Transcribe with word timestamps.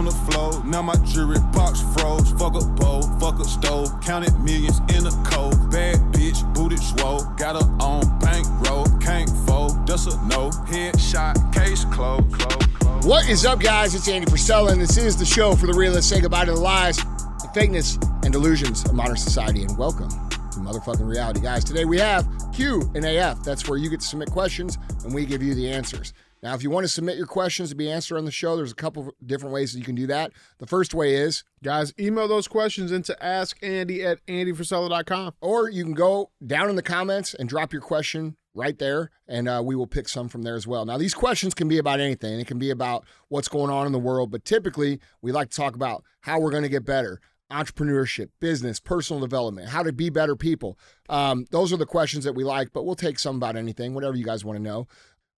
on 0.00 0.06
the 0.06 0.32
floor. 0.32 0.64
Now 0.64 0.80
my 0.80 0.94
jewelry 1.04 1.38
box 1.52 1.82
froze. 1.92 2.30
Fuck 2.32 2.54
a 2.54 2.64
bowl, 2.64 3.02
fuck 3.20 3.38
a 3.38 3.44
stove. 3.44 3.88
Counted 4.00 4.32
millions 4.40 4.78
in 4.96 5.06
a 5.06 5.10
cold. 5.28 5.70
Bad 5.70 5.98
bitch, 6.14 6.40
booted 6.54 6.78
swole. 6.78 7.22
Got 7.36 7.60
her 7.60 7.70
on 7.84 8.18
bankroll. 8.18 8.86
Can't 8.98 9.28
fold, 9.46 9.86
that's 9.86 10.06
a 10.06 10.16
no. 10.26 10.48
Headshot, 10.72 11.52
case 11.52 11.84
closed. 11.84 12.32
Close, 12.32 12.66
close. 12.78 13.06
What 13.06 13.28
is 13.28 13.44
up, 13.44 13.60
guys? 13.60 13.94
It's 13.94 14.08
Andy 14.08 14.26
Frisella, 14.26 14.72
and 14.72 14.80
this 14.80 14.96
is 14.96 15.18
the 15.18 15.26
show 15.26 15.54
for 15.54 15.66
the 15.66 15.74
realists. 15.74 16.08
Say 16.08 16.22
goodbye 16.22 16.46
to 16.46 16.52
the 16.52 16.60
lies, 16.60 16.96
the 16.96 17.50
fakeness, 17.54 18.02
and 18.24 18.32
delusions 18.32 18.82
of 18.86 18.94
modern 18.94 19.18
society, 19.18 19.64
and 19.64 19.76
welcome 19.76 20.08
to 20.08 20.60
motherfucking 20.60 21.06
reality, 21.06 21.40
guys. 21.40 21.62
Today 21.62 21.84
we 21.84 21.98
have 21.98 22.26
Q 22.54 22.90
and 22.94 23.04
AF. 23.04 23.42
That's 23.42 23.68
where 23.68 23.76
you 23.76 23.90
get 23.90 24.00
to 24.00 24.06
submit 24.06 24.30
questions, 24.30 24.78
and 25.04 25.12
we 25.12 25.26
give 25.26 25.42
you 25.42 25.54
the 25.54 25.68
answers. 25.70 26.14
Now, 26.42 26.54
if 26.54 26.62
you 26.62 26.70
want 26.70 26.84
to 26.84 26.88
submit 26.88 27.16
your 27.18 27.26
questions 27.26 27.68
to 27.68 27.74
be 27.74 27.90
answered 27.90 28.16
on 28.16 28.24
the 28.24 28.30
show, 28.30 28.56
there's 28.56 28.72
a 28.72 28.76
couple 28.76 29.08
of 29.08 29.14
different 29.24 29.52
ways 29.52 29.72
that 29.72 29.78
you 29.78 29.84
can 29.84 29.94
do 29.94 30.06
that. 30.06 30.32
The 30.58 30.66
first 30.66 30.94
way 30.94 31.14
is, 31.14 31.44
Guys, 31.62 31.92
email 32.00 32.26
those 32.26 32.48
questions 32.48 32.90
into 32.90 33.14
askandy 33.20 34.02
at 34.02 34.24
andyfrisella.com. 34.26 35.34
or 35.42 35.68
you 35.68 35.84
can 35.84 35.92
go 35.92 36.30
down 36.44 36.70
in 36.70 36.76
the 36.76 36.82
comments 36.82 37.34
and 37.34 37.48
drop 37.48 37.72
your 37.72 37.82
question 37.82 38.36
right 38.54 38.78
there, 38.78 39.10
and 39.28 39.46
uh, 39.48 39.62
we 39.64 39.76
will 39.76 39.86
pick 39.86 40.08
some 40.08 40.28
from 40.28 40.42
there 40.42 40.56
as 40.56 40.66
well. 40.66 40.84
Now, 40.86 40.96
these 40.96 41.14
questions 41.14 41.52
can 41.54 41.68
be 41.68 41.78
about 41.78 42.00
anything. 42.00 42.40
It 42.40 42.46
can 42.46 42.58
be 42.58 42.70
about 42.70 43.04
what's 43.28 43.48
going 43.48 43.70
on 43.70 43.86
in 43.86 43.92
the 43.92 43.98
world, 43.98 44.30
but 44.30 44.44
typically 44.44 45.00
we 45.20 45.32
like 45.32 45.50
to 45.50 45.56
talk 45.56 45.74
about 45.74 46.02
how 46.20 46.40
we're 46.40 46.50
going 46.50 46.62
to 46.62 46.68
get 46.68 46.84
better. 46.84 47.20
Entrepreneurship, 47.52 48.28
business, 48.40 48.78
personal 48.80 49.20
development, 49.20 49.68
how 49.68 49.82
to 49.82 49.92
be 49.92 50.08
better 50.08 50.36
people. 50.36 50.78
Um, 51.08 51.46
those 51.50 51.72
are 51.72 51.76
the 51.76 51.84
questions 51.84 52.24
that 52.24 52.34
we 52.34 52.44
like, 52.44 52.72
but 52.72 52.84
we'll 52.84 52.94
take 52.94 53.18
some 53.18 53.36
about 53.36 53.56
anything, 53.56 53.92
whatever 53.92 54.16
you 54.16 54.24
guys 54.24 54.44
want 54.44 54.56
to 54.56 54.62
know. 54.62 54.86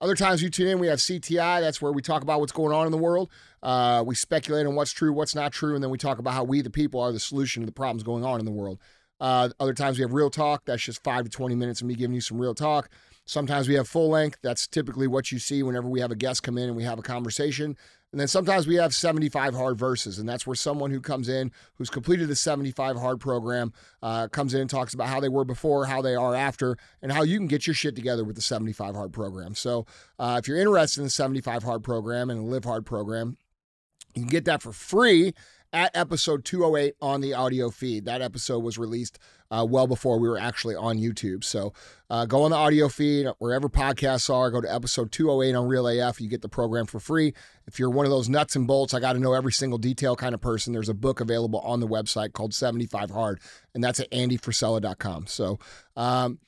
Other 0.02 0.16
times 0.16 0.42
you 0.42 0.51
tune 0.51 0.66
in, 0.66 0.80
we 0.80 0.88
have 0.88 0.98
CTI. 0.98 1.61
That's 1.61 1.80
where 1.80 1.92
we 1.92 2.02
talk 2.02 2.23
about 2.23 2.41
what's 2.41 2.51
going 2.51 2.74
on 2.74 2.87
in 2.87 2.92
the 2.92 2.98
world. 2.98 3.30
Uh, 3.62 4.02
we 4.05 4.16
speculate 4.16 4.66
on 4.66 4.75
what's 4.75 4.91
true, 4.91 5.12
what's 5.12 5.33
not 5.33 5.53
true, 5.53 5.77
and 5.77 5.83
then 5.83 5.92
we 5.92 5.97
talk 5.97 6.19
about 6.19 6.34
how 6.34 6.42
we, 6.42 6.61
the 6.61 6.70
people, 6.70 7.00
are 7.00 7.12
the 7.12 7.20
solution 7.20 7.62
to 7.62 7.67
the 7.67 7.72
problems 7.72 8.03
going 8.03 8.25
on 8.25 8.41
in 8.41 8.44
the 8.44 8.50
world. 8.50 8.81
Uh, 9.20 9.50
other 9.61 9.72
times 9.72 9.98
we 9.98 10.03
have 10.03 10.12
real 10.12 10.28
talk. 10.28 10.64
That's 10.64 10.83
just 10.83 11.05
five 11.05 11.22
to 11.22 11.31
20 11.31 11.55
minutes 11.55 11.83
of 11.83 11.86
me 11.86 11.94
giving 11.94 12.17
you 12.17 12.20
some 12.20 12.41
real 12.41 12.53
talk. 12.53 12.91
Sometimes 13.27 13.69
we 13.69 13.75
have 13.75 13.86
full 13.86 14.09
length. 14.09 14.39
That's 14.42 14.67
typically 14.67 15.06
what 15.06 15.31
you 15.31 15.39
see 15.39 15.62
whenever 15.62 15.89
we 15.89 16.00
have 16.00 16.11
a 16.11 16.16
guest 16.16 16.42
come 16.42 16.59
in 16.59 16.64
and 16.64 16.77
we 16.77 16.83
have 16.83 16.98
a 16.98 17.03
conversation. 17.03 17.77
And 18.13 18.21
then 18.21 18.29
sometimes 18.29 18.67
we 18.67 18.75
have 18.75 18.95
75 18.95 19.55
hard 19.55 19.79
versus, 19.79 20.19
and 20.19 20.29
that's 20.29 20.47
where 20.47 20.55
someone 20.55 20.91
who 20.91 21.01
comes 21.01 21.31
in 21.31 21.51
who's 21.77 21.89
completed 21.89 22.29
the 22.29 22.37
75 22.37 22.97
hard 22.99 23.21
program 23.21 23.73
uh, 24.03 24.29
comes 24.29 24.53
in 24.53 24.61
and 24.61 24.71
talks 24.71 24.93
about 24.93 25.09
how 25.09 25.19
they 25.19 25.31
were 25.31 25.47
before, 25.47 25.87
how 25.87 26.03
they 26.03 26.15
are 26.15 26.35
after, 26.35 26.77
and 27.01 27.11
how 27.11 27.23
you 27.23 27.39
can 27.39 27.47
get 27.47 27.67
your 27.67 27.75
shit 27.75 27.97
together 27.97 28.23
with 28.23 28.37
the 28.37 28.43
75 28.43 28.95
hard 28.95 29.13
program. 29.15 29.55
So 29.55 29.87
uh, 30.19 30.39
if 30.39 30.47
you're 30.47 30.59
interested 30.59 31.01
in 31.01 31.05
the 31.05 31.11
75 31.11 31.63
hard 31.63 31.83
program 31.83 32.29
and 32.29 32.41
the 32.41 32.45
Live 32.45 32.65
Hard 32.65 32.85
program, 32.85 33.39
you 34.15 34.23
can 34.23 34.31
get 34.31 34.45
that 34.45 34.63
for 34.63 34.73
free 34.73 35.33
at 35.73 35.97
episode 35.97 36.45
208 36.45 36.95
on 37.01 37.20
the 37.20 37.34
audio 37.34 37.70
feed. 37.70 38.05
That 38.05 38.23
episode 38.23 38.61
was 38.61 38.78
released 38.78 39.19
uh, 39.51 39.67
well 39.69 39.87
before 39.87 40.19
we 40.19 40.28
were 40.28 40.39
actually 40.39 40.75
on 40.75 40.98
YouTube. 40.98 41.45
So 41.45 41.73
uh, 42.11 42.27
go 42.27 42.42
on 42.42 42.51
the 42.51 42.56
audio 42.56 42.89
feed, 42.89 43.27
wherever 43.39 43.69
podcasts 43.69 44.33
are, 44.33 44.50
go 44.50 44.61
to 44.61 44.73
episode 44.73 45.12
208 45.12 45.55
on 45.55 45.69
Real 45.69 45.87
AF. 45.87 46.20
You 46.20 46.28
get 46.28 46.43
the 46.43 46.48
program 46.48 46.87
for 46.87 47.00
free. 47.00 47.34
If 47.67 47.78
you're 47.78 47.91
one 47.91 48.06
of 48.06 48.11
those 48.11 48.28
nuts 48.28 48.56
and 48.56 48.67
bolts, 48.67 48.95
I 48.95 49.00
got 49.00 49.12
to 49.15 49.19
know 49.19 49.34
every 49.34 49.53
single 49.53 49.78
detail 49.78 50.17
kind 50.17 50.34
of 50.34 50.41
person, 50.41 50.73
there's 50.73 50.89
a 50.89 50.95
book 50.95 51.20
available 51.20 51.61
on 51.61 51.81
the 51.81 51.89
website 51.89 52.33
called 52.33 52.55
75 52.55 53.11
Hard, 53.11 53.41
and 53.75 53.83
that's 53.83 54.00
at 54.00 54.11
andyfrisella.com. 54.11 55.27
So, 55.27 55.59
um, 55.97 56.39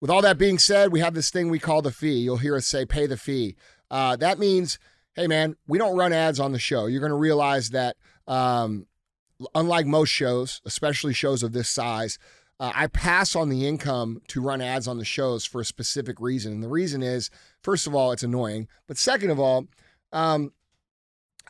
with 0.00 0.10
all 0.10 0.22
that 0.22 0.38
being 0.38 0.58
said, 0.58 0.92
we 0.92 1.00
have 1.00 1.14
this 1.14 1.30
thing 1.30 1.48
we 1.48 1.58
call 1.58 1.82
the 1.82 1.90
fee. 1.90 2.18
You'll 2.18 2.36
hear 2.36 2.56
us 2.56 2.66
say 2.66 2.84
pay 2.84 3.06
the 3.06 3.16
fee. 3.16 3.56
Uh, 3.90 4.16
that 4.16 4.38
means, 4.38 4.78
hey, 5.14 5.26
man, 5.26 5.56
we 5.66 5.78
don't 5.78 5.96
run 5.96 6.12
ads 6.12 6.38
on 6.38 6.52
the 6.52 6.58
show. 6.58 6.86
You're 6.86 7.00
going 7.00 7.10
to 7.10 7.16
realize 7.16 7.70
that, 7.70 7.96
um, 8.26 8.86
unlike 9.54 9.86
most 9.86 10.10
shows, 10.10 10.60
especially 10.64 11.12
shows 11.12 11.42
of 11.42 11.52
this 11.52 11.68
size, 11.68 12.18
uh, 12.58 12.72
I 12.74 12.86
pass 12.86 13.36
on 13.36 13.48
the 13.48 13.66
income 13.66 14.22
to 14.28 14.40
run 14.40 14.62
ads 14.62 14.88
on 14.88 14.98
the 14.98 15.04
shows 15.04 15.44
for 15.44 15.60
a 15.60 15.64
specific 15.64 16.20
reason. 16.20 16.52
And 16.52 16.62
the 16.62 16.68
reason 16.68 17.02
is, 17.02 17.30
first 17.62 17.86
of 17.86 17.94
all, 17.94 18.12
it's 18.12 18.22
annoying. 18.22 18.68
But 18.86 18.96
second 18.96 19.30
of 19.30 19.38
all, 19.38 19.66
um, 20.12 20.52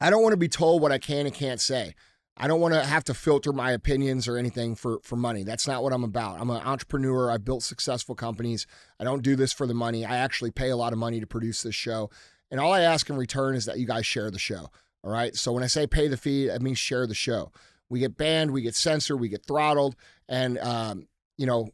I 0.01 0.11
don't 0.11 0.23
want 0.23 0.33
to 0.33 0.39
be 0.39 0.49
told 0.49 0.83
what 0.83 0.93
I 0.93 0.99
can 0.99 1.27
and 1.27 1.35
can't 1.35 1.61
say. 1.61 1.95
I 2.37 2.49
don't 2.49 2.61
want 2.61 2.75
to 2.75 2.85
have 2.85 3.05
to 3.05 3.15
filter 3.15 3.53
my 3.53 3.71
opinions 3.71 4.29
or 4.29 4.37
anything 4.37 4.75
for 4.75 4.99
for 5.03 5.17
money. 5.17 5.43
That's 5.43 5.67
not 5.67 5.83
what 5.83 5.95
I'm 5.95 6.05
about. 6.05 6.39
I'm 6.39 6.51
an 6.51 6.61
entrepreneur. 6.63 7.31
I've 7.31 7.47
built 7.47 7.63
successful 7.63 8.15
companies. 8.15 8.67
I 9.01 9.05
don't 9.05 9.23
do 9.23 9.37
this 9.37 9.55
for 9.55 9.67
the 9.67 9.73
money. 9.75 10.05
I 10.05 10.17
actually 10.17 10.51
pay 10.51 10.69
a 10.69 10.77
lot 10.77 10.93
of 10.93 10.99
money 10.99 11.19
to 11.21 11.27
produce 11.27 11.63
this 11.63 11.75
show. 11.75 12.11
And 12.51 12.61
all 12.61 12.75
I 12.75 12.83
ask 12.83 13.09
in 13.09 13.17
return 13.17 13.55
is 13.55 13.65
that 13.65 13.79
you 13.79 13.87
guys 13.87 14.05
share 14.05 14.31
the 14.31 14.39
show. 14.39 14.71
All 15.07 15.13
right. 15.13 15.37
So 15.37 15.53
when 15.53 15.63
I 15.63 15.69
say 15.69 15.87
pay 15.87 16.09
the 16.09 16.17
fee, 16.17 16.51
I 16.51 16.59
mean 16.59 16.75
share 16.75 17.07
the 17.07 17.15
show. 17.15 17.53
We 17.89 18.01
get 18.01 18.17
banned, 18.17 18.51
we 18.51 18.61
get 18.63 18.75
censored, 18.75 19.21
we 19.21 19.29
get 19.29 19.47
throttled. 19.47 19.95
And, 20.29 20.59
um, 20.59 21.07
you 21.39 21.47
know, 21.47 21.69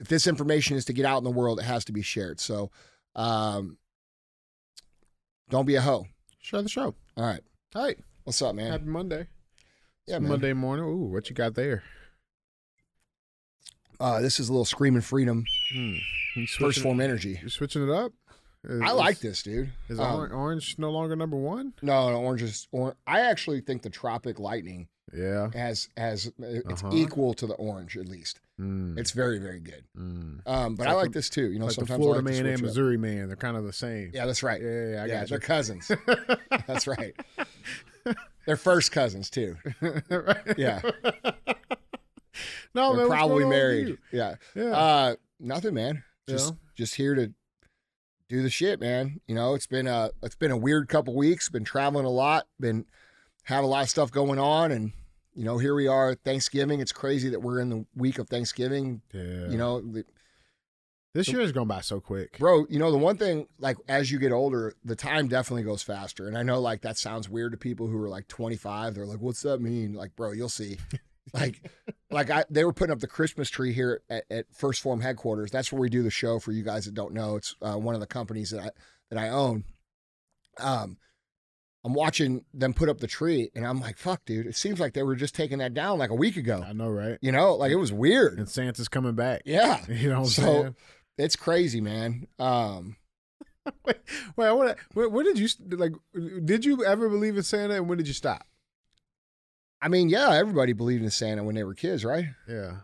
if 0.00 0.08
this 0.08 0.26
information 0.26 0.78
is 0.78 0.86
to 0.86 0.94
get 0.94 1.04
out 1.04 1.18
in 1.18 1.24
the 1.24 1.30
world, 1.30 1.58
it 1.60 1.64
has 1.64 1.84
to 1.84 1.92
be 1.92 2.00
shared. 2.00 2.40
So 2.40 2.70
um, 3.14 3.76
don't 5.50 5.66
be 5.66 5.74
a 5.74 5.82
hoe. 5.82 6.06
Share 6.40 6.62
the 6.62 6.70
show. 6.70 6.94
All 7.18 7.24
right. 7.26 7.42
Hey, 7.74 7.96
What's 8.24 8.40
up, 8.40 8.54
man? 8.54 8.72
happy 8.72 8.84
Monday. 8.86 9.26
Yeah, 10.06 10.18
man. 10.18 10.30
Monday 10.30 10.54
morning. 10.54 10.86
Ooh, 10.86 11.04
what 11.12 11.28
you 11.28 11.36
got 11.36 11.54
there? 11.54 11.82
Uh, 14.00 14.20
this 14.20 14.40
is 14.40 14.48
a 14.48 14.52
little 14.52 14.64
screaming 14.64 15.02
freedom, 15.02 15.44
Hmm. 15.72 15.94
First 16.58 16.80
form 16.80 17.00
energy. 17.00 17.38
you 17.42 17.50
switching 17.50 17.82
it 17.86 17.90
up? 17.92 18.12
Is- 18.64 18.80
I 18.80 18.92
like 18.92 19.18
this, 19.20 19.42
dude. 19.42 19.72
Is 19.88 19.98
Um, 19.98 20.14
orange, 20.14 20.32
orange 20.32 20.78
no 20.78 20.90
longer 20.90 21.16
number 21.16 21.36
one? 21.36 21.72
No, 21.82 22.10
no, 22.10 22.20
orange 22.22 22.42
is 22.42 22.68
orange. 22.70 22.96
I 23.06 23.20
actually 23.20 23.60
think 23.60 23.82
the 23.82 23.90
tropic 23.90 24.38
lightning 24.38 24.88
Yeah. 25.12 25.50
has 25.52 25.88
has 25.96 26.30
it's 26.38 26.82
Uh-huh. 26.82 26.90
equal 26.94 27.34
to 27.34 27.46
the 27.46 27.54
orange 27.54 27.96
at 27.96 28.06
least. 28.08 28.38
Mm, 28.60 28.96
It's 28.98 29.10
very 29.10 29.38
very 29.40 29.58
good. 29.58 29.84
mm. 29.98 30.40
Um, 30.46 30.76
but 30.76 30.84
It's 30.84 30.90
I 30.90 30.92
like 30.94 31.02
like 31.06 31.12
the- 31.12 31.18
this 31.18 31.28
too. 31.28 31.50
You 31.50 31.58
know, 31.58 31.64
like 31.66 31.70
the 31.74 31.80
sometimes 31.80 31.98
Florida 32.02 32.20
I 32.20 32.22
like 32.24 32.34
man 32.34 32.46
and 32.46 32.54
up. 32.56 32.62
Missouri 32.62 32.96
man, 32.98 33.26
they're 33.26 33.36
kind 33.36 33.56
of 33.56 33.64
the 33.64 33.72
same. 33.72 34.10
Yeah, 34.14 34.26
that's 34.26 34.42
right. 34.44 34.60
yeah, 34.62 34.68
yeah, 34.68 34.90
yeah, 34.94 35.02
I 35.02 35.06
yeah, 35.06 35.20
got 35.20 35.28
they're 35.28 35.38
cousins. 35.40 35.90
that's 36.68 36.86
right. 36.86 37.14
They're 38.46 38.56
first 38.56 38.92
cousins 38.92 39.28
too. 39.30 39.56
right? 39.80 40.56
Yeah, 40.56 40.80
no, 42.74 42.96
they're 42.96 43.08
man, 43.08 43.16
probably 43.16 43.42
going 43.42 43.44
on 43.44 43.48
with 43.48 43.48
married. 43.48 43.98
Yeah. 44.12 44.34
Yeah. 44.54 44.64
Uh, 44.70 45.16
nothing, 45.40 45.74
man. 45.74 46.04
Yeah. 46.26 46.34
Just 46.34 46.54
just 46.76 46.94
here 46.94 47.14
to 47.14 47.32
do 48.32 48.42
the 48.42 48.50
shit, 48.50 48.80
man. 48.80 49.20
You 49.26 49.34
know, 49.34 49.54
it's 49.54 49.66
been 49.66 49.86
a 49.86 50.10
it's 50.22 50.34
been 50.34 50.50
a 50.50 50.56
weird 50.56 50.88
couple 50.88 51.14
weeks. 51.14 51.48
Been 51.48 51.64
traveling 51.64 52.06
a 52.06 52.10
lot. 52.10 52.46
Been 52.58 52.86
have 53.44 53.62
a 53.62 53.66
lot 53.66 53.82
of 53.82 53.90
stuff 53.90 54.10
going 54.10 54.38
on, 54.38 54.72
and 54.72 54.92
you 55.34 55.44
know, 55.44 55.58
here 55.58 55.74
we 55.74 55.86
are. 55.86 56.14
Thanksgiving. 56.14 56.80
It's 56.80 56.92
crazy 56.92 57.28
that 57.28 57.40
we're 57.42 57.60
in 57.60 57.68
the 57.68 57.84
week 57.94 58.18
of 58.18 58.28
Thanksgiving. 58.28 59.02
yeah. 59.12 59.48
You 59.48 59.56
know, 59.58 59.80
the- 59.80 60.06
this 61.14 61.28
year 61.28 61.42
has 61.42 61.52
gone 61.52 61.68
by 61.68 61.82
so 61.82 62.00
quick. 62.00 62.38
bro. 62.38 62.64
You 62.70 62.78
know, 62.78 62.90
the 62.90 62.96
one 62.96 63.18
thing 63.18 63.46
like 63.58 63.76
as 63.86 64.10
you 64.10 64.18
get 64.18 64.32
older, 64.32 64.72
the 64.82 64.96
time 64.96 65.28
definitely 65.28 65.62
goes 65.62 65.82
faster. 65.82 66.26
And 66.26 66.38
I 66.38 66.42
know 66.42 66.58
like 66.58 66.80
that 66.80 66.96
sounds 66.96 67.28
weird 67.28 67.52
to 67.52 67.58
people 67.58 67.86
who 67.86 68.02
are 68.02 68.08
like 68.08 68.28
25. 68.28 68.94
They're 68.94 69.04
like, 69.04 69.20
"What's 69.20 69.42
that 69.42 69.60
mean?" 69.60 69.92
Like, 69.92 70.16
bro, 70.16 70.32
you'll 70.32 70.48
see. 70.48 70.78
like 71.34 71.70
like 72.12 72.30
I 72.30 72.44
they 72.50 72.64
were 72.64 72.72
putting 72.72 72.92
up 72.92 73.00
the 73.00 73.06
Christmas 73.06 73.48
tree 73.50 73.72
here 73.72 74.02
at, 74.10 74.24
at 74.30 74.46
First 74.54 74.80
Form 74.82 75.00
headquarters. 75.00 75.50
That's 75.50 75.72
where 75.72 75.80
we 75.80 75.88
do 75.88 76.02
the 76.02 76.10
show 76.10 76.38
for 76.38 76.52
you 76.52 76.62
guys 76.62 76.84
that 76.84 76.94
don't 76.94 77.14
know. 77.14 77.36
It's 77.36 77.54
uh, 77.62 77.74
one 77.76 77.94
of 77.94 78.00
the 78.00 78.06
companies 78.06 78.50
that 78.50 78.60
I 78.60 78.70
that 79.10 79.18
I 79.18 79.28
own. 79.30 79.64
Um 80.58 80.98
I'm 81.84 81.94
watching 81.94 82.44
them 82.54 82.74
put 82.74 82.88
up 82.88 82.98
the 83.00 83.08
tree 83.08 83.50
and 83.56 83.66
I'm 83.66 83.80
like, 83.80 83.98
fuck, 83.98 84.24
dude, 84.24 84.46
it 84.46 84.54
seems 84.54 84.78
like 84.78 84.92
they 84.92 85.02
were 85.02 85.16
just 85.16 85.34
taking 85.34 85.58
that 85.58 85.74
down 85.74 85.98
like 85.98 86.10
a 86.10 86.14
week 86.14 86.36
ago. 86.36 86.64
I 86.64 86.72
know, 86.72 86.88
right? 86.88 87.18
You 87.20 87.32
know, 87.32 87.56
like 87.56 87.72
it 87.72 87.76
was 87.76 87.92
weird. 87.92 88.38
And 88.38 88.48
Santa's 88.48 88.86
coming 88.88 89.14
back. 89.14 89.42
Yeah. 89.44 89.84
You 89.88 90.08
know 90.10 90.20
what 90.20 90.26
I'm 90.26 90.30
So- 90.30 90.42
saying? 90.62 90.76
It's 91.18 91.36
crazy, 91.36 91.80
man. 91.80 92.26
Um 92.38 92.96
Wait, 93.84 93.96
wait, 94.36 94.46
I 94.48 94.52
want 94.52 94.76
to. 94.94 95.08
When 95.08 95.24
did 95.24 95.38
you 95.38 95.48
like? 95.76 95.92
Did 96.44 96.64
you 96.64 96.84
ever 96.84 97.08
believe 97.08 97.36
in 97.36 97.44
Santa, 97.44 97.74
and 97.74 97.88
when 97.88 97.96
did 97.96 98.08
you 98.08 98.12
stop? 98.14 98.44
I 99.82 99.88
mean, 99.88 100.08
yeah, 100.08 100.30
everybody 100.34 100.72
believed 100.72 101.02
in 101.02 101.10
Santa 101.10 101.42
when 101.44 101.54
they 101.56 101.64
were 101.64 101.74
kids, 101.74 102.04
right? 102.04 102.26
Yeah, 102.48 102.76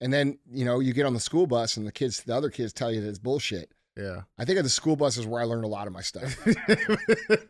And 0.00 0.12
then, 0.12 0.38
you 0.50 0.64
know, 0.64 0.78
you 0.80 0.92
get 0.92 1.06
on 1.06 1.14
the 1.14 1.20
school 1.20 1.46
bus 1.46 1.76
and 1.78 1.86
the 1.86 1.92
kids, 1.92 2.22
the 2.22 2.36
other 2.36 2.50
kids 2.50 2.72
tell 2.72 2.92
you 2.92 3.00
that 3.00 3.08
it's 3.08 3.18
bullshit. 3.18 3.72
yeah. 3.96 4.22
I 4.38 4.44
think 4.44 4.58
at 4.58 4.64
the 4.64 4.70
school 4.70 4.94
bus 4.96 5.16
is 5.16 5.26
where 5.26 5.40
I 5.40 5.44
learned 5.44 5.64
a 5.64 5.68
lot 5.68 5.86
of 5.86 5.92
my 5.92 6.02
stuff. 6.02 6.36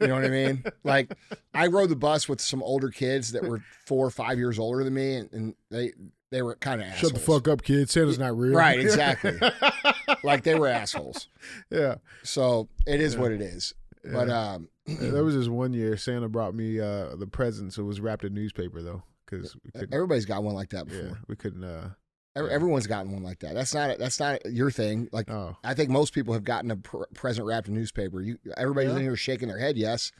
You 0.00 0.08
know 0.08 0.14
what 0.14 0.24
I 0.24 0.28
mean? 0.30 0.64
Like, 0.84 1.14
I 1.54 1.66
rode 1.68 1.88
the 1.88 1.96
bus 1.96 2.28
with 2.28 2.40
some 2.40 2.62
older 2.62 2.88
kids 2.90 3.32
that 3.32 3.44
were 3.44 3.62
four 3.86 4.04
or 4.06 4.10
five 4.10 4.36
years 4.38 4.58
older 4.58 4.82
than 4.84 4.94
me, 4.94 5.16
and, 5.16 5.32
and 5.32 5.54
they 5.70 5.92
they 6.30 6.42
were 6.42 6.54
kind 6.56 6.80
of 6.80 6.88
assholes. 6.88 7.12
Shut 7.12 7.20
the 7.20 7.24
fuck 7.24 7.46
up, 7.48 7.62
kid. 7.62 7.88
Santa's 7.90 8.18
not 8.18 8.36
real. 8.36 8.54
Right, 8.54 8.80
exactly. 8.80 9.38
Like 10.24 10.42
they 10.44 10.54
were 10.54 10.68
assholes. 10.68 11.28
yeah. 11.70 11.96
So 12.22 12.68
it 12.86 13.00
is 13.00 13.14
Yeah. 13.14 13.20
what 13.20 13.32
it 13.32 13.40
is. 13.40 13.74
But 14.04 14.28
um, 14.30 14.62
Yeah, 14.62 14.68
there 14.86 15.24
was 15.24 15.34
this 15.34 15.48
one 15.48 15.72
year 15.72 15.96
Santa 15.96 16.28
brought 16.28 16.54
me 16.54 16.80
uh, 16.80 17.14
the 17.16 17.26
presents. 17.26 17.78
It 17.78 17.82
was 17.82 18.00
wrapped 18.00 18.24
in 18.24 18.34
newspaper 18.34 18.82
though, 18.82 19.02
because 19.24 19.56
everybody's 19.92 20.26
got 20.26 20.42
one 20.42 20.54
like 20.54 20.70
that 20.70 20.86
Yeah, 20.88 21.00
before. 21.02 21.18
we 21.28 21.36
couldn't. 21.36 21.64
Uh, 21.64 21.90
Ev- 22.34 22.48
Everyone's 22.48 22.86
gotten 22.86 23.12
one 23.12 23.22
like 23.22 23.40
that. 23.40 23.54
That's 23.54 23.74
not 23.74 23.98
that's 23.98 24.18
not 24.18 24.44
your 24.50 24.70
thing. 24.70 25.08
Like 25.12 25.30
oh, 25.30 25.54
I 25.62 25.74
think 25.74 25.90
most 25.90 26.14
people 26.14 26.32
have 26.34 26.44
gotten 26.44 26.70
a 26.70 26.76
pr- 26.76 27.02
present 27.14 27.46
wrapped 27.46 27.68
in 27.68 27.74
newspaper. 27.74 28.20
You 28.22 28.38
everybody's 28.56 28.90
Yeah. 28.90 28.96
in 28.96 29.02
here 29.02 29.16
shaking 29.16 29.48
their 29.48 29.58
head. 29.58 29.76
Yes, 29.76 30.10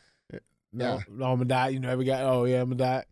No, 0.75 1.01
no, 1.11 1.25
I'm 1.27 1.37
gonna 1.37 1.45
die. 1.47 1.69
You 1.69 1.81
never 1.81 2.05
got. 2.05 2.23
Oh 2.23 2.45
yeah, 2.45 2.61
I'm 2.61 2.69
gonna 2.69 2.77
die. 2.77 3.05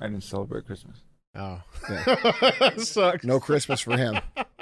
I 0.00 0.06
didn't 0.08 0.22
celebrate 0.24 0.64
Christmas. 0.66 1.02
Oh, 1.34 1.60
Yeah. 1.90 2.76
sucks. 2.78 3.24
No 3.24 3.40
Christmas 3.40 3.80
for 3.80 3.96
him. 3.96 4.16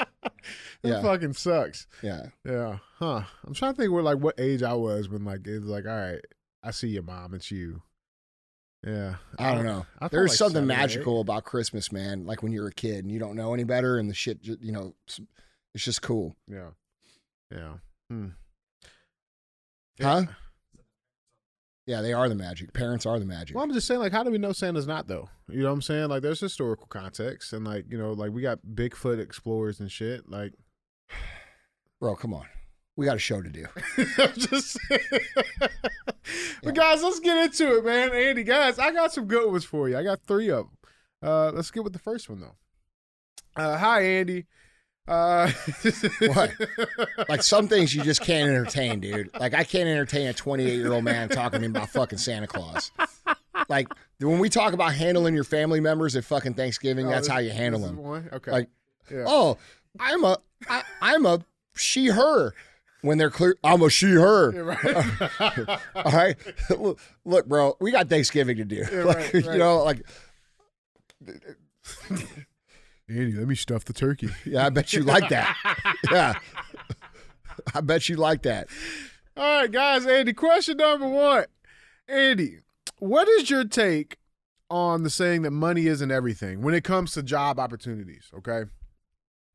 That 0.85 0.91
Yeah. 0.91 1.03
fucking 1.03 1.33
sucks. 1.33 1.87
Yeah. 2.03 2.27
Yeah, 2.45 2.79
huh? 2.99 3.23
I'm 3.47 3.55
trying 3.55 3.73
to 3.75 3.81
think 3.81 3.93
where 3.93 4.03
like 4.03 4.19
what 4.19 4.39
age 4.39 4.63
I 4.63 4.75
was 4.75 5.09
when 5.09 5.25
like 5.25 5.47
it 5.47 5.61
was 5.61 5.65
like, 5.71 5.87
all 5.87 5.97
right, 5.97 6.21
I 6.63 6.71
see 6.73 6.89
your 6.89 7.03
mom. 7.03 7.35
It's 7.35 7.51
you. 7.51 7.83
Yeah, 8.87 9.15
I 9.39 9.55
don't 9.55 9.65
know. 9.65 9.87
I 9.99 10.09
There's 10.09 10.33
like 10.33 10.37
something 10.39 10.57
seven 10.57 10.71
or 10.71 10.75
eight. 10.75 10.77
magical 10.77 11.21
about 11.23 11.45
Christmas, 11.45 11.91
man. 11.91 12.27
Like 12.27 12.43
when 12.43 12.53
you're 12.53 12.69
a 12.69 12.73
kid 12.73 13.03
and 13.05 13.11
you 13.11 13.19
don't 13.19 13.35
know 13.35 13.55
any 13.55 13.65
better, 13.65 13.97
and 13.99 14.11
the 14.11 14.15
shit, 14.15 14.41
you 14.43 14.73
know, 14.73 14.95
it's 15.75 15.85
just 15.85 16.03
cool, 16.03 16.37
Yeah, 16.47 16.69
yeah. 17.51 17.75
Hmm. 18.11 18.27
huh? 20.03 20.25
Yeah, 21.87 22.01
they 22.03 22.13
are 22.13 22.29
the 22.29 22.35
magic. 22.35 22.73
Parents 22.75 23.05
are 23.07 23.19
the 23.19 23.25
magic. 23.27 23.57
Well, 23.57 23.65
I'm 23.65 23.73
just 23.73 23.87
saying, 23.87 24.01
like, 24.01 24.13
how 24.13 24.23
do 24.23 24.31
we 24.31 24.39
know 24.39 24.53
Santa's 24.53 24.87
not 24.87 25.07
though? 25.07 25.29
You 25.49 25.61
know 25.63 25.69
what 25.69 25.75
I'm 25.75 25.83
saying? 25.83 26.09
Like, 26.09 26.23
there's 26.23 26.41
historical 26.41 26.87
context, 26.87 27.53
and 27.55 27.67
like, 27.67 27.87
you 27.91 27.97
know, 27.99 28.13
like 28.13 28.33
we 28.33 28.43
got 28.43 28.59
Bigfoot 28.75 29.19
explorers 29.19 29.81
and 29.81 29.91
shit. 29.91 30.29
Like, 30.29 30.53
Bro, 32.01 32.17
come 32.17 32.35
on. 32.35 32.47
We 32.97 33.07
got 33.07 33.17
a 33.17 33.21
show 33.21 33.43
to 33.43 33.49
do. 33.49 33.67
Just 34.37 34.79
saying. 34.89 35.01
But 36.63 36.75
guys, 36.75 37.03
let's 37.03 37.21
get 37.21 37.37
into 37.45 37.77
it, 37.79 37.85
man. 37.85 38.13
Andy, 38.13 38.45
guys, 38.45 38.79
I 38.79 38.93
got 38.93 39.13
some 39.13 39.27
good 39.27 39.51
ones 39.51 39.65
for 39.65 39.89
you. 39.89 39.99
I 39.99 40.03
got 40.05 40.21
three 40.27 40.49
of 40.51 40.67
them. 40.67 40.77
Uh, 41.23 41.51
let's 41.53 41.71
get 41.71 41.83
with 41.83 41.93
the 41.93 41.99
first 41.99 42.29
one 42.31 42.41
though. 42.41 42.55
Uh, 43.57 43.77
hi, 43.79 44.03
Andy. 44.03 44.47
Uh, 45.09 45.51
What? 46.21 46.53
Like 47.29 47.43
some 47.43 47.69
things 47.69 47.95
you 47.95 48.03
just 48.03 48.23
can't 48.23 48.49
entertain, 48.49 49.01
dude. 49.01 49.31
Like 49.39 49.55
I 49.55 49.65
can't 49.65 49.89
entertain 49.89 50.29
a 50.29 50.33
28 50.33 50.75
year 50.77 50.93
old 50.93 51.05
man 51.05 51.29
talking 51.29 51.61
to 51.61 51.69
me 51.69 51.77
about 51.77 51.91
fucking 51.91 52.19
Santa 52.19 52.47
Claus. 52.47 52.91
Like 53.69 53.89
when 54.21 54.39
we 54.39 54.49
talk 54.49 54.73
about 54.73 54.95
handling 54.95 55.35
your 55.35 55.45
family 55.45 55.81
members 55.81 56.17
at 56.17 56.25
fucking 56.25 56.55
Thanksgiving, 56.55 57.07
Oh, 57.07 57.11
that's 57.11 57.27
this- 57.27 57.33
how 57.33 57.39
you 57.41 57.51
handle 57.51 57.81
them. 57.81 57.99
Okay. 58.33 58.51
Like, 58.51 58.69
yeah. 59.11 59.25
Oh, 59.27 59.59
I'm 60.01 60.25
a, 60.25 60.39
I, 60.69 60.83
I'm 61.01 61.27
a 61.27 61.41
she 61.77 62.07
her. 62.09 62.53
When 63.03 63.19
they're 63.19 63.31
clear, 63.31 63.55
I'm 63.63 63.83
a 63.83 63.91
she 63.91 64.13
her. 64.13 64.51
Right. 64.51 65.69
All 65.95 66.11
right, 66.13 66.37
look, 66.71 66.99
look, 67.27 67.47
bro, 67.47 67.77
we 67.81 67.91
got 67.93 68.09
Thanksgiving 68.09 68.57
to 68.57 68.65
do. 68.65 68.83
Like, 69.05 69.17
right, 69.17 69.35
You 69.35 69.59
know, 69.59 69.83
like, 69.85 70.01
Andy, 73.09 73.33
let 73.33 73.47
me 73.47 73.55
stuff 73.55 73.85
the 73.85 73.93
turkey. 73.93 74.31
yeah, 74.47 74.65
I 74.67 74.71
bet 74.71 74.93
you 74.93 75.03
like 75.03 75.29
that. 75.29 75.55
Yeah, 76.11 76.35
I 77.75 77.81
bet 77.83 78.09
you 78.09 78.17
like 78.17 78.43
that. 78.43 78.69
All 79.37 79.61
right, 79.61 79.71
guys. 79.71 80.07
Andy, 80.07 80.33
question 80.33 80.77
number 80.79 81.09
one. 81.09 81.45
Andy, 82.09 82.59
what 82.99 83.29
is 83.29 83.51
your 83.51 83.65
take 83.65 84.17
on 84.71 85.03
the 85.03 85.11
saying 85.11 85.43
that 85.43 85.51
money 85.51 85.87
isn't 85.87 86.11
everything 86.11 86.63
when 86.63 86.75
it 86.75 86.85
comes 86.85 87.13
to 87.13 87.23
job 87.23 87.59
opportunities? 87.59 88.31
Okay. 88.39 88.65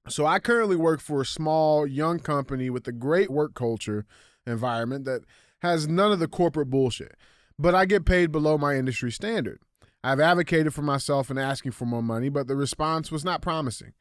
So 0.10 0.26
I 0.26 0.40
currently 0.40 0.76
work 0.76 1.02
for 1.02 1.22
a 1.22 1.26
small, 1.26 1.86
young 1.88 2.20
company 2.20 2.70
with 2.70 2.88
a 2.88 2.92
great 2.92 3.30
work 3.30 3.54
culture 3.54 4.06
environment 4.46 5.06
that 5.06 5.22
has 5.62 5.88
none 5.88 6.12
of 6.12 6.20
the 6.20 6.28
corporate 6.28 6.70
bullshit, 6.70 7.16
but 7.58 7.76
I 7.76 7.86
get 7.86 8.06
paid 8.06 8.32
below 8.32 8.58
my 8.58 8.76
industry 8.76 9.12
standard. 9.12 9.60
I've 10.04 10.20
advocated 10.20 10.74
for 10.74 10.82
myself 10.82 11.30
and 11.30 11.38
asking 11.38 11.74
for 11.74 11.86
more 11.86 12.04
money, 12.04 12.30
but 12.30 12.48
the 12.48 12.56
response 12.56 13.12
was 13.12 13.26
not 13.26 13.42
promising. 13.42 13.94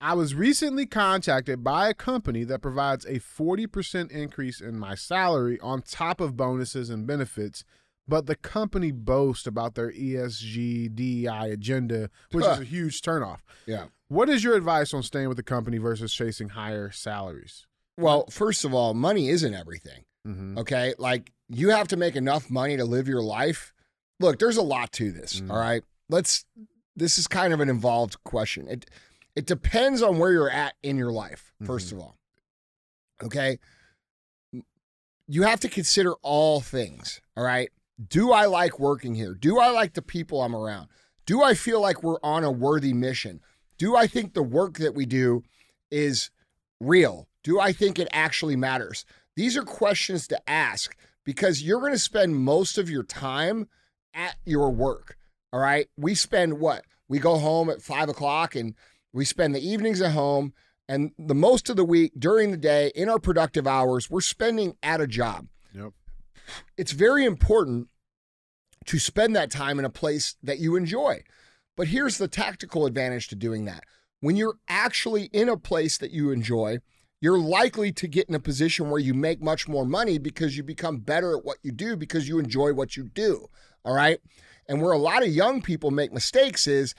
I 0.00 0.14
was 0.14 0.34
recently 0.34 0.84
contacted 0.84 1.64
by 1.64 1.88
a 1.88 1.94
company 1.94 2.44
that 2.44 2.60
provides 2.60 3.06
a 3.06 3.18
40% 3.20 4.10
increase 4.10 4.60
in 4.60 4.78
my 4.78 4.94
salary 4.94 5.58
on 5.60 5.82
top 5.82 6.20
of 6.20 6.36
bonuses 6.36 6.90
and 6.90 7.06
benefits, 7.06 7.64
but 8.06 8.26
the 8.26 8.36
company 8.36 8.92
boasts 8.92 9.46
about 9.46 9.74
their 9.74 9.90
ESG 9.90 10.94
DEI 10.94 11.50
agenda, 11.50 12.10
which 12.32 12.44
is 12.44 12.60
a 12.60 12.64
huge 12.64 13.00
turnoff. 13.00 13.38
Yeah. 13.66 13.86
What 14.08 14.28
is 14.28 14.44
your 14.44 14.54
advice 14.56 14.94
on 14.94 15.02
staying 15.02 15.28
with 15.28 15.36
the 15.36 15.42
company 15.42 15.78
versus 15.78 16.12
chasing 16.12 16.50
higher 16.50 16.90
salaries? 16.90 17.66
Well, 17.98 18.26
first 18.30 18.64
of 18.64 18.72
all, 18.74 18.94
money 18.94 19.28
isn't 19.30 19.54
everything. 19.54 20.04
Mm-hmm. 20.26 20.58
Okay. 20.58 20.94
Like 20.98 21.32
you 21.48 21.70
have 21.70 21.88
to 21.88 21.96
make 21.96 22.14
enough 22.16 22.50
money 22.50 22.76
to 22.76 22.84
live 22.84 23.08
your 23.08 23.22
life. 23.22 23.72
Look, 24.20 24.38
there's 24.38 24.56
a 24.56 24.62
lot 24.62 24.92
to 24.92 25.10
this. 25.12 25.40
Mhm. 25.40 25.50
all 25.50 25.58
right. 25.58 25.82
Let's, 26.08 26.44
this 26.94 27.18
is 27.18 27.26
kind 27.26 27.52
of 27.52 27.60
an 27.60 27.68
involved 27.68 28.22
question. 28.24 28.68
It, 28.68 28.86
it 29.34 29.46
depends 29.46 30.02
on 30.02 30.18
where 30.18 30.32
you're 30.32 30.50
at 30.50 30.74
in 30.82 30.96
your 30.96 31.10
life, 31.12 31.52
1st 31.62 31.92
of 31.92 31.98
all. 31.98 32.16
Okay. 33.22 33.58
You 35.28 35.42
have 35.42 35.60
to 35.60 35.68
consider 35.68 36.14
all 36.22 36.60
things. 36.60 37.20
All 37.36 37.44
right. 37.44 37.70
Do 38.08 38.30
I 38.32 38.46
like 38.46 38.78
working 38.78 39.14
here? 39.14 39.34
Do 39.34 39.58
I 39.58 39.70
like 39.70 39.94
the 39.94 40.02
people 40.02 40.42
I'm 40.42 40.54
around? 40.54 40.88
Do 41.26 41.42
I 41.42 41.54
feel 41.54 41.80
like 41.80 42.02
we're 42.02 42.20
on 42.22 42.44
a 42.44 42.50
worthy 42.52 42.92
mission? 42.92 43.40
Do 43.78 43.96
I 43.96 44.06
think 44.06 44.34
the 44.34 44.42
work 44.42 44.78
that 44.78 44.94
we 44.94 45.06
do 45.06 45.42
is 45.90 46.30
real? 46.80 47.28
Do 47.42 47.60
I 47.60 47.72
think 47.72 47.98
it 47.98 48.08
actually 48.12 48.56
matters? 48.56 49.04
These 49.36 49.56
are 49.56 49.62
questions 49.62 50.26
to 50.28 50.50
ask 50.50 50.96
because 51.24 51.62
you're 51.62 51.80
going 51.80 51.92
to 51.92 51.98
spend 51.98 52.36
most 52.36 52.78
of 52.78 52.88
your 52.88 53.02
time 53.02 53.68
at 54.14 54.36
your 54.44 54.70
work. 54.70 55.16
All 55.52 55.60
right. 55.60 55.88
We 55.96 56.14
spend 56.14 56.58
what? 56.58 56.84
We 57.08 57.18
go 57.18 57.38
home 57.38 57.70
at 57.70 57.82
five 57.82 58.08
o'clock 58.08 58.56
and 58.56 58.74
we 59.12 59.24
spend 59.24 59.54
the 59.54 59.66
evenings 59.66 60.00
at 60.00 60.12
home. 60.12 60.54
And 60.88 61.12
the 61.18 61.34
most 61.34 61.68
of 61.68 61.76
the 61.76 61.84
week 61.84 62.12
during 62.18 62.50
the 62.50 62.56
day 62.56 62.92
in 62.94 63.08
our 63.08 63.18
productive 63.18 63.66
hours, 63.66 64.08
we're 64.08 64.20
spending 64.20 64.76
at 64.82 65.00
a 65.00 65.06
job. 65.06 65.48
Yep. 65.74 65.92
It's 66.76 66.92
very 66.92 67.24
important 67.24 67.88
to 68.86 68.98
spend 68.98 69.34
that 69.34 69.50
time 69.50 69.78
in 69.78 69.84
a 69.84 69.90
place 69.90 70.36
that 70.42 70.58
you 70.58 70.76
enjoy. 70.76 71.22
But 71.76 71.88
here's 71.88 72.18
the 72.18 72.28
tactical 72.28 72.86
advantage 72.86 73.28
to 73.28 73.34
doing 73.34 73.64
that. 73.66 73.84
When 74.20 74.36
you're 74.36 74.58
actually 74.68 75.24
in 75.24 75.48
a 75.48 75.58
place 75.58 75.98
that 75.98 76.10
you 76.10 76.30
enjoy, 76.30 76.78
you're 77.20 77.38
likely 77.38 77.92
to 77.92 78.08
get 78.08 78.28
in 78.28 78.34
a 78.34 78.40
position 78.40 78.90
where 78.90 79.00
you 79.00 79.14
make 79.14 79.42
much 79.42 79.68
more 79.68 79.84
money 79.84 80.18
because 80.18 80.56
you 80.56 80.62
become 80.62 80.98
better 80.98 81.36
at 81.36 81.44
what 81.44 81.58
you 81.62 81.72
do 81.72 81.96
because 81.96 82.28
you 82.28 82.38
enjoy 82.38 82.72
what 82.72 82.96
you 82.96 83.04
do. 83.04 83.48
All 83.84 83.94
right. 83.94 84.20
And 84.68 84.82
where 84.82 84.92
a 84.92 84.98
lot 84.98 85.22
of 85.22 85.28
young 85.28 85.62
people 85.62 85.90
make 85.90 86.12
mistakes 86.12 86.66
is 86.66 86.94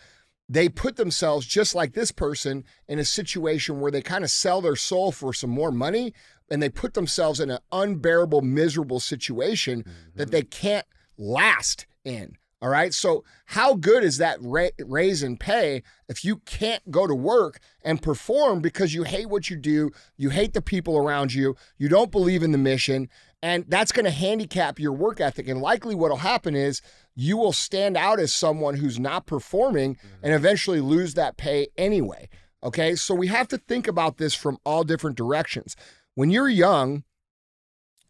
they 0.49 0.69
put 0.69 0.95
themselves 0.95 1.45
just 1.45 1.75
like 1.75 1.93
this 1.93 2.11
person 2.11 2.63
in 2.87 2.99
a 2.99 3.05
situation 3.05 3.79
where 3.79 3.91
they 3.91 4.01
kind 4.01 4.23
of 4.23 4.31
sell 4.31 4.61
their 4.61 4.75
soul 4.75 5.11
for 5.11 5.33
some 5.33 5.49
more 5.49 5.71
money 5.71 6.13
and 6.49 6.63
they 6.63 6.69
put 6.69 6.93
themselves 6.93 7.39
in 7.39 7.49
an 7.51 7.59
unbearable, 7.71 8.41
miserable 8.41 8.99
situation 8.99 9.83
that 10.15 10.25
mm-hmm. 10.25 10.31
they 10.31 10.43
can't 10.43 10.85
last 11.17 11.85
in. 12.05 12.37
All 12.59 12.69
right. 12.69 12.91
So, 12.91 13.23
how 13.45 13.75
good 13.75 14.03
is 14.03 14.17
that 14.17 14.39
ra- 14.41 14.69
raise 14.79 15.21
in 15.21 15.37
pay 15.37 15.83
if 16.09 16.25
you 16.25 16.37
can't 16.37 16.89
go 16.89 17.05
to 17.05 17.13
work 17.13 17.59
and 17.83 18.01
perform 18.01 18.61
because 18.61 18.95
you 18.95 19.03
hate 19.03 19.29
what 19.29 19.49
you 19.49 19.55
do, 19.55 19.91
you 20.17 20.31
hate 20.31 20.53
the 20.53 20.61
people 20.61 20.97
around 20.97 21.35
you, 21.35 21.55
you 21.77 21.87
don't 21.87 22.11
believe 22.11 22.41
in 22.41 22.51
the 22.51 22.57
mission, 22.57 23.09
and 23.43 23.65
that's 23.67 23.91
going 23.91 24.05
to 24.05 24.11
handicap 24.11 24.79
your 24.79 24.91
work 24.91 25.21
ethic. 25.21 25.47
And 25.47 25.61
likely 25.61 25.93
what 25.93 26.09
will 26.09 26.17
happen 26.17 26.55
is 26.55 26.81
you 27.15 27.37
will 27.37 27.53
stand 27.53 27.95
out 27.95 28.19
as 28.19 28.33
someone 28.33 28.77
who's 28.77 28.99
not 28.99 29.27
performing 29.27 29.95
mm-hmm. 29.95 30.07
and 30.23 30.33
eventually 30.33 30.81
lose 30.81 31.13
that 31.13 31.37
pay 31.37 31.67
anyway. 31.77 32.27
Okay. 32.63 32.95
So, 32.95 33.13
we 33.13 33.27
have 33.27 33.47
to 33.49 33.59
think 33.59 33.87
about 33.87 34.17
this 34.17 34.33
from 34.33 34.57
all 34.65 34.83
different 34.83 35.15
directions. 35.15 35.75
When 36.15 36.31
you're 36.31 36.49
young 36.49 37.03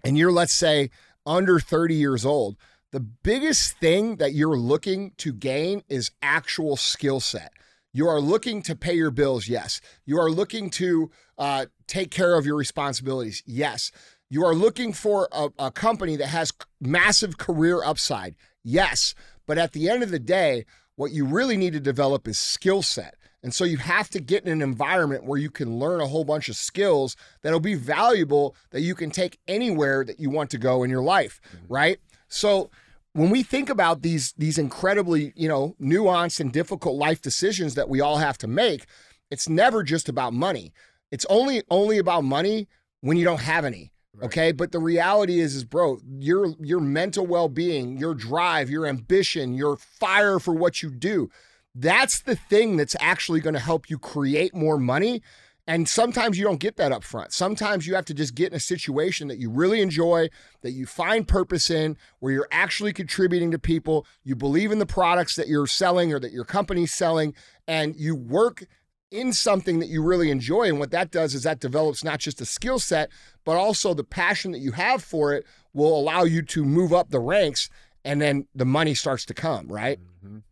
and 0.06 0.18
you're, 0.18 0.32
let's 0.32 0.54
say, 0.54 0.90
under 1.26 1.60
30 1.60 1.96
years 1.96 2.26
old, 2.26 2.56
the 2.92 3.00
biggest 3.00 3.78
thing 3.80 4.18
that 4.18 4.34
you're 4.34 4.58
looking 4.58 5.12
to 5.18 5.34
gain 5.34 5.84
is 5.90 6.12
actual 6.22 6.78
skill 6.78 7.20
set. 7.20 7.52
You 7.94 8.08
are 8.08 8.22
looking 8.22 8.62
to 8.64 8.76
pay 8.76 8.94
your 8.94 9.12
bills, 9.12 9.48
yes. 9.48 9.82
You 10.06 10.20
are 10.20 10.30
looking 10.30 10.70
to 10.72 11.12
uh, 11.38 11.66
take 11.88 12.12
care 12.12 12.38
of 12.38 12.46
your 12.46 12.56
responsibilities, 12.56 13.44
yes. 13.46 13.92
You 14.30 14.46
are 14.46 14.54
looking 14.54 14.94
for 14.94 15.28
a, 15.32 15.50
a 15.58 15.72
company 15.72 16.16
that 16.18 16.28
has 16.28 16.54
massive 16.80 17.38
career 17.38 17.84
upside, 17.84 18.36
yes. 18.64 19.16
But 19.46 19.58
at 19.58 19.72
the 19.72 19.90
end 19.90 20.04
of 20.04 20.12
the 20.12 20.20
day, 20.20 20.66
what 20.96 21.12
you 21.12 21.26
really 21.26 21.58
need 21.58 21.74
to 21.74 21.80
develop 21.80 22.28
is 22.28 22.38
skill 22.38 22.82
set. 22.82 23.16
And 23.44 23.54
so 23.54 23.64
you 23.64 23.78
have 23.78 24.10
to 24.10 24.20
get 24.20 24.44
in 24.46 24.52
an 24.52 24.62
environment 24.62 25.24
where 25.24 25.40
you 25.40 25.50
can 25.50 25.80
learn 25.80 26.02
a 26.02 26.08
whole 26.08 26.26
bunch 26.26 26.50
of 26.50 26.56
skills 26.56 27.16
that'll 27.44 27.60
be 27.60 27.76
valuable 27.76 28.56
that 28.72 28.82
you 28.82 28.96
can 28.96 29.10
take 29.10 29.40
anywhere 29.48 30.04
that 30.04 30.20
you 30.20 30.30
want 30.30 30.50
to 30.52 30.58
go 30.58 30.84
in 30.84 30.90
your 30.90 31.04
life, 31.04 31.40
right? 31.70 32.00
So 32.28 32.70
when 33.14 33.30
we 33.30 33.44
think 33.44 33.70
about 33.70 34.02
these 34.02 34.34
these 34.38 34.58
incredibly, 34.58 35.34
you 35.36 35.48
know, 35.48 35.76
nuanced 35.82 36.40
and 36.40 36.52
difficult 36.52 36.96
life 36.96 37.22
decisions 37.22 37.76
that 37.76 37.90
we 37.90 38.02
all 38.02 38.18
have 38.18 38.38
to 38.40 38.48
make, 38.48 38.86
it's 39.32 39.50
never 39.50 39.84
just 39.84 40.08
about 40.08 40.34
money. 40.34 40.74
It's 41.12 41.26
only 41.30 41.64
only 41.70 41.98
about 41.98 42.24
money 42.24 42.68
when 43.02 43.18
you 43.18 43.26
don't 43.26 43.42
have 43.42 43.66
any. 43.66 43.92
Okay, 44.22 44.52
but 44.52 44.72
the 44.72 44.80
reality 44.80 45.40
is, 45.40 45.56
is 45.56 45.64
bro, 45.64 46.00
your 46.08 46.56
your 46.60 46.80
mental 46.80 47.26
well 47.26 47.50
being, 47.50 47.98
your 47.98 48.16
drive, 48.16 48.70
your 48.70 48.88
ambition, 48.88 49.54
your 49.54 49.78
fire 49.78 50.40
for 50.40 50.56
what 50.56 50.82
you 50.82 50.90
do, 50.90 51.30
that's 51.76 52.22
the 52.22 52.36
thing 52.36 52.78
that's 52.78 52.96
actually 53.00 53.40
going 53.40 53.54
to 53.54 53.60
help 53.60 53.90
you 53.90 54.00
create 54.00 54.56
more 54.56 54.80
money 54.80 55.22
And 55.68 55.88
sometimes 55.90 56.38
you 56.38 56.46
don't 56.46 56.62
get 56.62 56.78
that 56.78 56.94
up 56.94 57.04
front. 57.04 57.34
Sometimes 57.34 57.86
you 57.86 57.94
have 57.96 58.06
to 58.06 58.14
just 58.14 58.36
get 58.36 58.54
in 58.54 58.56
a 58.56 58.60
situation 58.60 59.28
that 59.28 59.38
you 59.38 59.50
really 59.50 59.82
enjoy, 59.82 60.30
that 60.62 60.72
you 60.72 60.86
find 60.86 61.28
purpose 61.28 61.70
in, 61.70 61.98
where 62.20 62.32
you're 62.32 62.48
actually 62.52 62.94
contributing 62.94 63.52
to 63.52 63.60
people, 63.60 64.06
you 64.24 64.34
believe 64.34 64.72
in 64.72 64.80
the 64.80 64.86
products 64.86 65.36
that 65.36 65.50
you're 65.50 65.68
selling 65.68 66.14
or 66.14 66.20
that 66.20 66.32
your 66.32 66.46
company's 66.46 66.94
selling, 66.94 67.34
and 67.68 67.98
you 67.98 68.16
work 68.16 68.64
in 69.12 69.34
something 69.34 69.80
that 69.80 69.88
you 69.88 70.02
really 70.02 70.32
enjoy. 70.32 70.64
And 70.64 70.80
what 70.80 70.92
that 70.92 71.12
does 71.12 71.36
is 71.36 71.44
that 71.44 71.60
develops 71.60 72.02
not 72.04 72.20
just 72.20 72.40
a 72.40 72.46
skill 72.46 72.80
set, 72.80 73.10
but 73.44 73.58
also 73.58 73.94
the 73.94 74.04
passion 74.06 74.52
that 74.54 74.60
you 74.60 74.72
have 74.72 75.04
for 75.04 75.34
it 75.34 75.46
will 75.74 75.98
allow 76.00 76.24
you 76.24 76.42
to 76.44 76.64
move 76.64 76.94
up 76.94 77.10
the 77.10 77.20
ranks 77.20 77.70
and 78.06 78.22
then 78.22 78.48
the 78.56 78.66
money 78.66 78.94
starts 78.94 79.26
to 79.26 79.34
come, 79.34 79.68
right? 79.68 80.00
Mhm. 80.24 80.44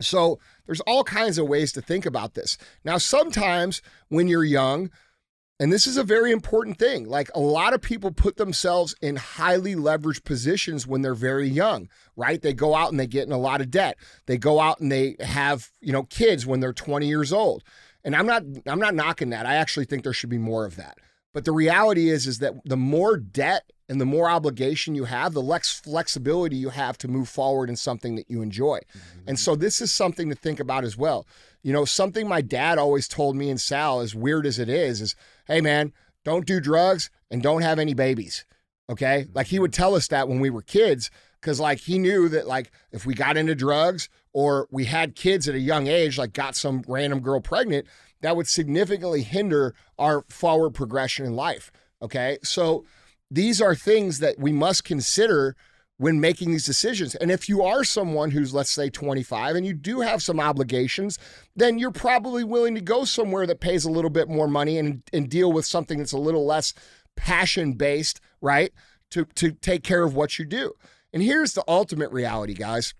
So 0.00 0.38
there's 0.66 0.80
all 0.80 1.04
kinds 1.04 1.38
of 1.38 1.48
ways 1.48 1.72
to 1.72 1.80
think 1.80 2.06
about 2.06 2.34
this. 2.34 2.58
Now, 2.84 2.98
sometimes 2.98 3.82
when 4.08 4.28
you're 4.28 4.44
young, 4.44 4.90
and 5.60 5.72
this 5.72 5.86
is 5.86 5.96
a 5.96 6.02
very 6.02 6.32
important 6.32 6.78
thing, 6.78 7.08
like 7.08 7.30
a 7.34 7.40
lot 7.40 7.74
of 7.74 7.80
people 7.80 8.10
put 8.10 8.36
themselves 8.36 8.94
in 9.00 9.16
highly 9.16 9.76
leveraged 9.76 10.24
positions 10.24 10.86
when 10.86 11.02
they're 11.02 11.14
very 11.14 11.48
young, 11.48 11.88
right? 12.16 12.42
They 12.42 12.52
go 12.52 12.74
out 12.74 12.90
and 12.90 12.98
they 12.98 13.06
get 13.06 13.26
in 13.26 13.32
a 13.32 13.38
lot 13.38 13.60
of 13.60 13.70
debt. 13.70 13.96
They 14.26 14.36
go 14.36 14.58
out 14.58 14.80
and 14.80 14.90
they 14.90 15.16
have, 15.20 15.70
you 15.80 15.92
know, 15.92 16.02
kids 16.04 16.44
when 16.44 16.58
they're 16.58 16.72
20 16.72 17.06
years 17.06 17.32
old. 17.32 17.62
And 18.02 18.16
I'm 18.16 18.26
not 18.26 18.42
I'm 18.66 18.80
not 18.80 18.94
knocking 18.94 19.30
that. 19.30 19.46
I 19.46 19.54
actually 19.54 19.86
think 19.86 20.02
there 20.02 20.12
should 20.12 20.28
be 20.28 20.38
more 20.38 20.66
of 20.66 20.76
that. 20.76 20.98
But 21.32 21.44
the 21.44 21.52
reality 21.52 22.10
is 22.10 22.26
is 22.26 22.40
that 22.40 22.54
the 22.64 22.76
more 22.76 23.16
debt 23.16 23.72
and 23.88 24.00
the 24.00 24.06
more 24.06 24.28
obligation 24.28 24.94
you 24.94 25.04
have, 25.04 25.34
the 25.34 25.42
less 25.42 25.68
flexibility 25.68 26.56
you 26.56 26.70
have 26.70 26.96
to 26.98 27.08
move 27.08 27.28
forward 27.28 27.68
in 27.68 27.76
something 27.76 28.16
that 28.16 28.30
you 28.30 28.40
enjoy. 28.40 28.78
Mm-hmm. 28.78 29.28
And 29.28 29.38
so 29.38 29.54
this 29.54 29.80
is 29.80 29.92
something 29.92 30.28
to 30.30 30.34
think 30.34 30.58
about 30.58 30.84
as 30.84 30.96
well. 30.96 31.26
You 31.62 31.72
know, 31.72 31.84
something 31.84 32.26
my 32.26 32.40
dad 32.40 32.78
always 32.78 33.08
told 33.08 33.36
me 33.36 33.50
and 33.50 33.60
Sal, 33.60 34.00
as 34.00 34.14
weird 34.14 34.46
as 34.46 34.58
it 34.58 34.68
is, 34.68 35.00
is 35.00 35.14
hey 35.46 35.60
man, 35.60 35.92
don't 36.24 36.46
do 36.46 36.60
drugs 36.60 37.10
and 37.30 37.42
don't 37.42 37.62
have 37.62 37.78
any 37.78 37.94
babies. 37.94 38.44
Okay. 38.90 39.22
Mm-hmm. 39.22 39.36
Like 39.36 39.48
he 39.48 39.58
would 39.58 39.72
tell 39.72 39.94
us 39.94 40.08
that 40.08 40.28
when 40.28 40.40
we 40.40 40.50
were 40.50 40.62
kids, 40.62 41.10
because 41.40 41.60
like 41.60 41.80
he 41.80 41.98
knew 41.98 42.28
that 42.30 42.46
like 42.46 42.70
if 42.90 43.04
we 43.04 43.14
got 43.14 43.36
into 43.36 43.54
drugs 43.54 44.08
or 44.32 44.66
we 44.70 44.86
had 44.86 45.14
kids 45.14 45.48
at 45.48 45.54
a 45.54 45.60
young 45.60 45.86
age, 45.86 46.18
like 46.18 46.32
got 46.32 46.56
some 46.56 46.82
random 46.88 47.20
girl 47.20 47.40
pregnant, 47.40 47.86
that 48.22 48.36
would 48.36 48.48
significantly 48.48 49.22
hinder 49.22 49.74
our 49.98 50.24
forward 50.28 50.70
progression 50.70 51.26
in 51.26 51.36
life. 51.36 51.70
Okay. 52.00 52.38
So 52.42 52.84
these 53.34 53.60
are 53.60 53.74
things 53.74 54.20
that 54.20 54.38
we 54.38 54.52
must 54.52 54.84
consider 54.84 55.56
when 55.96 56.20
making 56.20 56.50
these 56.50 56.66
decisions. 56.66 57.14
And 57.14 57.30
if 57.30 57.48
you 57.48 57.62
are 57.62 57.84
someone 57.84 58.30
who's, 58.30 58.54
let's 58.54 58.70
say, 58.70 58.90
25 58.90 59.56
and 59.56 59.66
you 59.66 59.74
do 59.74 60.00
have 60.00 60.22
some 60.22 60.40
obligations, 60.40 61.18
then 61.54 61.78
you're 61.78 61.92
probably 61.92 62.44
willing 62.44 62.74
to 62.74 62.80
go 62.80 63.04
somewhere 63.04 63.46
that 63.46 63.60
pays 63.60 63.84
a 63.84 63.90
little 63.90 64.10
bit 64.10 64.28
more 64.28 64.48
money 64.48 64.78
and, 64.78 65.02
and 65.12 65.28
deal 65.28 65.52
with 65.52 65.64
something 65.66 65.98
that's 65.98 66.12
a 66.12 66.18
little 66.18 66.46
less 66.46 66.74
passion 67.16 67.72
based, 67.74 68.20
right? 68.40 68.72
To, 69.10 69.24
to 69.36 69.52
take 69.52 69.84
care 69.84 70.02
of 70.02 70.14
what 70.14 70.38
you 70.38 70.44
do. 70.44 70.72
And 71.12 71.22
here's 71.22 71.54
the 71.54 71.64
ultimate 71.68 72.10
reality, 72.10 72.54
guys. 72.54 72.94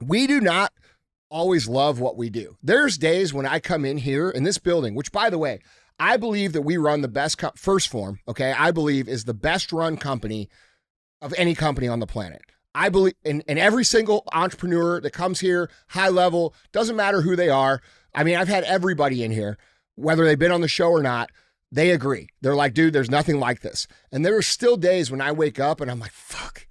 We 0.00 0.26
do 0.26 0.40
not 0.40 0.72
always 1.30 1.68
love 1.68 2.00
what 2.00 2.16
we 2.16 2.30
do. 2.30 2.56
There's 2.62 2.96
days 2.96 3.34
when 3.34 3.44
I 3.44 3.60
come 3.60 3.84
in 3.84 3.98
here 3.98 4.30
in 4.30 4.44
this 4.44 4.58
building, 4.58 4.94
which, 4.94 5.12
by 5.12 5.28
the 5.28 5.38
way, 5.38 5.60
I 5.98 6.16
believe 6.16 6.52
that 6.52 6.62
we 6.62 6.76
run 6.76 7.00
the 7.00 7.08
best 7.08 7.38
co- 7.38 7.52
first 7.56 7.88
form, 7.88 8.20
okay? 8.28 8.52
I 8.56 8.70
believe 8.70 9.08
is 9.08 9.24
the 9.24 9.34
best 9.34 9.72
run 9.72 9.96
company 9.96 10.48
of 11.20 11.34
any 11.36 11.54
company 11.54 11.88
on 11.88 12.00
the 12.00 12.06
planet. 12.06 12.42
I 12.74 12.90
believe 12.90 13.14
in 13.24 13.42
every 13.48 13.84
single 13.84 14.22
entrepreneur 14.32 15.00
that 15.00 15.10
comes 15.10 15.40
here, 15.40 15.68
high 15.88 16.10
level, 16.10 16.54
doesn't 16.70 16.94
matter 16.94 17.22
who 17.22 17.34
they 17.34 17.48
are. 17.48 17.82
I 18.14 18.22
mean, 18.22 18.36
I've 18.36 18.48
had 18.48 18.64
everybody 18.64 19.24
in 19.24 19.32
here, 19.32 19.58
whether 19.96 20.24
they've 20.24 20.38
been 20.38 20.52
on 20.52 20.60
the 20.60 20.68
show 20.68 20.90
or 20.90 21.02
not, 21.02 21.30
they 21.72 21.90
agree. 21.90 22.28
They're 22.40 22.54
like, 22.54 22.74
dude, 22.74 22.92
there's 22.92 23.10
nothing 23.10 23.40
like 23.40 23.60
this. 23.60 23.88
And 24.12 24.24
there 24.24 24.36
are 24.36 24.42
still 24.42 24.76
days 24.76 25.10
when 25.10 25.20
I 25.20 25.32
wake 25.32 25.58
up 25.58 25.80
and 25.80 25.90
I'm 25.90 25.98
like, 25.98 26.12
fuck, 26.12 26.68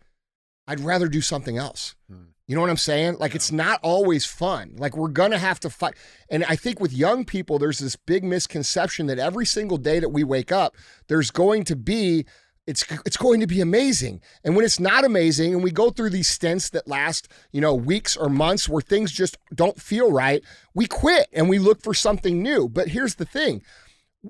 I'd 0.66 0.80
rather 0.80 1.08
do 1.08 1.22
something 1.22 1.58
else. 1.58 1.96
Hmm. 2.10 2.32
You 2.48 2.56
know 2.56 2.62
what 2.62 2.70
I'm 2.70 2.78
saying? 2.78 3.18
Like 3.20 3.36
it's 3.36 3.52
not 3.52 3.80
always 3.84 4.26
fun. 4.26 4.76
Like 4.78 4.96
we're 4.96 5.10
gonna 5.10 5.38
have 5.38 5.60
to 5.62 5.70
fight. 5.70 5.96
And 6.30 6.46
I 6.46 6.56
think 6.56 6.80
with 6.80 6.94
young 6.94 7.26
people, 7.26 7.60
there's 7.60 7.80
this 7.80 7.98
big 7.98 8.24
misconception 8.24 9.08
that 9.08 9.20
every 9.20 9.46
single 9.46 9.78
day 9.78 10.00
that 10.00 10.10
we 10.10 10.24
wake 10.24 10.52
up, 10.52 10.76
there's 11.10 11.30
going 11.30 11.66
to 11.66 11.76
be 11.76 12.26
it's 12.66 12.86
it's 13.06 13.18
going 13.18 13.42
to 13.42 13.48
be 13.48 13.60
amazing. 13.60 14.22
And 14.46 14.56
when 14.56 14.64
it's 14.64 14.80
not 14.80 15.04
amazing, 15.04 15.54
and 15.54 15.64
we 15.64 15.72
go 15.72 15.90
through 15.90 16.10
these 16.12 16.30
stints 16.30 16.70
that 16.72 16.88
last, 16.88 17.28
you 17.52 17.60
know, 17.60 17.76
weeks 17.76 18.16
or 18.16 18.30
months 18.30 18.70
where 18.70 18.82
things 18.82 19.12
just 19.12 19.38
don't 19.54 19.82
feel 19.82 20.12
right, 20.12 20.42
we 20.74 20.86
quit 20.86 21.28
and 21.34 21.50
we 21.50 21.60
look 21.60 21.82
for 21.82 21.94
something 21.94 22.42
new. 22.42 22.70
But 22.70 22.90
here's 22.90 23.16
the 23.16 23.26
thing 23.26 23.62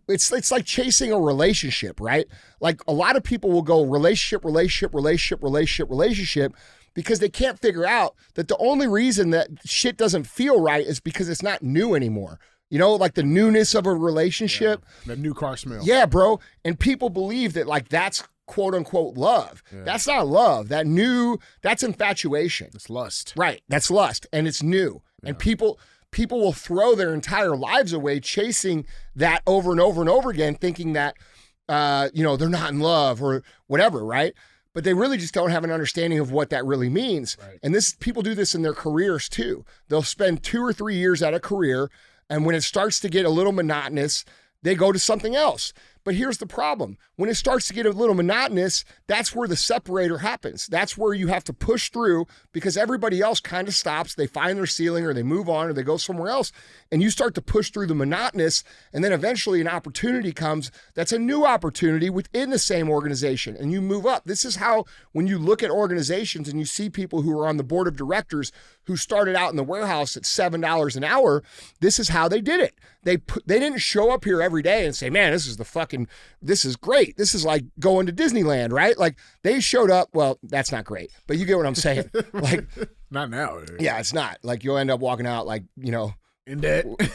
it's 0.07 0.31
it's 0.31 0.51
like 0.51 0.65
chasing 0.65 1.11
a 1.11 1.19
relationship, 1.19 1.99
right? 1.99 2.27
Like 2.59 2.81
a 2.87 2.93
lot 2.93 3.15
of 3.15 3.23
people 3.23 3.51
will 3.51 3.61
go 3.61 3.83
relationship, 3.83 4.43
relationship, 4.43 4.93
relationship, 4.93 5.43
relationship, 5.43 5.89
relationship 5.89 6.53
because 6.97 7.19
they 7.19 7.29
can't 7.29 7.59
figure 7.59 7.85
out 7.85 8.15
that 8.33 8.47
the 8.47 8.57
only 8.57 8.87
reason 8.87 9.29
that 9.29 9.49
shit 9.63 9.97
doesn't 9.97 10.23
feel 10.23 10.59
right 10.59 10.83
is 10.83 10.99
because 10.99 11.29
it's 11.29 11.43
not 11.43 11.61
new 11.61 11.93
anymore. 11.93 12.39
You 12.71 12.79
know, 12.79 12.95
like 12.95 13.13
the 13.13 13.21
newness 13.21 13.75
of 13.75 13.85
a 13.85 13.93
relationship. 13.93 14.83
That 15.05 15.19
new 15.19 15.35
car 15.35 15.57
smell. 15.57 15.81
Yeah, 15.83 16.07
bro. 16.07 16.39
And 16.65 16.79
people 16.79 17.11
believe 17.11 17.53
that 17.53 17.67
like 17.67 17.89
that's 17.89 18.23
quote 18.47 18.73
unquote 18.73 19.15
love. 19.15 19.61
That's 19.71 20.07
not 20.07 20.25
love. 20.25 20.69
That 20.69 20.87
new 20.87 21.37
that's 21.61 21.83
infatuation. 21.83 22.71
It's 22.73 22.89
lust. 22.89 23.35
Right. 23.37 23.61
That's 23.69 23.91
lust 23.91 24.25
and 24.33 24.47
it's 24.47 24.63
new. 24.63 25.03
And 25.23 25.37
people 25.37 25.79
people 26.09 26.39
will 26.39 26.53
throw 26.53 26.95
their 26.95 27.13
entire 27.13 27.55
lives 27.55 27.93
away 27.93 28.19
chasing 28.19 28.87
that 29.15 29.43
over 29.45 29.69
and 29.71 29.79
over 29.79 30.01
and 30.01 30.09
over 30.09 30.31
again 30.31 30.55
thinking 30.55 30.93
that 30.93 31.15
uh 31.69 32.09
you 32.11 32.23
know 32.23 32.37
they're 32.37 32.49
not 32.49 32.71
in 32.71 32.79
love 32.79 33.21
or 33.21 33.43
whatever, 33.67 34.03
right? 34.03 34.33
But 34.77 34.83
they 34.83 34.93
really 34.93 35.17
just 35.17 35.33
don't 35.33 35.49
have 35.49 35.63
an 35.63 35.71
understanding 35.71 36.19
of 36.19 36.31
what 36.31 36.51
that 36.51 36.63
really 36.63 36.87
means. 36.87 37.35
Right. 37.41 37.57
And 37.63 37.73
this 37.73 37.95
people 37.95 38.21
do 38.21 38.35
this 38.35 38.53
in 38.53 38.61
their 38.61 38.75
careers 38.75 39.27
too. 39.27 39.65
They'll 39.89 40.03
spend 40.03 40.43
2 40.43 40.63
or 40.63 40.71
3 40.71 40.93
years 40.93 41.23
at 41.23 41.33
a 41.33 41.39
career 41.39 41.89
and 42.29 42.45
when 42.45 42.53
it 42.53 42.61
starts 42.61 42.99
to 42.99 43.09
get 43.09 43.25
a 43.25 43.29
little 43.31 43.51
monotonous, 43.51 44.23
they 44.61 44.75
go 44.75 44.91
to 44.91 44.99
something 44.99 45.35
else. 45.35 45.73
But 46.03 46.15
here's 46.15 46.37
the 46.37 46.45
problem 46.45 46.97
when 47.15 47.29
it 47.29 47.35
starts 47.35 47.67
to 47.67 47.73
get 47.73 47.85
a 47.85 47.91
little 47.91 48.15
monotonous, 48.15 48.85
that's 49.07 49.35
where 49.35 49.47
the 49.47 49.55
separator 49.55 50.19
happens. 50.19 50.67
That's 50.67 50.95
where 50.95 51.13
you 51.13 51.27
have 51.27 51.43
to 51.45 51.53
push 51.53 51.89
through 51.89 52.27
because 52.53 52.77
everybody 52.77 53.19
else 53.19 53.39
kind 53.39 53.67
of 53.67 53.73
stops. 53.73 54.15
They 54.15 54.27
find 54.27 54.57
their 54.57 54.67
ceiling 54.67 55.05
or 55.05 55.13
they 55.13 55.23
move 55.23 55.49
on 55.49 55.67
or 55.67 55.73
they 55.73 55.83
go 55.83 55.97
somewhere 55.97 56.29
else. 56.29 56.51
And 56.91 57.01
you 57.01 57.09
start 57.09 57.35
to 57.35 57.41
push 57.41 57.71
through 57.71 57.87
the 57.87 57.95
monotonous. 57.95 58.63
And 58.93 59.03
then 59.03 59.13
eventually 59.13 59.61
an 59.61 59.67
opportunity 59.67 60.31
comes 60.31 60.71
that's 60.93 61.11
a 61.11 61.19
new 61.19 61.45
opportunity 61.45 62.09
within 62.09 62.49
the 62.49 62.59
same 62.59 62.89
organization. 62.89 63.55
And 63.57 63.71
you 63.71 63.81
move 63.81 64.05
up. 64.05 64.23
This 64.25 64.45
is 64.45 64.57
how, 64.57 64.85
when 65.11 65.27
you 65.27 65.37
look 65.37 65.63
at 65.63 65.69
organizations 65.69 66.47
and 66.47 66.59
you 66.59 66.65
see 66.65 66.89
people 66.89 67.21
who 67.21 67.37
are 67.37 67.47
on 67.47 67.57
the 67.57 67.63
board 67.63 67.87
of 67.87 67.95
directors 67.95 68.51
who 68.85 68.95
started 68.95 69.35
out 69.35 69.51
in 69.51 69.57
the 69.57 69.63
warehouse 69.63 70.15
at 70.15 70.23
$7 70.23 70.95
an 70.95 71.03
hour, 71.03 71.43
this 71.81 71.99
is 71.99 72.09
how 72.09 72.27
they 72.27 72.41
did 72.41 72.59
it. 72.61 72.75
They 73.03 73.17
put, 73.17 73.47
they 73.47 73.59
didn't 73.59 73.79
show 73.79 74.11
up 74.11 74.25
here 74.25 74.41
every 74.41 74.61
day 74.61 74.85
and 74.85 74.93
say, 74.93 75.09
"Man, 75.09 75.31
this 75.31 75.47
is 75.47 75.55
the 75.55 75.63
fucking 75.63 76.09
this 76.41 76.65
is 76.65 76.75
great. 76.75 77.15
This 77.15 77.33
is 77.33 77.45
like 77.45 77.63
going 77.79 78.05
to 78.05 78.11
Disneyland, 78.11 78.73
right?" 78.73 78.97
Like 78.97 79.17
they 79.43 79.61
showed 79.61 79.89
up, 79.89 80.09
well, 80.13 80.39
that's 80.43 80.73
not 80.73 80.83
great. 80.83 81.09
But 81.25 81.37
you 81.37 81.45
get 81.45 81.55
what 81.55 81.65
I'm 81.65 81.75
saying. 81.75 82.09
like 82.33 82.65
Not 83.09 83.29
now. 83.29 83.59
yeah, 83.79 83.97
it's 83.99 84.13
not. 84.13 84.39
Like 84.43 84.65
you'll 84.65 84.77
end 84.77 84.91
up 84.91 84.99
walking 84.99 85.25
out 85.25 85.47
like, 85.47 85.63
you 85.77 85.91
know, 85.91 86.15
In 86.47 86.61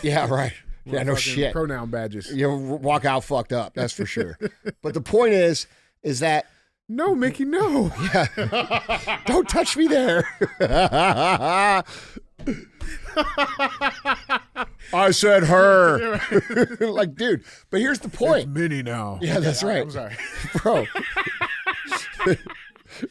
yeah, 0.03 0.27
right. 0.31 0.53
Yeah, 0.85 1.03
no 1.05 1.15
shit. 1.15 1.53
Pronoun 1.53 1.89
badges. 1.91 2.31
You'll 2.33 2.79
walk 2.79 3.05
out 3.07 3.25
fucked 3.25 3.53
up, 3.53 3.73
that's 3.75 3.93
for 3.95 4.05
sure. 4.05 4.39
but 4.83 4.93
the 4.95 5.01
point 5.01 5.33
is 5.33 5.67
is 6.03 6.21
that 6.21 6.47
No, 6.89 7.15
Mickey, 7.15 7.45
no. 7.47 7.91
yeah. 8.13 9.21
Don't 9.27 9.49
touch 9.49 9.77
me 9.77 9.87
there. 9.87 10.29
I 14.93 15.11
said 15.13 15.45
her. 15.45 16.21
like, 16.81 17.15
dude, 17.15 17.45
but 17.71 17.81
here's 17.81 18.01
the 18.01 18.09
point. 18.11 18.51
Minnie 18.51 18.83
now. 18.83 19.19
Yeah, 19.23 19.39
that's 19.41 19.63
right. 19.63 19.83
I'm 19.83 19.91
sorry. 19.91 20.17
Bro. 20.63 20.87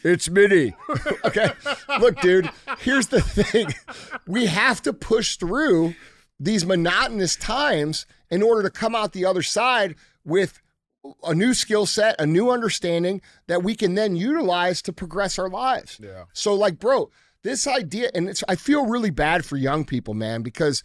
it's 0.03 0.29
Minnie. 0.29 0.75
okay. 1.25 1.51
Look, 1.99 2.19
dude, 2.21 2.49
here's 2.79 3.07
the 3.07 3.21
thing. 3.21 3.73
We 4.27 4.45
have 4.47 4.81
to 4.83 4.93
push 4.93 5.37
through 5.37 5.95
these 6.41 6.65
monotonous 6.65 7.35
times 7.35 8.07
in 8.31 8.41
order 8.41 8.63
to 8.63 8.69
come 8.71 8.95
out 8.95 9.13
the 9.13 9.25
other 9.25 9.43
side 9.43 9.95
with 10.25 10.59
a 11.23 11.35
new 11.35 11.53
skill 11.53 11.85
set, 11.85 12.19
a 12.19 12.25
new 12.25 12.49
understanding 12.49 13.21
that 13.47 13.63
we 13.63 13.75
can 13.75 13.93
then 13.93 14.15
utilize 14.15 14.81
to 14.81 14.93
progress 14.93 15.37
our 15.37 15.49
lives. 15.49 15.99
Yeah. 16.01 16.25
So, 16.33 16.53
like, 16.55 16.79
bro, 16.79 17.11
this 17.43 17.67
idea, 17.67 18.09
and 18.15 18.27
it's 18.27 18.43
I 18.49 18.55
feel 18.55 18.87
really 18.87 19.11
bad 19.11 19.45
for 19.45 19.55
young 19.55 19.85
people, 19.85 20.15
man, 20.15 20.41
because 20.41 20.83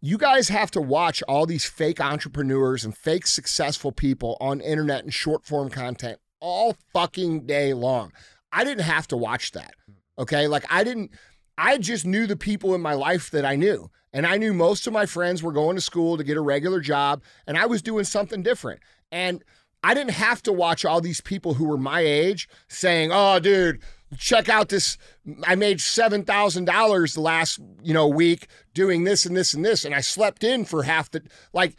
you 0.00 0.16
guys 0.16 0.48
have 0.48 0.70
to 0.72 0.80
watch 0.80 1.22
all 1.28 1.44
these 1.44 1.64
fake 1.66 2.00
entrepreneurs 2.00 2.84
and 2.84 2.96
fake 2.96 3.26
successful 3.26 3.92
people 3.92 4.36
on 4.40 4.60
internet 4.60 5.04
and 5.04 5.12
short 5.12 5.44
form 5.44 5.68
content 5.68 6.18
all 6.40 6.76
fucking 6.92 7.46
day 7.46 7.74
long. 7.74 8.12
I 8.52 8.64
didn't 8.64 8.84
have 8.84 9.06
to 9.08 9.16
watch 9.16 9.52
that. 9.52 9.74
Okay. 10.18 10.46
Like 10.48 10.64
I 10.70 10.84
didn't 10.84 11.10
I 11.58 11.78
just 11.78 12.06
knew 12.06 12.26
the 12.26 12.36
people 12.36 12.74
in 12.74 12.80
my 12.80 12.94
life 12.94 13.30
that 13.30 13.44
I 13.44 13.56
knew. 13.56 13.90
And 14.16 14.26
I 14.26 14.38
knew 14.38 14.54
most 14.54 14.86
of 14.86 14.94
my 14.94 15.04
friends 15.04 15.42
were 15.42 15.52
going 15.52 15.76
to 15.76 15.82
school 15.82 16.16
to 16.16 16.24
get 16.24 16.38
a 16.38 16.40
regular 16.40 16.80
job, 16.80 17.22
and 17.46 17.58
I 17.58 17.66
was 17.66 17.82
doing 17.82 18.04
something 18.04 18.42
different. 18.42 18.80
And 19.12 19.44
I 19.82 19.92
didn't 19.92 20.12
have 20.12 20.42
to 20.44 20.54
watch 20.54 20.86
all 20.86 21.02
these 21.02 21.20
people 21.20 21.52
who 21.52 21.66
were 21.66 21.76
my 21.76 22.00
age 22.00 22.48
saying, 22.66 23.10
"Oh, 23.12 23.38
dude, 23.38 23.82
check 24.16 24.48
out 24.48 24.70
this 24.70 24.96
I 25.44 25.54
made 25.54 25.80
$7,000 25.80 27.14
the 27.14 27.20
last, 27.20 27.60
you 27.82 27.92
know, 27.92 28.08
week 28.08 28.46
doing 28.72 29.04
this 29.04 29.26
and 29.26 29.36
this 29.36 29.52
and 29.52 29.62
this 29.62 29.84
and 29.84 29.94
I 29.94 30.00
slept 30.00 30.42
in 30.42 30.64
for 30.64 30.84
half 30.84 31.10
the 31.10 31.20
like 31.52 31.76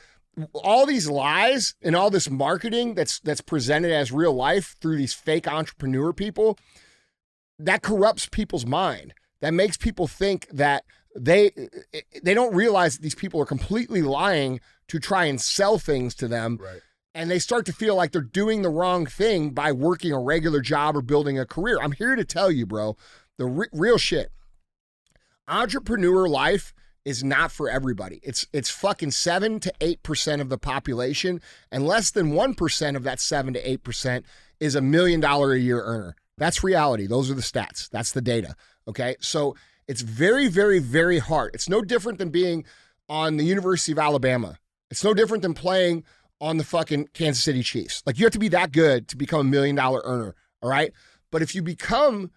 all 0.54 0.86
these 0.86 1.10
lies 1.10 1.74
and 1.82 1.96
all 1.96 2.12
this 2.12 2.30
marketing 2.30 2.94
that's 2.94 3.20
that's 3.22 3.42
presented 3.42 3.92
as 3.92 4.12
real 4.12 4.34
life 4.34 4.76
through 4.80 4.98
these 4.98 5.16
fake 5.16 5.48
entrepreneur 5.48 6.14
people 6.14 6.60
that 7.58 7.82
corrupts 7.82 8.30
people's 8.30 8.68
mind 8.68 9.16
that 9.42 9.56
makes 9.56 9.76
people 9.76 10.06
think 10.06 10.48
that 10.52 10.84
they 11.20 11.52
they 12.24 12.34
don't 12.34 12.54
realize 12.56 12.96
that 12.96 13.02
these 13.02 13.16
people 13.16 13.42
are 13.42 13.46
completely 13.46 14.02
lying 14.02 14.60
to 14.88 15.00
try 15.00 15.26
and 15.26 15.42
sell 15.42 15.78
things 15.80 16.14
to 16.16 16.28
them 16.28 16.58
Right. 16.62 16.82
and 17.16 17.30
they 17.32 17.40
start 17.40 17.66
to 17.66 17.74
feel 17.74 17.96
like 17.96 18.12
they're 18.12 18.22
doing 18.22 18.62
the 18.62 18.70
wrong 18.70 19.06
thing 19.06 19.50
by 19.50 19.72
working 19.72 20.12
a 20.12 20.20
regular 20.20 20.62
job 20.62 20.96
or 20.96 21.02
building 21.02 21.40
a 21.40 21.46
career 21.46 21.80
i'm 21.82 21.92
here 21.94 22.16
to 22.16 22.24
tell 22.24 22.52
you 22.52 22.66
bro 22.66 22.96
the 23.38 23.46
re- 23.46 23.68
real 23.74 23.98
shit 23.98 24.32
entrepreneur 25.48 26.28
life 26.28 26.74
is 27.06 27.24
not 27.24 27.54
for 27.54 27.70
everybody. 27.70 28.20
It's 28.22 28.46
it's 28.52 28.70
fucking 28.70 29.12
7 29.12 29.62
to 29.62 29.74
8% 29.80 30.42
of 30.42 30.50
the 30.50 30.58
population 30.58 31.40
and 31.72 31.88
less 31.88 32.12
than 32.12 32.34
1% 32.34 32.96
of 32.98 33.04
that 33.04 33.22
7 33.22 33.54
to 33.54 33.78
8% 33.78 34.24
is 34.60 34.76
a 34.76 34.82
million 34.82 35.22
dollar 35.22 35.54
a 35.54 35.60
year 35.60 35.82
earner. 35.82 36.16
That's 36.38 36.64
reality. 36.66 37.08
Those 37.08 37.32
are 37.32 37.34
the 37.34 37.42
stats. 37.42 37.90
That's 37.90 38.12
the 38.12 38.22
data. 38.22 38.56
Okay? 38.90 39.16
So 39.22 39.56
it's 39.88 40.02
very 40.02 40.48
very 40.48 40.80
very 40.80 41.20
hard. 41.20 41.52
It's 41.54 41.70
no 41.70 41.82
different 41.82 42.20
than 42.20 42.30
being 42.30 42.66
on 43.10 43.38
the 43.38 43.46
University 43.46 43.92
of 43.92 44.00
Alabama. 44.00 44.58
It's 44.90 45.04
no 45.04 45.14
different 45.14 45.42
than 45.42 45.54
playing 45.54 46.04
on 46.40 46.58
the 46.58 46.64
fucking 46.64 47.10
Kansas 47.14 47.44
City 47.44 47.64
Chiefs. 47.64 48.04
Like 48.06 48.20
you 48.20 48.26
have 48.26 48.34
to 48.34 48.40
be 48.40 48.50
that 48.50 48.72
good 48.72 49.08
to 49.10 49.18
become 49.18 49.42
a 49.42 49.50
million 49.50 49.76
dollar 49.76 50.02
earner, 50.04 50.36
all 50.62 50.70
right? 50.70 50.92
But 51.32 51.42
if 51.42 51.56
you 51.56 51.62
become 51.62 52.32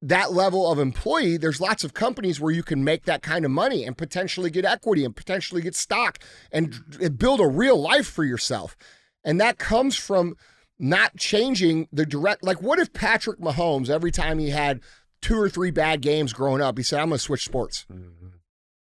that 0.00 0.32
level 0.32 0.70
of 0.70 0.78
employee, 0.78 1.36
there's 1.36 1.60
lots 1.60 1.82
of 1.82 1.92
companies 1.92 2.40
where 2.40 2.52
you 2.52 2.62
can 2.62 2.84
make 2.84 3.04
that 3.04 3.22
kind 3.22 3.44
of 3.44 3.50
money 3.50 3.84
and 3.84 3.96
potentially 3.96 4.50
get 4.50 4.64
equity 4.64 5.04
and 5.04 5.14
potentially 5.14 5.60
get 5.60 5.74
stock 5.74 6.18
and, 6.52 6.74
build 7.18 7.40
a 7.40 7.46
real 7.46 7.80
life 7.80 8.06
for 8.06 8.24
yourself. 8.24 8.76
And 9.24 9.40
that 9.40 9.58
comes 9.58 9.96
from 9.96 10.36
not 10.78 11.16
changing 11.16 11.88
the 11.92 12.06
direct. 12.06 12.44
Like, 12.44 12.62
what 12.62 12.78
if 12.78 12.92
Patrick 12.92 13.40
Mahomes, 13.40 13.90
every 13.90 14.12
time 14.12 14.38
he 14.38 14.50
had 14.50 14.80
two 15.20 15.38
or 15.38 15.48
three 15.48 15.70
bad 15.70 16.00
games 16.00 16.32
growing 16.32 16.62
up, 16.62 16.78
he 16.78 16.84
said, 16.84 17.00
I'm 17.00 17.08
going 17.08 17.18
to 17.18 17.22
switch 17.22 17.44
sports? 17.44 17.86
Mm-hmm. 17.92 18.28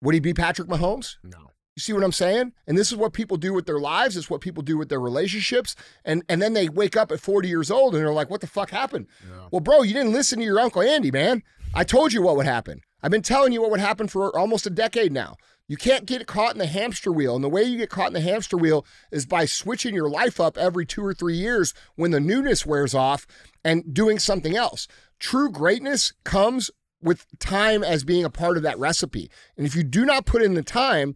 Would 0.02 0.14
he 0.14 0.20
be 0.20 0.34
Patrick 0.34 0.68
Mahomes? 0.68 1.16
No. 1.22 1.38
You 1.76 1.80
see 1.80 1.92
what 1.94 2.04
I'm 2.04 2.12
saying? 2.12 2.52
And 2.66 2.76
this 2.76 2.92
is 2.92 2.96
what 2.96 3.14
people 3.14 3.38
do 3.38 3.54
with 3.54 3.64
their 3.64 3.78
lives. 3.78 4.16
It's 4.16 4.28
what 4.28 4.42
people 4.42 4.62
do 4.62 4.76
with 4.76 4.90
their 4.90 5.00
relationships. 5.00 5.74
And 6.04 6.22
and 6.28 6.42
then 6.42 6.52
they 6.52 6.68
wake 6.68 6.96
up 6.96 7.10
at 7.10 7.20
40 7.20 7.48
years 7.48 7.70
old 7.70 7.94
and 7.94 8.04
they're 8.04 8.12
like, 8.12 8.28
what 8.28 8.42
the 8.42 8.46
fuck 8.46 8.70
happened? 8.70 9.06
Yeah. 9.26 9.46
Well, 9.50 9.60
bro, 9.60 9.82
you 9.82 9.94
didn't 9.94 10.12
listen 10.12 10.38
to 10.40 10.44
your 10.44 10.60
Uncle 10.60 10.82
Andy, 10.82 11.10
man. 11.10 11.42
I 11.74 11.84
told 11.84 12.12
you 12.12 12.20
what 12.20 12.36
would 12.36 12.46
happen. 12.46 12.82
I've 13.02 13.10
been 13.10 13.22
telling 13.22 13.52
you 13.52 13.62
what 13.62 13.70
would 13.70 13.80
happen 13.80 14.06
for 14.06 14.36
almost 14.36 14.66
a 14.66 14.70
decade 14.70 15.12
now. 15.12 15.36
You 15.69 15.76
can't 15.76 16.07
get 16.07 16.26
caught 16.26 16.52
in 16.52 16.59
the 16.59 16.66
hamster 16.66 17.12
wheel. 17.12 17.35
And 17.35 17.42
the 17.42 17.49
way 17.49 17.62
you 17.62 17.78
get 17.78 17.90
caught 17.90 18.09
in 18.09 18.12
the 18.12 18.21
hamster 18.21 18.57
wheel 18.57 18.85
is 19.11 19.26
by 19.26 19.45
switching 19.45 19.95
your 19.95 20.11
life 20.11 20.40
up 20.40 20.59
every 20.59 20.85
two 20.85 21.04
or 21.04 21.14
three 21.14 21.37
years 21.37 21.73
when 21.95 22.11
the 22.11 22.21
newness 22.21 22.66
wears 22.66 22.95
off 22.95 23.26
and 23.64 23.95
doing 23.95 24.19
something 24.19 24.57
else. 24.57 24.88
True 25.19 25.50
greatness 25.50 26.12
comes 26.25 26.71
with 27.00 27.26
time 27.38 27.83
as 27.83 28.04
being 28.04 28.25
a 28.25 28.31
part 28.31 28.57
of 28.57 28.62
that 28.62 28.78
recipe. 28.78 29.31
And 29.57 29.66
if 29.66 29.75
you 29.75 29.83
do 29.83 30.04
not 30.04 30.26
put 30.26 30.42
in 30.42 30.54
the 30.54 30.62
time, 30.62 31.14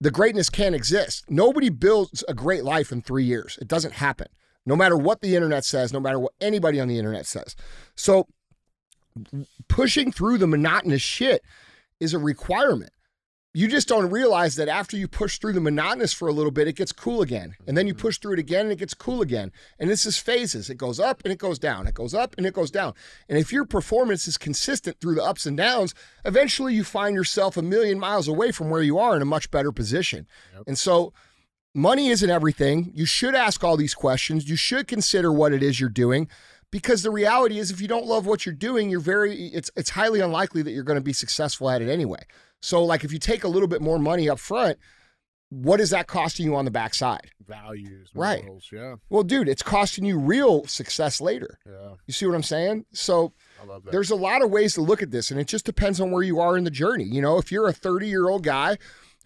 the 0.00 0.10
greatness 0.10 0.50
can't 0.50 0.74
exist. 0.74 1.24
Nobody 1.28 1.68
builds 1.68 2.24
a 2.28 2.34
great 2.34 2.64
life 2.64 2.92
in 2.92 3.02
three 3.02 3.24
years. 3.24 3.58
It 3.60 3.68
doesn't 3.68 3.94
happen. 3.94 4.28
No 4.64 4.76
matter 4.76 4.96
what 4.96 5.20
the 5.20 5.34
internet 5.34 5.64
says, 5.64 5.92
no 5.92 6.00
matter 6.00 6.18
what 6.18 6.32
anybody 6.40 6.80
on 6.80 6.88
the 6.88 6.98
internet 6.98 7.26
says. 7.26 7.56
So 7.94 8.26
pushing 9.68 10.12
through 10.12 10.38
the 10.38 10.46
monotonous 10.46 11.02
shit 11.02 11.42
is 12.00 12.12
a 12.12 12.18
requirement. 12.18 12.90
You 13.56 13.68
just 13.68 13.88
don't 13.88 14.10
realize 14.10 14.56
that 14.56 14.68
after 14.68 14.98
you 14.98 15.08
push 15.08 15.38
through 15.38 15.54
the 15.54 15.62
monotonous 15.62 16.12
for 16.12 16.28
a 16.28 16.32
little 16.32 16.50
bit, 16.50 16.68
it 16.68 16.76
gets 16.76 16.92
cool 16.92 17.22
again. 17.22 17.56
And 17.66 17.74
then 17.74 17.86
you 17.86 17.94
mm-hmm. 17.94 18.02
push 18.02 18.18
through 18.18 18.34
it 18.34 18.38
again 18.38 18.66
and 18.66 18.72
it 18.72 18.78
gets 18.78 18.92
cool 18.92 19.22
again. 19.22 19.50
And 19.78 19.88
this 19.88 20.04
is 20.04 20.18
phases. 20.18 20.68
It 20.68 20.74
goes 20.74 21.00
up 21.00 21.22
and 21.24 21.32
it 21.32 21.38
goes 21.38 21.58
down. 21.58 21.86
It 21.86 21.94
goes 21.94 22.12
up 22.12 22.34
and 22.36 22.46
it 22.46 22.52
goes 22.52 22.70
down. 22.70 22.92
And 23.30 23.38
if 23.38 23.54
your 23.54 23.64
performance 23.64 24.28
is 24.28 24.36
consistent 24.36 25.00
through 25.00 25.14
the 25.14 25.24
ups 25.24 25.46
and 25.46 25.56
downs, 25.56 25.94
eventually 26.26 26.74
you 26.74 26.84
find 26.84 27.14
yourself 27.14 27.56
a 27.56 27.62
million 27.62 27.98
miles 27.98 28.28
away 28.28 28.52
from 28.52 28.68
where 28.68 28.82
you 28.82 28.98
are 28.98 29.16
in 29.16 29.22
a 29.22 29.24
much 29.24 29.50
better 29.50 29.72
position. 29.72 30.26
And 30.66 30.76
so 30.76 31.14
money 31.72 32.08
isn't 32.08 32.28
everything. 32.28 32.92
You 32.92 33.06
should 33.06 33.34
ask 33.34 33.64
all 33.64 33.78
these 33.78 33.94
questions. 33.94 34.50
You 34.50 34.56
should 34.56 34.86
consider 34.86 35.32
what 35.32 35.54
it 35.54 35.62
is 35.62 35.80
you're 35.80 35.88
doing 35.88 36.28
because 36.70 37.02
the 37.02 37.10
reality 37.10 37.58
is 37.58 37.70
if 37.70 37.80
you 37.80 37.88
don't 37.88 38.04
love 38.04 38.26
what 38.26 38.44
you're 38.44 38.54
doing, 38.54 38.90
you're 38.90 39.00
very 39.00 39.46
it's 39.46 39.70
it's 39.76 39.88
highly 39.88 40.20
unlikely 40.20 40.60
that 40.60 40.72
you're 40.72 40.84
going 40.84 40.98
to 40.98 41.00
be 41.00 41.14
successful 41.14 41.70
at 41.70 41.80
it 41.80 41.88
anyway. 41.88 42.22
So 42.62 42.84
like 42.84 43.04
if 43.04 43.12
you 43.12 43.18
take 43.18 43.44
a 43.44 43.48
little 43.48 43.68
bit 43.68 43.80
more 43.80 43.98
money 43.98 44.28
up 44.28 44.38
front, 44.38 44.78
what 45.50 45.80
is 45.80 45.90
that 45.90 46.08
costing 46.08 46.46
you 46.46 46.56
on 46.56 46.64
the 46.64 46.70
backside? 46.70 47.30
Values. 47.46 48.10
Right. 48.14 48.44
Yeah. 48.72 48.96
Well, 49.08 49.22
dude, 49.22 49.48
it's 49.48 49.62
costing 49.62 50.04
you 50.04 50.18
real 50.18 50.66
success 50.66 51.20
later. 51.20 51.58
Yeah. 51.64 51.94
You 52.06 52.12
see 52.12 52.26
what 52.26 52.34
I'm 52.34 52.42
saying? 52.42 52.84
So 52.92 53.32
I 53.62 53.66
love 53.66 53.84
that. 53.84 53.92
there's 53.92 54.10
a 54.10 54.16
lot 54.16 54.42
of 54.42 54.50
ways 54.50 54.74
to 54.74 54.80
look 54.80 55.02
at 55.02 55.12
this, 55.12 55.30
and 55.30 55.38
it 55.38 55.46
just 55.46 55.64
depends 55.64 56.00
on 56.00 56.10
where 56.10 56.24
you 56.24 56.40
are 56.40 56.56
in 56.56 56.64
the 56.64 56.70
journey. 56.70 57.04
You 57.04 57.22
know, 57.22 57.38
if 57.38 57.52
you're 57.52 57.68
a 57.68 57.72
30 57.72 58.08
year 58.08 58.28
old 58.28 58.42
guy 58.42 58.76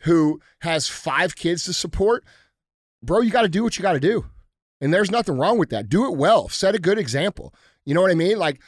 who 0.01 0.41
has 0.61 0.89
five 0.89 1.37
kids 1.37 1.65
to 1.65 1.73
support, 1.73 2.25
bro, 3.03 3.21
you 3.21 3.31
got 3.31 3.43
to 3.43 3.49
do 3.49 3.63
what 3.63 3.79
you 3.79 3.83
got 3.83 3.95
to 3.95 4.01
do. 4.01 4.27
And 4.83 4.93
there's 4.93 5.11
nothing 5.11 5.39
wrong 5.39 5.59
with 5.59 5.71
that. 5.71 5.89
Do 5.89 6.07
it 6.11 6.17
well. 6.17 6.49
Set 6.49 6.75
a 6.75 6.79
good 6.79 6.99
example. 6.99 7.55
You 7.85 7.95
know 7.95 8.03
what 8.03 8.11
I 8.11 8.15
mean? 8.15 8.39
Like 8.39 8.61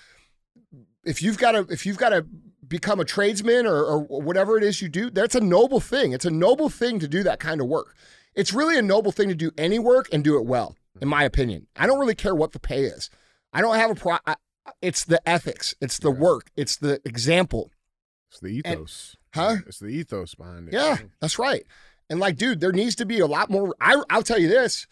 if 1.05 1.23
you've 1.23 1.39
got 1.39 1.53
to 1.53 1.67
if 1.71 1.87
you've 1.87 1.99
got 1.99 2.11
to 2.11 2.27
become 2.73 2.99
a 2.99 3.05
tradesman 3.05 3.67
or, 3.67 3.85
or 3.85 3.99
whatever 4.01 4.57
it 4.57 4.65
is 4.65 4.81
you 4.83 4.89
do, 4.89 5.11
that's 5.11 5.35
a 5.35 5.41
noble 5.41 5.79
thing. 5.79 6.13
It's 6.13 6.25
a 6.25 6.31
noble 6.31 6.69
thing 6.71 6.99
to 7.01 7.07
do 7.07 7.23
that 7.23 7.39
kind 7.39 7.61
of 7.61 7.67
work. 7.69 7.95
It's 8.35 8.53
really 8.53 8.79
a 8.79 8.83
noble 8.83 9.13
thing 9.13 9.29
to 9.29 9.35
do 9.35 9.51
any 9.59 9.79
work 9.79 10.09
and 10.13 10.25
do 10.25 10.37
it 10.39 10.47
well, 10.47 10.75
in 11.01 11.07
my 11.07 11.23
opinion. 11.23 11.67
I 11.77 11.87
don't 11.87 12.01
really 12.01 12.15
care 12.15 12.35
what 12.35 12.53
the 12.53 12.59
pay 12.59 12.85
is. 12.85 13.11
I 13.53 13.61
don't 13.61 13.77
have 13.77 13.91
a 13.91 13.95
pro. 13.95 14.17
I, 14.27 14.37
it's 14.81 15.05
the 15.05 15.21
ethics. 15.29 15.75
It's 15.83 15.99
the 15.99 16.11
Yeah. 16.13 16.19
work. 16.19 16.51
It's 16.57 16.77
the 16.77 17.01
example. 17.05 17.71
It's 18.31 18.41
the 18.41 18.49
ethos. 18.49 19.17
Huh? 19.35 19.57
It's 19.67 19.79
the 19.79 19.89
ethos 19.89 20.35
behind 20.35 20.69
it. 20.69 20.75
Yeah, 20.75 20.97
that's 21.21 21.39
right. 21.39 21.65
And 22.09 22.19
like, 22.19 22.37
dude, 22.37 22.61
there 22.61 22.73
needs 22.73 22.95
to 22.97 23.05
be 23.05 23.21
a 23.21 23.27
lot 23.27 23.51
more. 23.51 23.75
I, 23.81 24.03
I'll 24.09 24.23
tell 24.23 24.39
you 24.39 24.49
this. 24.49 24.87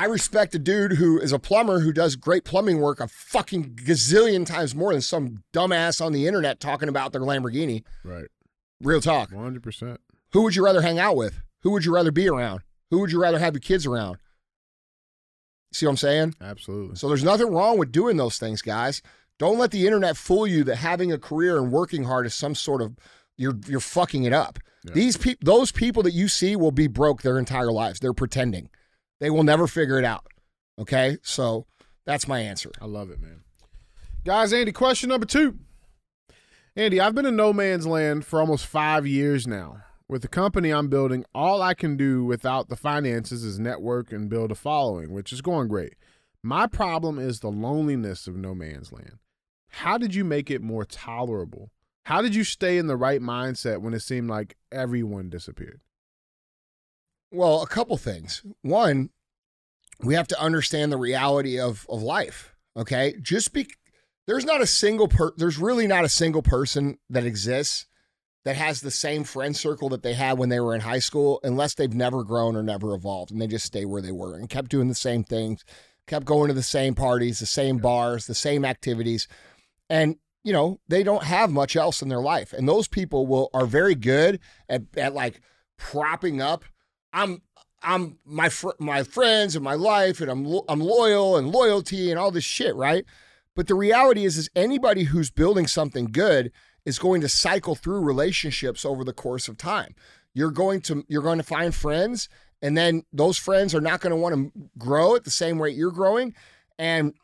I 0.00 0.06
respect 0.06 0.54
a 0.54 0.58
dude 0.58 0.92
who 0.92 1.20
is 1.20 1.30
a 1.30 1.38
plumber 1.38 1.80
who 1.80 1.92
does 1.92 2.16
great 2.16 2.42
plumbing 2.42 2.80
work 2.80 3.00
a 3.00 3.06
fucking 3.06 3.74
gazillion 3.84 4.46
times 4.46 4.74
more 4.74 4.92
than 4.92 5.02
some 5.02 5.44
dumbass 5.52 6.02
on 6.02 6.14
the 6.14 6.26
internet 6.26 6.58
talking 6.58 6.88
about 6.88 7.12
their 7.12 7.20
Lamborghini. 7.20 7.82
Right. 8.02 8.24
Real 8.80 9.02
talk. 9.02 9.30
100%. 9.30 9.98
Who 10.32 10.42
would 10.42 10.56
you 10.56 10.64
rather 10.64 10.80
hang 10.80 10.98
out 10.98 11.16
with? 11.16 11.42
Who 11.60 11.72
would 11.72 11.84
you 11.84 11.94
rather 11.94 12.10
be 12.10 12.30
around? 12.30 12.62
Who 12.90 13.00
would 13.00 13.12
you 13.12 13.20
rather 13.20 13.38
have 13.38 13.52
your 13.52 13.60
kids 13.60 13.84
around? 13.84 14.16
See 15.70 15.84
what 15.84 15.90
I'm 15.90 15.96
saying? 15.98 16.34
Absolutely. 16.40 16.96
So 16.96 17.08
there's 17.08 17.22
nothing 17.22 17.48
wrong 17.48 17.76
with 17.76 17.92
doing 17.92 18.16
those 18.16 18.38
things, 18.38 18.62
guys. 18.62 19.02
Don't 19.38 19.58
let 19.58 19.70
the 19.70 19.84
internet 19.84 20.16
fool 20.16 20.46
you 20.46 20.64
that 20.64 20.76
having 20.76 21.12
a 21.12 21.18
career 21.18 21.58
and 21.58 21.70
working 21.70 22.04
hard 22.04 22.24
is 22.24 22.34
some 22.34 22.54
sort 22.54 22.80
of 22.80 22.96
you're 23.36 23.58
you're 23.66 23.80
fucking 23.80 24.24
it 24.24 24.32
up. 24.32 24.58
Yeah. 24.82 24.94
These 24.94 25.18
people 25.18 25.44
those 25.44 25.72
people 25.72 26.02
that 26.04 26.14
you 26.14 26.26
see 26.26 26.56
will 26.56 26.72
be 26.72 26.86
broke 26.86 27.20
their 27.20 27.38
entire 27.38 27.70
lives. 27.70 28.00
They're 28.00 28.14
pretending. 28.14 28.70
They 29.20 29.30
will 29.30 29.42
never 29.42 29.66
figure 29.66 29.98
it 29.98 30.04
out. 30.04 30.26
Okay? 30.78 31.18
So 31.22 31.66
that's 32.06 32.26
my 32.26 32.40
answer. 32.40 32.70
I 32.80 32.86
love 32.86 33.10
it, 33.10 33.20
man. 33.20 33.42
Guys, 34.24 34.52
Andy, 34.52 34.72
question 34.72 35.08
number 35.08 35.26
two. 35.26 35.58
Andy, 36.76 37.00
I've 37.00 37.14
been 37.14 37.26
in 37.26 37.36
no 37.36 37.52
man's 37.52 37.86
land 37.86 38.24
for 38.24 38.40
almost 38.40 38.66
five 38.66 39.06
years 39.06 39.46
now. 39.46 39.82
With 40.08 40.22
the 40.22 40.28
company 40.28 40.70
I'm 40.70 40.88
building, 40.88 41.24
all 41.34 41.62
I 41.62 41.74
can 41.74 41.96
do 41.96 42.24
without 42.24 42.68
the 42.68 42.76
finances 42.76 43.44
is 43.44 43.60
network 43.60 44.12
and 44.12 44.28
build 44.28 44.50
a 44.50 44.56
following, 44.56 45.12
which 45.12 45.32
is 45.32 45.40
going 45.40 45.68
great. 45.68 45.94
My 46.42 46.66
problem 46.66 47.18
is 47.18 47.40
the 47.40 47.50
loneliness 47.50 48.26
of 48.26 48.34
no 48.34 48.54
man's 48.54 48.92
land. 48.92 49.18
How 49.68 49.98
did 49.98 50.14
you 50.14 50.24
make 50.24 50.50
it 50.50 50.62
more 50.62 50.84
tolerable? 50.84 51.70
How 52.06 52.22
did 52.22 52.34
you 52.34 52.44
stay 52.44 52.78
in 52.78 52.88
the 52.88 52.96
right 52.96 53.20
mindset 53.20 53.82
when 53.82 53.94
it 53.94 54.00
seemed 54.00 54.28
like 54.28 54.56
everyone 54.72 55.30
disappeared? 55.30 55.80
Well, 57.30 57.62
a 57.62 57.66
couple 57.66 57.96
things. 57.96 58.42
One, 58.62 59.10
we 60.02 60.14
have 60.14 60.28
to 60.28 60.40
understand 60.40 60.92
the 60.92 60.96
reality 60.96 61.58
of 61.58 61.86
of 61.88 62.02
life. 62.02 62.54
Okay, 62.76 63.14
just 63.20 63.52
be 63.52 63.68
there's 64.26 64.44
not 64.44 64.60
a 64.60 64.66
single 64.66 65.08
per 65.08 65.32
there's 65.36 65.58
really 65.58 65.86
not 65.86 66.04
a 66.04 66.08
single 66.08 66.42
person 66.42 66.98
that 67.08 67.24
exists 67.24 67.86
that 68.44 68.56
has 68.56 68.80
the 68.80 68.90
same 68.90 69.22
friend 69.22 69.54
circle 69.54 69.90
that 69.90 70.02
they 70.02 70.14
had 70.14 70.38
when 70.38 70.48
they 70.48 70.60
were 70.60 70.74
in 70.74 70.80
high 70.80 70.98
school, 70.98 71.40
unless 71.42 71.74
they've 71.74 71.92
never 71.92 72.24
grown 72.24 72.56
or 72.56 72.62
never 72.62 72.94
evolved, 72.94 73.30
and 73.30 73.40
they 73.40 73.46
just 73.46 73.66
stay 73.66 73.84
where 73.84 74.00
they 74.00 74.12
were 74.12 74.34
and 74.34 74.48
kept 74.48 74.70
doing 74.70 74.88
the 74.88 74.94
same 74.94 75.22
things, 75.22 75.62
kept 76.06 76.24
going 76.24 76.48
to 76.48 76.54
the 76.54 76.62
same 76.62 76.94
parties, 76.94 77.38
the 77.38 77.46
same 77.46 77.76
bars, 77.76 78.26
the 78.26 78.34
same 78.34 78.64
activities, 78.64 79.28
and 79.90 80.16
you 80.42 80.52
know, 80.52 80.80
they 80.88 81.02
don't 81.02 81.24
have 81.24 81.50
much 81.50 81.76
else 81.76 82.00
in 82.00 82.08
their 82.08 82.20
life. 82.20 82.52
And 82.52 82.66
those 82.68 82.88
people 82.88 83.26
will 83.26 83.50
are 83.52 83.66
very 83.66 83.94
good 83.94 84.40
at, 84.68 84.82
at 84.96 85.14
like 85.14 85.42
propping 85.76 86.40
up. 86.40 86.64
I'm 87.12 87.42
I'm 87.82 88.18
my 88.24 88.48
fr- 88.48 88.70
my 88.78 89.02
friends 89.02 89.56
and 89.56 89.64
my 89.64 89.74
life 89.74 90.20
and 90.20 90.30
I'm 90.30 90.44
lo- 90.44 90.64
I'm 90.68 90.80
loyal 90.80 91.36
and 91.36 91.50
loyalty 91.50 92.10
and 92.10 92.18
all 92.18 92.30
this 92.30 92.44
shit, 92.44 92.74
right? 92.74 93.04
But 93.56 93.66
the 93.66 93.74
reality 93.74 94.24
is 94.24 94.36
is 94.36 94.50
anybody 94.54 95.04
who's 95.04 95.30
building 95.30 95.66
something 95.66 96.06
good 96.06 96.52
is 96.84 96.98
going 96.98 97.20
to 97.20 97.28
cycle 97.28 97.74
through 97.74 98.00
relationships 98.00 98.84
over 98.84 99.04
the 99.04 99.12
course 99.12 99.48
of 99.48 99.56
time. 99.56 99.94
You're 100.34 100.50
going 100.50 100.80
to 100.82 101.04
you're 101.08 101.22
going 101.22 101.38
to 101.38 101.44
find 101.44 101.74
friends 101.74 102.28
and 102.62 102.76
then 102.76 103.04
those 103.12 103.38
friends 103.38 103.74
are 103.74 103.80
not 103.80 104.00
going 104.00 104.10
to 104.10 104.16
want 104.16 104.34
to 104.34 104.70
grow 104.78 105.16
at 105.16 105.24
the 105.24 105.30
same 105.30 105.60
rate 105.60 105.76
you're 105.76 105.90
growing 105.90 106.34
and 106.78 107.14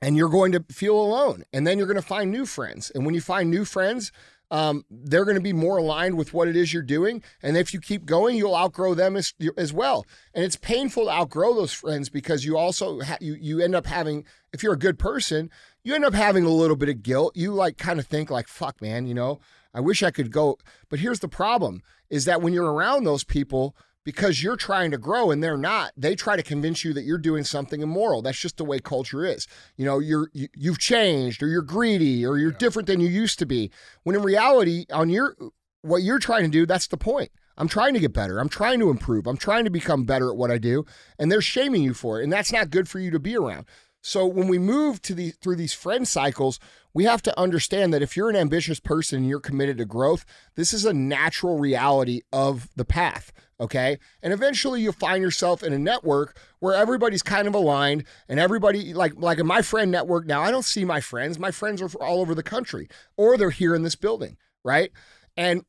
and 0.00 0.16
you're 0.16 0.28
going 0.28 0.52
to 0.52 0.64
feel 0.70 0.98
alone 0.98 1.44
and 1.52 1.66
then 1.66 1.78
you're 1.78 1.86
going 1.86 2.00
to 2.00 2.02
find 2.02 2.30
new 2.30 2.46
friends 2.46 2.90
and 2.94 3.04
when 3.04 3.14
you 3.14 3.20
find 3.20 3.50
new 3.50 3.64
friends 3.64 4.12
um, 4.50 4.84
they're 4.90 5.24
going 5.24 5.36
to 5.36 5.40
be 5.40 5.52
more 5.52 5.78
aligned 5.78 6.16
with 6.16 6.32
what 6.32 6.48
it 6.48 6.56
is 6.56 6.72
you're 6.72 6.82
doing 6.82 7.22
and 7.42 7.56
if 7.56 7.72
you 7.72 7.80
keep 7.80 8.04
going 8.04 8.36
you'll 8.36 8.56
outgrow 8.56 8.94
them 8.94 9.16
as, 9.16 9.34
as 9.56 9.72
well. 9.72 10.06
And 10.34 10.44
it's 10.44 10.56
painful 10.56 11.04
to 11.04 11.10
outgrow 11.10 11.54
those 11.54 11.72
friends 11.72 12.08
because 12.08 12.44
you 12.44 12.56
also 12.56 13.00
ha- 13.00 13.18
you 13.20 13.34
you 13.34 13.60
end 13.60 13.74
up 13.74 13.86
having 13.86 14.24
if 14.52 14.62
you're 14.62 14.74
a 14.74 14.78
good 14.78 14.98
person 14.98 15.50
you 15.82 15.94
end 15.94 16.04
up 16.04 16.14
having 16.14 16.44
a 16.44 16.50
little 16.50 16.76
bit 16.76 16.88
of 16.88 17.02
guilt. 17.02 17.36
You 17.36 17.52
like 17.52 17.76
kind 17.78 17.98
of 17.98 18.06
think 18.06 18.30
like 18.30 18.48
fuck 18.48 18.80
man 18.80 19.06
you 19.06 19.14
know 19.14 19.40
i 19.72 19.80
wish 19.80 20.02
i 20.02 20.10
could 20.10 20.30
go 20.30 20.58
but 20.88 20.98
here's 21.00 21.20
the 21.20 21.28
problem 21.28 21.82
is 22.10 22.24
that 22.26 22.42
when 22.42 22.52
you're 22.52 22.72
around 22.72 23.04
those 23.04 23.24
people 23.24 23.74
because 24.04 24.42
you're 24.42 24.56
trying 24.56 24.90
to 24.90 24.98
grow 24.98 25.30
and 25.30 25.42
they're 25.42 25.56
not 25.56 25.92
they 25.96 26.14
try 26.14 26.36
to 26.36 26.42
convince 26.42 26.84
you 26.84 26.92
that 26.92 27.04
you're 27.04 27.18
doing 27.18 27.44
something 27.44 27.80
immoral. 27.80 28.22
That's 28.22 28.38
just 28.38 28.56
the 28.56 28.64
way 28.64 28.78
culture 28.78 29.24
is. 29.24 29.46
You 29.76 29.86
know 29.86 29.98
you're 29.98 30.30
you, 30.32 30.48
you've 30.54 30.78
changed 30.78 31.42
or 31.42 31.48
you're 31.48 31.62
greedy 31.62 32.24
or 32.24 32.38
you're 32.38 32.52
yeah. 32.52 32.58
different 32.58 32.86
than 32.86 33.00
you 33.00 33.08
used 33.08 33.38
to 33.40 33.46
be. 33.46 33.70
When 34.02 34.14
in 34.14 34.22
reality 34.22 34.86
on 34.92 35.08
your 35.08 35.36
what 35.82 36.02
you're 36.02 36.18
trying 36.18 36.44
to 36.44 36.50
do 36.50 36.66
that's 36.66 36.86
the 36.86 36.96
point. 36.96 37.30
I'm 37.56 37.68
trying 37.68 37.94
to 37.94 38.00
get 38.00 38.12
better. 38.12 38.40
I'm 38.40 38.48
trying 38.48 38.80
to 38.80 38.90
improve. 38.90 39.28
I'm 39.28 39.36
trying 39.36 39.62
to 39.64 39.70
become 39.70 40.04
better 40.04 40.28
at 40.28 40.36
what 40.36 40.50
i 40.50 40.58
do 40.58 40.84
and 41.18 41.30
they're 41.30 41.40
shaming 41.40 41.82
you 41.82 41.94
for 41.94 42.20
it 42.20 42.24
and 42.24 42.32
that's 42.32 42.52
not 42.52 42.70
good 42.70 42.88
for 42.88 42.98
you 42.98 43.10
to 43.10 43.18
be 43.18 43.36
around. 43.36 43.66
So 44.02 44.26
when 44.26 44.48
we 44.48 44.58
move 44.58 45.00
to 45.02 45.14
the 45.14 45.30
through 45.30 45.56
these 45.56 45.72
friend 45.72 46.06
cycles, 46.06 46.60
we 46.94 47.04
have 47.04 47.22
to 47.22 47.38
understand 47.38 47.92
that 47.92 48.02
if 48.02 48.16
you're 48.16 48.30
an 48.30 48.36
ambitious 48.36 48.78
person 48.78 49.18
and 49.18 49.28
you're 49.28 49.40
committed 49.40 49.78
to 49.78 49.84
growth, 49.84 50.24
this 50.54 50.72
is 50.72 50.84
a 50.84 50.94
natural 50.94 51.58
reality 51.58 52.22
of 52.32 52.68
the 52.76 52.84
path. 52.84 53.32
Okay. 53.60 53.98
And 54.22 54.32
eventually 54.32 54.80
you'll 54.80 54.92
find 54.92 55.22
yourself 55.22 55.62
in 55.62 55.72
a 55.72 55.78
network 55.78 56.38
where 56.60 56.74
everybody's 56.74 57.22
kind 57.22 57.46
of 57.46 57.54
aligned 57.54 58.04
and 58.28 58.40
everybody, 58.40 58.94
like, 58.94 59.14
like 59.16 59.38
in 59.38 59.46
my 59.46 59.62
friend 59.62 59.90
network 59.90 60.26
now, 60.26 60.40
I 60.40 60.50
don't 60.50 60.64
see 60.64 60.84
my 60.84 61.00
friends. 61.00 61.38
My 61.38 61.50
friends 61.50 61.82
are 61.82 61.88
all 62.00 62.20
over 62.20 62.34
the 62.34 62.42
country 62.42 62.88
or 63.16 63.36
they're 63.36 63.50
here 63.50 63.74
in 63.74 63.82
this 63.82 63.96
building. 63.96 64.36
Right. 64.64 64.90
And 65.36 65.64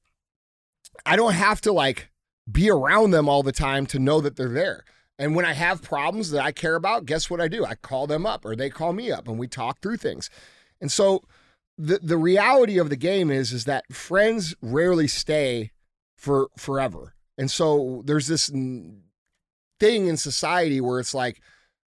I 1.06 1.16
don't 1.16 1.34
have 1.34 1.60
to 1.62 1.74
like 1.74 2.10
be 2.50 2.70
around 2.70 3.12
them 3.12 3.28
all 3.28 3.44
the 3.44 3.52
time 3.52 3.86
to 3.88 4.00
know 4.00 4.22
that 4.22 4.36
they're 4.36 4.50
there. 4.50 4.84
And 5.18 5.36
when 5.36 5.46
I 5.46 5.54
have 5.54 5.82
problems 5.82 6.32
that 6.32 6.44
I 6.44 6.52
care 6.52 6.76
about, 6.76 7.06
guess 7.06 7.30
what 7.30 7.42
I 7.42 7.48
do? 7.48 7.66
I 7.66 7.76
call 7.76 8.06
them 8.06 8.26
up 8.26 8.46
or 8.46 8.56
they 8.56 8.70
call 8.70 8.94
me 8.94 9.12
up 9.12 9.28
and 9.28 9.40
we 9.40 9.48
talk 9.48 9.80
through 9.80 9.98
things. 9.98 10.30
And 10.82 10.92
so 10.92 11.24
the 11.78 12.00
the 12.02 12.18
reality 12.18 12.78
of 12.78 12.90
the 12.90 12.96
game 12.96 13.32
is 13.32 13.52
is 13.52 13.66
that 13.66 13.92
friends 13.94 14.56
rarely 14.62 15.08
stay 15.08 15.72
for 16.18 16.50
forever. 16.58 17.16
And 17.38 17.52
so 17.52 18.02
there's 18.06 18.28
this 18.28 18.48
thing 18.48 19.02
in 20.08 20.18
society 20.18 20.80
where 20.80 21.00
it's 21.00 21.14
like 21.14 21.42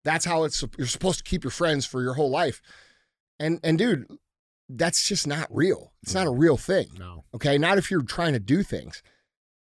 that's 0.05 0.25
how 0.25 0.45
it's 0.45 0.63
you're 0.77 0.87
supposed 0.87 1.19
to 1.19 1.25
keep 1.25 1.45
your 1.45 1.51
friends 1.51 1.87
for 1.87 2.03
your 2.03 2.15
whole 2.15 2.31
life. 2.31 2.61
And 3.39 3.61
and 3.63 3.79
dude, 3.79 4.07
that's 4.69 5.09
just 5.09 5.27
not 5.27 5.49
real. 5.51 5.93
It's 6.03 6.15
not 6.15 6.27
a 6.27 6.31
real 6.31 6.57
thing. 6.57 6.89
No. 6.99 7.25
Okay, 7.35 7.57
not 7.57 7.79
if 7.79 7.91
you're 7.91 8.03
trying 8.03 8.35
to 8.35 8.41
do 8.41 8.63
things 8.63 9.03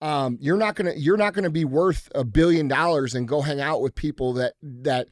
um, 0.04 0.36
you're 0.38 0.58
not 0.58 0.74
gonna 0.74 0.92
you're 0.96 1.16
not 1.16 1.32
gonna 1.32 1.48
be 1.48 1.64
worth 1.64 2.10
a 2.14 2.24
billion 2.24 2.68
dollars 2.68 3.14
and 3.14 3.26
go 3.26 3.40
hang 3.40 3.60
out 3.60 3.80
with 3.80 3.94
people 3.94 4.34
that 4.34 4.52
that 4.62 5.08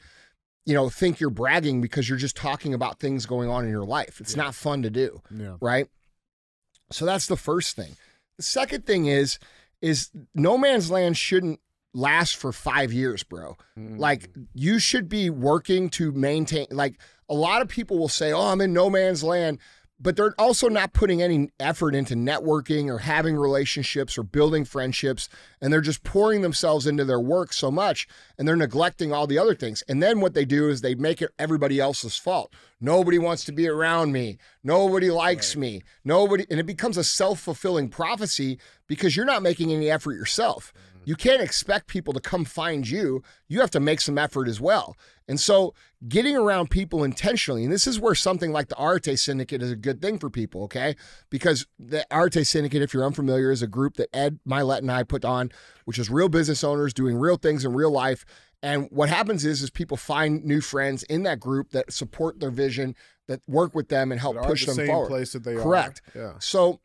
you 0.65 0.75
know 0.75 0.89
think 0.89 1.21
you're 1.21 1.31
bragging 1.31 1.81
because 1.81 2.09
you're 2.09 2.19
just 2.19 2.37
talking 2.37 2.75
about 2.75 3.01
things 3.01 3.27
going 3.27 3.49
on 3.49 3.65
in 3.65 3.71
your 3.71 3.85
life. 3.85 4.21
It's 4.21 4.37
yeah. 4.37 4.45
not 4.45 4.55
fun 4.55 4.83
to 4.83 4.91
do, 4.91 5.23
yeah. 5.31 5.57
right? 5.61 5.89
So 6.91 7.05
that's 7.05 7.27
the 7.27 7.37
first 7.37 7.77
thing. 7.77 7.97
The 8.37 8.43
second 8.43 8.87
thing 8.87 9.07
is 9.07 9.39
is 9.81 10.11
no 10.35 10.57
man's 10.57 10.91
land 10.91 11.17
shouldn't 11.17 11.61
last 11.95 12.37
for 12.37 12.53
five 12.53 12.93
years, 12.93 13.23
bro. 13.23 13.57
Mm-hmm. 13.79 13.99
Like 13.99 14.31
you 14.55 14.79
should 14.79 15.09
be 15.09 15.31
working 15.31 15.91
to 15.91 16.13
maintain. 16.13 16.67
Like 16.71 16.99
a 17.29 17.35
lot 17.35 17.63
of 17.63 17.69
people 17.69 17.99
will 17.99 18.09
say, 18.09 18.33
"Oh, 18.33 18.41
I'm 18.41 18.61
in 18.61 18.73
no 18.73 18.89
man's 18.91 19.25
land." 19.25 19.59
But 20.03 20.17
they're 20.17 20.35
also 20.39 20.69
not 20.69 20.93
putting 20.93 21.23
any 21.23 21.51
effort 21.61 21.95
into 21.95 22.15
networking 22.15 22.89
or 22.89 22.99
having 22.99 23.37
relationships 23.37 24.19
or 24.19 24.25
building 24.25 24.65
friendships 24.65 25.29
and 25.61 25.73
they're 25.73 25.81
just 25.81 26.03
pouring 26.03 26.43
themselves 26.43 26.87
into 26.87 27.05
their 27.05 27.21
work 27.21 27.53
so 27.53 27.71
much 27.71 28.09
and 28.37 28.47
they're 28.47 28.57
neglecting 28.57 29.13
all 29.13 29.29
the 29.29 29.39
other 29.39 29.55
things. 29.55 29.83
And 29.89 30.03
then 30.03 30.21
what 30.21 30.35
they 30.35 30.45
do 30.45 30.69
is 30.69 30.81
they 30.81 30.97
make 30.97 31.23
it 31.23 31.31
everybody 31.39 31.79
else's 31.79 32.17
fault. 32.17 32.53
Nobody 32.81 33.19
wants 33.19 33.45
to 33.45 33.53
be 33.53 33.69
around 33.69 34.13
me. 34.13 34.39
Nobody 34.65 35.11
likes 35.11 35.55
right. 35.55 35.61
me. 35.61 35.83
Nobody 36.05 36.45
and 36.51 36.59
it 36.59 36.67
becomes 36.67 36.97
a 36.97 37.05
self-fulfilling 37.05 37.89
prophecy 37.89 38.59
because 38.89 39.17
you're 39.17 39.25
not 39.25 39.43
making 39.43 39.73
any 39.73 39.89
effort 39.89 40.15
yourself 40.15 40.73
you 41.05 41.17
can't 41.17 41.43
expect 41.43 41.87
people 41.87 42.13
to 42.13 42.21
come 42.21 42.45
find 42.45 42.89
you. 42.89 43.23
You 43.49 43.61
have 43.61 43.71
to 43.73 43.81
make 43.81 44.01
some 44.01 44.19
effort 44.19 44.49
as 44.49 44.61
well. 44.61 44.97
And 45.29 45.39
so, 45.39 45.75
getting 46.09 46.37
around 46.37 46.71
people 46.71 47.05
intentionally, 47.05 47.65
and 47.65 47.73
this 47.73 47.87
is 47.87 47.99
where 48.01 48.15
something 48.15 48.53
like 48.53 48.69
the 48.69 48.83
Arete 48.83 49.19
Syndicate 49.19 49.63
is 49.63 49.71
a 49.71 49.77
good 49.77 50.03
thing 50.03 50.19
for 50.19 50.29
people, 50.29 50.65
okay? 50.65 50.97
Because 51.31 51.67
the 51.79 52.05
Arete 52.11 52.47
Syndicate, 52.47 52.83
if 52.83 52.93
you're 52.93 53.05
unfamiliar, 53.05 53.51
is 53.51 53.63
a 53.63 53.67
group 53.67 53.97
that 53.97 54.15
Ed 54.15 54.41
Mylett 54.47 54.79
and 54.79 54.91
I 54.91 55.05
put 55.05 55.25
on, 55.25 55.51
which 55.85 55.99
is 55.99 56.11
real 56.11 56.29
business 56.29 56.65
owners 56.65 56.93
doing 56.93 57.17
real 57.17 57.37
things 57.37 57.65
in 57.65 57.73
real 57.73 57.91
life. 57.91 58.25
And 58.63 58.89
what 58.91 59.09
happens 59.09 59.45
is, 59.45 59.63
is 59.63 59.71
people 59.71 59.97
find 59.97 60.45
new 60.45 60.61
friends 60.61 61.03
in 61.05 61.25
that 61.25 61.41
group 61.41 61.71
that 61.71 61.93
support 61.93 62.39
their 62.39 62.51
vision, 62.51 62.95
that 63.27 63.41
work 63.49 63.75
with 63.75 63.89
them 63.89 64.13
and 64.13 64.21
help 64.21 64.37
push 64.43 64.67
the 64.67 64.75
them 64.75 64.87
forward. 64.87 65.09
Place 65.09 65.33
that 65.33 65.45
they 65.45 65.55
are. 65.55 65.63
Correct. 65.63 66.03
Are. 66.15 66.21
Yeah. 66.21 66.33
So 66.39 66.81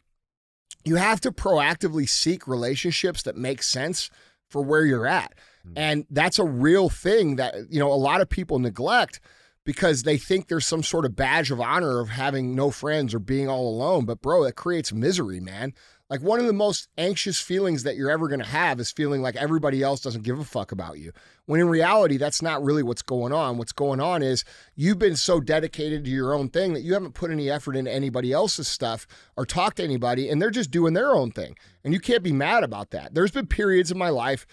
you 0.88 0.96
have 0.96 1.22
to 1.22 1.32
proactively 1.32 2.08
seek 2.08 2.48
relationships 2.48 3.24
that 3.24 3.36
make 3.36 3.62
sense 3.62 4.10
for 4.50 4.62
where 4.62 4.86
you're 4.86 5.08
at. 5.08 5.34
Mm-hmm. 5.68 5.74
And 5.76 6.06
that's 6.10 6.40
a 6.40 6.46
real 6.46 6.90
thing 6.90 7.36
that, 7.36 7.56
you 7.70 7.80
know, 7.80 7.92
a 7.92 7.96
lot 7.96 8.22
of 8.22 8.30
people 8.30 8.60
neglect 8.60 9.20
because 9.68 10.04
they 10.04 10.18
think 10.18 10.48
there's 10.48 10.66
some 10.66 10.82
sort 10.82 11.04
of 11.04 11.14
badge 11.14 11.52
of 11.52 11.60
honor 11.60 12.00
of 12.00 12.08
having 12.08 12.56
no 12.56 12.72
friends 12.72 13.14
or 13.14 13.20
being 13.20 13.50
all 13.50 13.68
alone. 13.68 14.06
But, 14.06 14.22
bro, 14.22 14.46
that 14.46 14.56
creates 14.56 14.94
misery, 14.94 15.42
man. 15.42 15.74
Like 16.10 16.22
one 16.22 16.40
of 16.40 16.46
the 16.46 16.54
most 16.54 16.88
anxious 16.98 17.42
feelings 17.42 17.84
that 17.84 17.98
you're 17.98 18.10
ever 18.10 18.30
going 18.30 18.40
to 18.40 18.46
have 18.46 18.80
is 18.80 18.94
feeling 18.94 19.22
like 19.22 19.36
everybody 19.36 19.84
else 19.84 20.00
doesn't 20.00 20.24
give 20.24 20.40
a 20.40 20.46
fuck 20.46 20.72
about 20.72 21.00
you. 21.00 21.12
When 21.48 21.60
in 21.60 21.68
reality, 21.68 22.16
that's 22.16 22.42
not 22.42 22.64
really 22.64 22.82
what's 22.82 23.02
going 23.02 23.34
on. 23.34 23.58
What's 23.58 23.74
going 23.74 24.00
on 24.00 24.24
is 24.24 24.46
you've 24.78 25.00
been 25.00 25.18
so 25.18 25.42
dedicated 25.42 26.06
to 26.06 26.12
your 26.12 26.34
own 26.34 26.48
thing 26.48 26.72
that 26.72 26.84
you 26.84 26.94
haven't 26.94 27.14
put 27.14 27.30
any 27.30 27.50
effort 27.50 27.76
into 27.76 27.92
anybody 27.92 28.32
else's 28.32 28.70
stuff 28.70 29.06
or 29.36 29.46
talked 29.46 29.78
to 29.78 29.84
anybody, 29.84 30.30
and 30.30 30.42
they're 30.42 30.50
just 30.50 30.72
doing 30.72 30.94
their 30.94 31.14
own 31.14 31.30
thing. 31.30 31.58
And 31.84 31.94
you 31.94 32.00
can't 32.00 32.24
be 32.24 32.32
mad 32.32 32.64
about 32.64 32.92
that. 32.92 33.14
There's 33.14 33.32
been 33.32 33.48
periods 33.48 33.92
in 33.92 33.98
my 33.98 34.10
life 34.12 34.48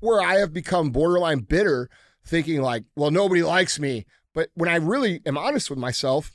where 0.00 0.20
I 0.20 0.34
have 0.34 0.52
become 0.52 0.90
borderline 0.90 1.38
bitter, 1.38 1.88
thinking 2.28 2.60
like, 2.60 2.84
well, 2.96 3.10
nobody 3.10 3.42
likes 3.42 3.78
me. 3.78 4.06
But 4.34 4.50
when 4.54 4.68
I 4.68 4.76
really 4.76 5.20
am 5.26 5.38
honest 5.38 5.70
with 5.70 5.78
myself, 5.78 6.34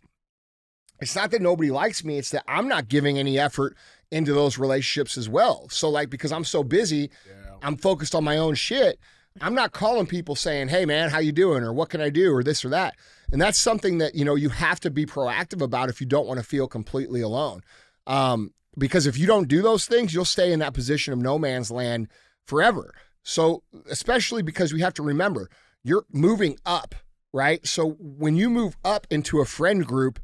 it's 0.99 1.15
not 1.15 1.31
that 1.31 1.41
nobody 1.41 1.71
likes 1.71 2.03
me, 2.03 2.17
it's 2.17 2.31
that 2.31 2.43
I'm 2.47 2.67
not 2.67 2.87
giving 2.87 3.17
any 3.17 3.39
effort 3.39 3.75
into 4.11 4.33
those 4.33 4.57
relationships 4.57 5.17
as 5.17 5.27
well. 5.29 5.67
So 5.69 5.89
like 5.89 6.09
because 6.09 6.31
I'm 6.31 6.43
so 6.43 6.63
busy, 6.63 7.09
yeah. 7.27 7.55
I'm 7.61 7.77
focused 7.77 8.15
on 8.15 8.23
my 8.23 8.37
own 8.37 8.55
shit. 8.55 8.99
I'm 9.41 9.55
not 9.55 9.71
calling 9.71 10.05
people 10.05 10.35
saying, 10.35 10.67
"Hey 10.67 10.85
man, 10.85 11.09
how 11.09 11.17
you 11.17 11.31
doing?" 11.31 11.63
or 11.63 11.73
"What 11.73 11.89
can 11.89 12.01
I 12.01 12.09
do?" 12.09 12.33
or 12.33 12.43
this 12.43 12.63
or 12.63 12.69
that. 12.69 12.95
And 13.31 13.41
that's 13.41 13.57
something 13.57 13.97
that 13.97 14.13
you 14.13 14.23
know 14.23 14.35
you 14.35 14.49
have 14.49 14.79
to 14.81 14.91
be 14.91 15.05
proactive 15.05 15.61
about 15.61 15.89
if 15.89 15.99
you 15.99 16.05
don't 16.05 16.27
want 16.27 16.39
to 16.39 16.45
feel 16.45 16.67
completely 16.67 17.21
alone. 17.21 17.61
Um, 18.05 18.53
because 18.77 19.07
if 19.07 19.17
you 19.17 19.25
don't 19.25 19.47
do 19.47 19.61
those 19.61 19.85
things, 19.85 20.13
you'll 20.13 20.25
stay 20.25 20.51
in 20.51 20.59
that 20.59 20.73
position 20.73 21.13
of 21.13 21.19
no 21.19 21.39
man's 21.39 21.71
land 21.71 22.09
forever. 22.45 22.93
So 23.23 23.63
especially 23.89 24.43
because 24.43 24.73
we 24.73 24.81
have 24.81 24.93
to 24.95 25.03
remember 25.03 25.49
you're 25.83 26.05
moving 26.11 26.57
up, 26.65 26.95
right? 27.33 27.65
So 27.67 27.97
when 27.99 28.35
you 28.35 28.49
move 28.49 28.77
up 28.83 29.07
into 29.09 29.39
a 29.39 29.45
friend 29.45 29.85
group, 29.85 30.19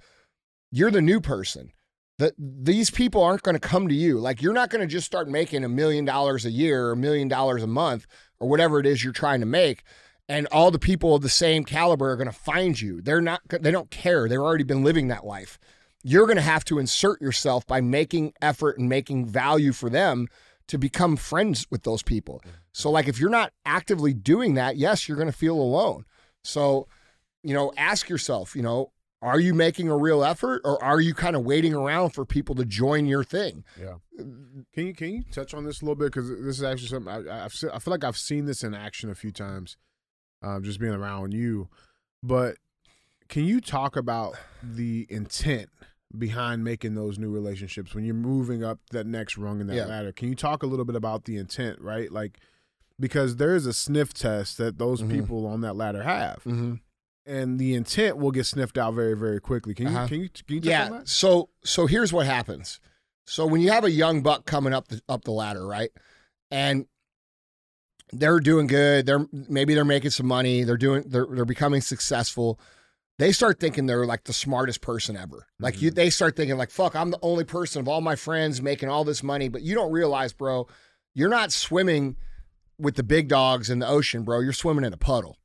you're 0.71 0.91
the 0.91 1.01
new 1.01 1.19
person 1.19 1.71
that 2.17 2.33
these 2.37 2.89
people 2.89 3.23
aren't 3.23 3.43
going 3.43 3.55
to 3.55 3.59
come 3.59 3.87
to 3.87 3.95
you. 3.95 4.19
Like 4.19 4.41
you're 4.41 4.53
not 4.53 4.69
going 4.69 4.81
to 4.81 4.87
just 4.87 5.07
start 5.07 5.29
making 5.29 5.63
a 5.63 5.69
million 5.69 6.05
dollars 6.05 6.45
a 6.45 6.51
year 6.51 6.87
or 6.87 6.91
a 6.91 6.97
million 6.97 7.27
dollars 7.27 7.63
a 7.63 7.67
month 7.67 8.05
or 8.39 8.49
whatever 8.49 8.79
it 8.79 8.85
is 8.85 9.03
you're 9.03 9.13
trying 9.13 9.39
to 9.39 9.45
make 9.45 9.83
and 10.29 10.47
all 10.51 10.69
the 10.69 10.79
people 10.79 11.15
of 11.15 11.23
the 11.23 11.29
same 11.29 11.65
caliber 11.65 12.11
are 12.11 12.15
going 12.15 12.27
to 12.27 12.31
find 12.31 12.79
you. 12.79 13.01
They're 13.01 13.19
not 13.19 13.41
they 13.49 13.71
don't 13.71 13.89
care. 13.89 14.29
They've 14.29 14.39
already 14.39 14.63
been 14.63 14.83
living 14.83 15.07
that 15.07 15.25
life. 15.25 15.59
You're 16.03 16.27
going 16.27 16.37
to 16.37 16.41
have 16.41 16.63
to 16.65 16.79
insert 16.79 17.19
yourself 17.19 17.65
by 17.65 17.81
making 17.81 18.33
effort 18.41 18.77
and 18.77 18.87
making 18.87 19.25
value 19.25 19.73
for 19.73 19.89
them 19.89 20.27
to 20.67 20.77
become 20.77 21.17
friends 21.17 21.65
with 21.71 21.83
those 21.83 22.03
people. 22.03 22.41
Mm-hmm. 22.45 22.55
So 22.79 22.89
like 22.89 23.09
if 23.09 23.19
you're 23.19 23.29
not 23.29 23.51
actively 23.65 24.13
doing 24.13 24.53
that, 24.53 24.77
yes, 24.77 25.07
you're 25.07 25.17
going 25.17 25.29
to 25.31 25.37
feel 25.37 25.55
alone. 25.59 26.05
So, 26.45 26.87
you 27.43 27.53
know, 27.53 27.73
ask 27.75 28.07
yourself, 28.07 28.55
you 28.55 28.61
know, 28.61 28.91
are 29.21 29.37
you 29.39 29.53
making 29.53 29.89
a 29.89 29.97
real 29.97 30.23
effort 30.23 30.61
or 30.63 30.81
are 30.81 31.01
you 31.01 31.13
kind 31.13 31.35
of 31.35 31.43
waiting 31.43 31.73
around 31.73 32.11
for 32.11 32.23
people 32.23 32.55
to 32.55 32.63
join 32.63 33.05
your 33.05 33.21
thing? 33.25 33.65
Yeah. 33.77 33.95
Can 34.17 34.87
you 34.87 34.93
can 34.93 35.09
you 35.13 35.23
touch 35.29 35.53
on 35.53 35.65
this 35.65 35.81
a 35.81 35.85
little 35.85 35.95
bit 35.95 36.05
because 36.05 36.29
this 36.29 36.57
is 36.57 36.63
actually 36.63 36.87
something 36.87 37.11
I, 37.11 37.43
I've 37.45 37.53
I 37.73 37.79
feel 37.79 37.91
like 37.91 38.05
I've 38.05 38.15
seen 38.17 38.45
this 38.45 38.63
in 38.63 38.73
action 38.73 39.09
a 39.09 39.15
few 39.15 39.31
times, 39.31 39.75
um, 40.41 40.63
just 40.63 40.79
being 40.79 40.93
around 40.93 41.33
you. 41.33 41.67
But 42.23 42.55
can 43.27 43.43
you 43.43 43.59
talk 43.59 43.97
about 43.97 44.35
the 44.63 45.05
intent 45.09 45.69
behind 46.17 46.63
making 46.63 46.95
those 46.95 47.19
new 47.19 47.29
relationships 47.29 47.93
when 47.93 48.05
you're 48.05 48.15
moving 48.15 48.63
up 48.63 48.79
that 48.91 49.05
next 49.05 49.37
rung 49.37 49.59
in 49.59 49.67
that 49.67 49.75
Yeah. 49.75 49.85
ladder? 49.85 50.13
Can 50.13 50.29
you 50.29 50.35
talk 50.35 50.63
a 50.63 50.65
little 50.65 50.85
bit 50.85 50.95
about 50.95 51.25
the 51.25 51.35
intent, 51.35 51.81
right? 51.81 52.09
Like 52.09 52.39
because 52.99 53.37
there 53.37 53.55
is 53.55 53.65
a 53.65 53.73
sniff 53.73 54.13
test 54.13 54.57
that 54.57 54.77
those 54.77 55.01
Mhm. 55.01 55.11
people 55.11 55.45
on 55.47 55.61
that 55.61 55.75
ladder 55.75 56.03
have, 56.03 56.37
Mm-hmm. 56.45 56.75
and 57.25 57.59
the 57.59 57.73
intent 57.75 58.17
will 58.17 58.31
get 58.31 58.45
sniffed 58.45 58.77
out 58.77 58.93
very 58.93 59.15
very 59.15 59.39
quickly. 59.39 59.73
Can 59.73 59.87
you 59.87 59.95
Uh-huh. 59.97 60.07
can 60.07 60.21
you 60.21 60.29
can 60.29 60.43
you 60.57 60.61
Yeah. 60.63 60.89
that? 60.89 61.07
So 61.07 61.49
so 61.63 61.85
here's 61.87 62.11
what 62.11 62.25
happens. 62.25 62.79
So 63.25 63.45
when 63.45 63.61
you 63.61 63.71
have 63.71 63.83
a 63.83 63.91
young 63.91 64.21
buck 64.23 64.45
coming 64.45 64.73
up 64.73 64.87
the 64.87 65.01
up 65.07 65.23
the 65.23 65.31
ladder, 65.31 65.65
right? 65.65 65.91
And 66.51 66.87
they're 68.11 68.39
doing 68.39 68.67
good. 68.67 69.05
They're 69.05 69.25
maybe 69.31 69.75
they're 69.75 69.85
making 69.85 70.11
some 70.11 70.25
money. 70.25 70.63
They're 70.63 70.77
doing 70.77 71.03
they're 71.07 71.27
they're 71.29 71.45
becoming 71.45 71.81
successful. 71.81 72.59
They 73.19 73.31
start 73.31 73.59
thinking 73.59 73.85
they're 73.85 74.05
like 74.05 74.23
the 74.23 74.33
smartest 74.33 74.81
person 74.81 75.15
ever. 75.17 75.45
Like 75.59 75.81
you 75.81 75.91
they 75.91 76.09
start 76.09 76.35
thinking 76.35 76.57
like 76.57 76.71
fuck, 76.71 76.95
I'm 76.95 77.11
the 77.11 77.19
only 77.21 77.43
person 77.43 77.81
of 77.81 77.87
all 77.87 78.01
my 78.01 78.15
friends 78.15 78.61
making 78.61 78.89
all 78.89 79.03
this 79.03 79.21
money, 79.21 79.47
but 79.49 79.61
you 79.61 79.75
don't 79.75 79.91
realize, 79.91 80.33
bro, 80.33 80.67
you're 81.13 81.29
not 81.29 81.51
swimming 81.51 82.15
with 82.79 82.95
the 82.95 83.03
big 83.03 83.27
dogs 83.27 83.69
in 83.69 83.79
the 83.79 83.87
ocean, 83.87 84.23
bro. 84.23 84.39
You're 84.39 84.53
swimming 84.53 84.85
in 84.85 84.93
a 84.93 84.97
puddle. 84.97 85.37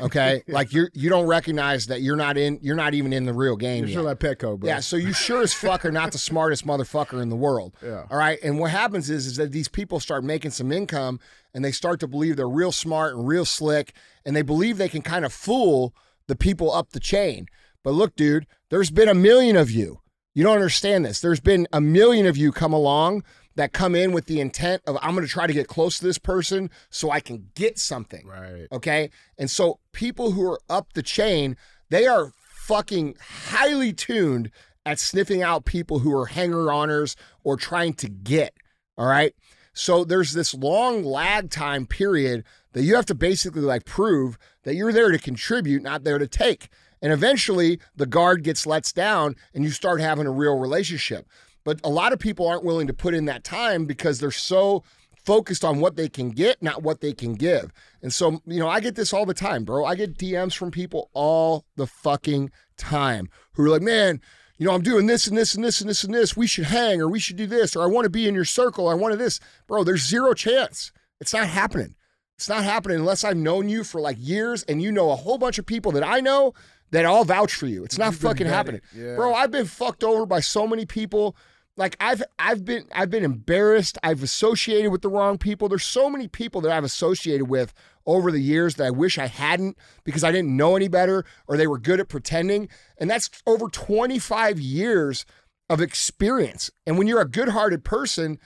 Okay? 0.00 0.42
like 0.48 0.72
you're 0.72 0.90
you 0.92 1.08
don't 1.08 1.26
recognize 1.26 1.86
that 1.86 2.02
you're 2.02 2.16
not 2.16 2.36
in 2.36 2.58
you're 2.60 2.76
not 2.76 2.92
even 2.94 3.12
in 3.12 3.24
the 3.24 3.32
real 3.32 3.56
game 3.56 3.86
You're 3.86 4.06
yet. 4.06 4.18
Petco, 4.18 4.58
bro. 4.58 4.68
Yeah, 4.68 4.80
so 4.80 4.96
you 4.96 5.12
sure 5.12 5.42
as 5.42 5.54
fuck 5.54 5.84
are 5.84 5.90
not 5.92 6.12
the 6.12 6.18
smartest 6.18 6.66
motherfucker 6.66 7.22
in 7.22 7.28
the 7.28 7.36
world. 7.36 7.76
Yeah. 7.82 8.04
All 8.10 8.16
right. 8.16 8.38
And 8.42 8.58
what 8.58 8.70
happens 8.70 9.10
is, 9.10 9.26
is 9.26 9.36
that 9.36 9.50
these 9.50 9.68
people 9.68 9.98
start 9.98 10.22
making 10.24 10.52
some 10.52 10.70
income 10.70 11.18
and 11.52 11.64
they 11.64 11.72
start 11.72 12.00
to 12.00 12.06
believe 12.06 12.36
they're 12.36 12.48
real 12.48 12.70
smart 12.70 13.14
and 13.14 13.26
real 13.26 13.44
slick 13.44 13.92
and 14.24 14.36
they 14.36 14.42
believe 14.42 14.78
they 14.78 14.88
can 14.88 15.02
kind 15.02 15.24
of 15.24 15.32
fool 15.32 15.94
the 16.28 16.36
people 16.36 16.72
up 16.72 16.90
the 16.90 17.00
chain. 17.00 17.46
But 17.82 17.90
look, 17.92 18.14
dude, 18.14 18.46
there's 18.70 18.90
been 18.90 19.08
a 19.08 19.14
million 19.14 19.56
of 19.56 19.70
you. 19.70 20.00
You 20.34 20.44
don't 20.44 20.54
understand 20.54 21.04
this. 21.04 21.20
There's 21.20 21.40
been 21.40 21.66
a 21.72 21.80
million 21.80 22.26
of 22.26 22.36
you 22.36 22.52
come 22.52 22.72
along 22.72 23.24
that 23.56 23.72
come 23.72 23.94
in 23.94 24.12
with 24.12 24.26
the 24.26 24.40
intent 24.40 24.82
of 24.86 24.96
I'm 25.02 25.14
going 25.14 25.26
to 25.26 25.32
try 25.32 25.46
to 25.46 25.52
get 25.52 25.68
close 25.68 25.98
to 25.98 26.04
this 26.04 26.18
person 26.18 26.70
so 26.90 27.10
I 27.10 27.20
can 27.20 27.48
get 27.54 27.78
something. 27.78 28.26
Right. 28.26 28.66
Okay. 28.72 29.10
And 29.38 29.50
so 29.50 29.78
people 29.92 30.32
who 30.32 30.50
are 30.50 30.60
up 30.68 30.92
the 30.94 31.02
chain, 31.02 31.56
they 31.90 32.06
are 32.06 32.32
fucking 32.62 33.16
highly 33.20 33.92
tuned 33.92 34.50
at 34.84 34.98
sniffing 34.98 35.42
out 35.42 35.64
people 35.64 36.00
who 36.00 36.16
are 36.16 36.26
hanger 36.26 36.66
oners 36.66 37.16
or 37.44 37.56
trying 37.56 37.94
to 37.94 38.08
get. 38.08 38.54
All 38.96 39.06
right. 39.06 39.34
So 39.74 40.04
there's 40.04 40.32
this 40.32 40.54
long 40.54 41.02
lag 41.02 41.50
time 41.50 41.86
period 41.86 42.44
that 42.72 42.82
you 42.82 42.94
have 42.94 43.06
to 43.06 43.14
basically 43.14 43.62
like 43.62 43.84
prove 43.84 44.38
that 44.64 44.74
you're 44.74 44.92
there 44.92 45.10
to 45.10 45.18
contribute, 45.18 45.82
not 45.82 46.04
there 46.04 46.18
to 46.18 46.26
take. 46.26 46.68
And 47.00 47.12
eventually 47.12 47.80
the 47.96 48.06
guard 48.06 48.44
gets 48.44 48.66
lets 48.66 48.92
down 48.92 49.34
and 49.54 49.64
you 49.64 49.70
start 49.70 50.00
having 50.00 50.26
a 50.26 50.30
real 50.30 50.58
relationship. 50.58 51.26
But 51.64 51.80
a 51.84 51.90
lot 51.90 52.12
of 52.12 52.18
people 52.18 52.46
aren't 52.46 52.64
willing 52.64 52.86
to 52.86 52.94
put 52.94 53.14
in 53.14 53.26
that 53.26 53.44
time 53.44 53.84
because 53.84 54.18
they're 54.18 54.30
so 54.30 54.82
focused 55.24 55.64
on 55.64 55.80
what 55.80 55.96
they 55.96 56.08
can 56.08 56.30
get, 56.30 56.62
not 56.62 56.82
what 56.82 57.00
they 57.00 57.12
can 57.12 57.34
give. 57.34 57.72
And 58.02 58.12
so, 58.12 58.40
you 58.44 58.58
know, 58.58 58.68
I 58.68 58.80
get 58.80 58.96
this 58.96 59.12
all 59.12 59.24
the 59.24 59.34
time, 59.34 59.64
bro. 59.64 59.84
I 59.84 59.94
get 59.94 60.18
DMs 60.18 60.56
from 60.56 60.70
people 60.70 61.10
all 61.12 61.64
the 61.76 61.86
fucking 61.86 62.50
time 62.76 63.28
who 63.54 63.64
are 63.64 63.68
like, 63.68 63.82
man, 63.82 64.20
you 64.58 64.66
know, 64.66 64.74
I'm 64.74 64.82
doing 64.82 65.06
this 65.06 65.26
and 65.26 65.36
this 65.36 65.54
and 65.54 65.64
this 65.64 65.80
and 65.80 65.88
this 65.88 66.04
and 66.04 66.12
this. 66.12 66.36
We 66.36 66.46
should 66.46 66.64
hang 66.64 67.00
or 67.00 67.08
we 67.08 67.20
should 67.20 67.36
do 67.36 67.46
this 67.46 67.76
or 67.76 67.82
I 67.82 67.86
want 67.86 68.04
to 68.04 68.10
be 68.10 68.26
in 68.26 68.34
your 68.34 68.44
circle. 68.44 68.88
I 68.88 68.94
want 68.94 69.12
to 69.12 69.16
this. 69.16 69.40
Bro, 69.66 69.84
there's 69.84 70.06
zero 70.06 70.34
chance. 70.34 70.92
It's 71.20 71.32
not 71.32 71.46
happening. 71.46 71.94
It's 72.36 72.48
not 72.48 72.64
happening 72.64 72.98
unless 72.98 73.22
I've 73.22 73.36
known 73.36 73.68
you 73.68 73.84
for 73.84 74.00
like 74.00 74.16
years 74.18 74.64
and 74.64 74.82
you 74.82 74.90
know 74.90 75.10
a 75.10 75.16
whole 75.16 75.38
bunch 75.38 75.58
of 75.58 75.66
people 75.66 75.92
that 75.92 76.02
I 76.02 76.20
know 76.20 76.54
that 76.90 77.04
all 77.04 77.24
vouch 77.24 77.54
for 77.54 77.66
you. 77.66 77.84
It's 77.84 77.98
not 77.98 78.12
You've 78.12 78.20
fucking 78.20 78.46
happening. 78.46 78.80
Yeah. 78.94 79.14
Bro, 79.14 79.34
I've 79.34 79.50
been 79.50 79.66
fucked 79.66 80.02
over 80.04 80.26
by 80.26 80.40
so 80.40 80.66
many 80.66 80.84
people. 80.84 81.36
Like 81.76 81.96
I've 82.00 82.22
I've 82.38 82.64
been 82.64 82.84
I've 82.94 83.10
been 83.10 83.24
embarrassed. 83.24 83.96
I've 84.02 84.22
associated 84.22 84.90
with 84.90 85.02
the 85.02 85.08
wrong 85.08 85.38
people. 85.38 85.68
There's 85.68 85.84
so 85.84 86.10
many 86.10 86.28
people 86.28 86.60
that 86.62 86.72
I've 86.72 86.84
associated 86.84 87.48
with 87.48 87.72
over 88.04 88.30
the 88.30 88.42
years 88.42 88.74
that 88.74 88.86
I 88.86 88.90
wish 88.90 89.16
I 89.16 89.26
hadn't 89.26 89.78
because 90.04 90.24
I 90.24 90.32
didn't 90.32 90.54
know 90.54 90.76
any 90.76 90.88
better 90.88 91.24
or 91.46 91.56
they 91.56 91.66
were 91.66 91.78
good 91.78 92.00
at 92.00 92.08
pretending. 92.08 92.68
And 92.98 93.08
that's 93.08 93.30
over 93.46 93.68
25 93.68 94.60
years 94.60 95.24
of 95.70 95.80
experience. 95.80 96.70
And 96.86 96.98
when 96.98 97.06
you're 97.06 97.20
a 97.20 97.28
good-hearted 97.28 97.84
person, 97.84 98.38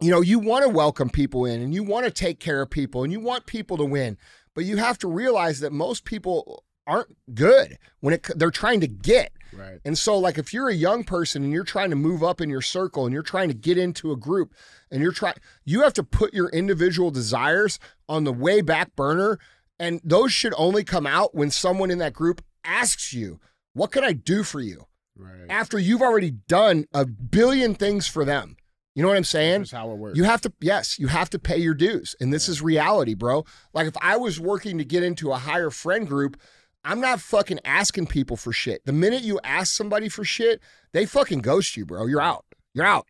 you 0.00 0.10
know, 0.10 0.20
you 0.20 0.38
want 0.38 0.64
to 0.64 0.68
welcome 0.70 1.10
people 1.10 1.44
in 1.44 1.60
and 1.60 1.74
you 1.74 1.82
want 1.82 2.06
to 2.06 2.10
take 2.10 2.38
care 2.38 2.62
of 2.62 2.70
people 2.70 3.02
and 3.02 3.12
you 3.12 3.20
want 3.20 3.46
people 3.46 3.76
to 3.76 3.84
win. 3.84 4.16
But 4.54 4.64
you 4.64 4.76
have 4.78 4.98
to 4.98 5.08
realize 5.08 5.60
that 5.60 5.72
most 5.72 6.04
people 6.04 6.64
aren't 6.88 7.16
good 7.34 7.78
when 8.00 8.14
it 8.14 8.26
they're 8.34 8.50
trying 8.50 8.80
to 8.80 8.88
get. 8.88 9.32
Right. 9.52 9.78
And 9.84 9.96
so, 9.96 10.18
like, 10.18 10.38
if 10.38 10.52
you're 10.52 10.68
a 10.68 10.74
young 10.74 11.04
person 11.04 11.44
and 11.44 11.52
you're 11.52 11.64
trying 11.64 11.90
to 11.90 11.96
move 11.96 12.22
up 12.22 12.40
in 12.40 12.50
your 12.50 12.62
circle 12.62 13.04
and 13.04 13.12
you're 13.12 13.22
trying 13.22 13.48
to 13.48 13.54
get 13.54 13.78
into 13.78 14.10
a 14.10 14.16
group 14.16 14.54
and 14.90 15.02
you're 15.02 15.12
trying, 15.12 15.34
you 15.64 15.82
have 15.82 15.94
to 15.94 16.02
put 16.02 16.34
your 16.34 16.48
individual 16.50 17.10
desires 17.10 17.78
on 18.08 18.24
the 18.24 18.32
way 18.32 18.60
back 18.60 18.96
burner. 18.96 19.38
And 19.78 20.00
those 20.02 20.32
should 20.32 20.54
only 20.56 20.82
come 20.82 21.06
out 21.06 21.34
when 21.34 21.50
someone 21.50 21.90
in 21.90 21.98
that 21.98 22.12
group 22.12 22.42
asks 22.64 23.12
you, 23.12 23.40
What 23.74 23.92
can 23.92 24.04
I 24.04 24.12
do 24.12 24.42
for 24.42 24.60
you? 24.60 24.86
Right. 25.16 25.46
After 25.48 25.78
you've 25.78 26.02
already 26.02 26.30
done 26.30 26.86
a 26.92 27.06
billion 27.06 27.74
things 27.74 28.06
for 28.06 28.24
them. 28.24 28.56
You 28.94 29.02
know 29.02 29.10
what 29.10 29.16
I'm 29.16 29.24
saying? 29.24 29.60
That's 29.60 29.70
how 29.70 29.92
it 29.92 29.96
works. 29.96 30.18
You 30.18 30.24
have 30.24 30.40
to, 30.40 30.52
yes, 30.60 30.98
you 30.98 31.06
have 31.06 31.30
to 31.30 31.38
pay 31.38 31.58
your 31.58 31.74
dues. 31.74 32.16
And 32.20 32.32
this 32.32 32.48
is 32.48 32.60
reality, 32.60 33.14
bro. 33.14 33.44
Like 33.72 33.86
if 33.86 33.96
I 34.02 34.16
was 34.16 34.40
working 34.40 34.76
to 34.78 34.84
get 34.84 35.04
into 35.04 35.30
a 35.30 35.36
higher 35.36 35.70
friend 35.70 36.06
group, 36.06 36.36
I'm 36.84 37.00
not 37.00 37.20
fucking 37.20 37.60
asking 37.64 38.06
people 38.06 38.36
for 38.36 38.52
shit. 38.52 38.84
The 38.84 38.92
minute 38.92 39.22
you 39.22 39.40
ask 39.44 39.74
somebody 39.74 40.08
for 40.08 40.24
shit, 40.24 40.60
they 40.92 41.06
fucking 41.06 41.40
ghost 41.40 41.76
you, 41.76 41.84
bro. 41.84 42.06
You're 42.06 42.20
out. 42.20 42.44
You're 42.74 42.86
out. 42.86 43.06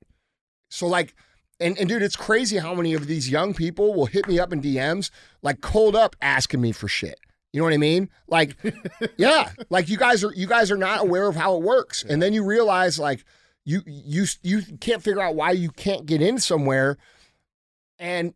So 0.71 0.87
like, 0.87 1.15
and, 1.61 1.79
and 1.79 1.89
dude, 1.89 2.03
it's 2.03 2.17
crazy 2.17 2.59
how 2.59 2.75
many 2.75 2.95
of 2.95 3.07
these 3.07 3.29
young 3.29 3.55
people 3.55 3.95
will 3.95 4.07
hit 4.07 4.29
me 4.29 4.39
up 4.39 4.53
in 4.53 4.63
DMs, 4.63 5.11
like 5.43 5.61
cold 5.61 5.97
up 5.97 6.17
asking 6.21 6.61
me 6.61 6.73
for 6.73 6.89
shit. 6.89 7.19
You 7.53 7.61
know 7.61 7.65
what 7.65 7.75
I 7.75 7.79
mean? 7.79 8.11
Like, 8.27 8.57
yeah, 9.17 9.51
like 9.71 9.89
you 9.89 9.97
guys 9.97 10.23
are 10.23 10.33
you 10.35 10.47
guys 10.47 10.71
are 10.71 10.77
not 10.77 11.01
aware 11.01 11.27
of 11.27 11.35
how 11.35 11.57
it 11.57 11.63
works, 11.63 12.05
and 12.05 12.23
then 12.23 12.33
you 12.33 12.45
realize 12.45 12.99
like 12.99 13.25
you 13.65 13.83
you 13.87 14.27
you 14.43 14.63
can't 14.81 15.03
figure 15.03 15.23
out 15.23 15.35
why 15.35 15.53
you 15.53 15.71
can't 15.71 16.05
get 16.05 16.21
in 16.21 16.39
somewhere, 16.39 16.99
and 17.99 18.35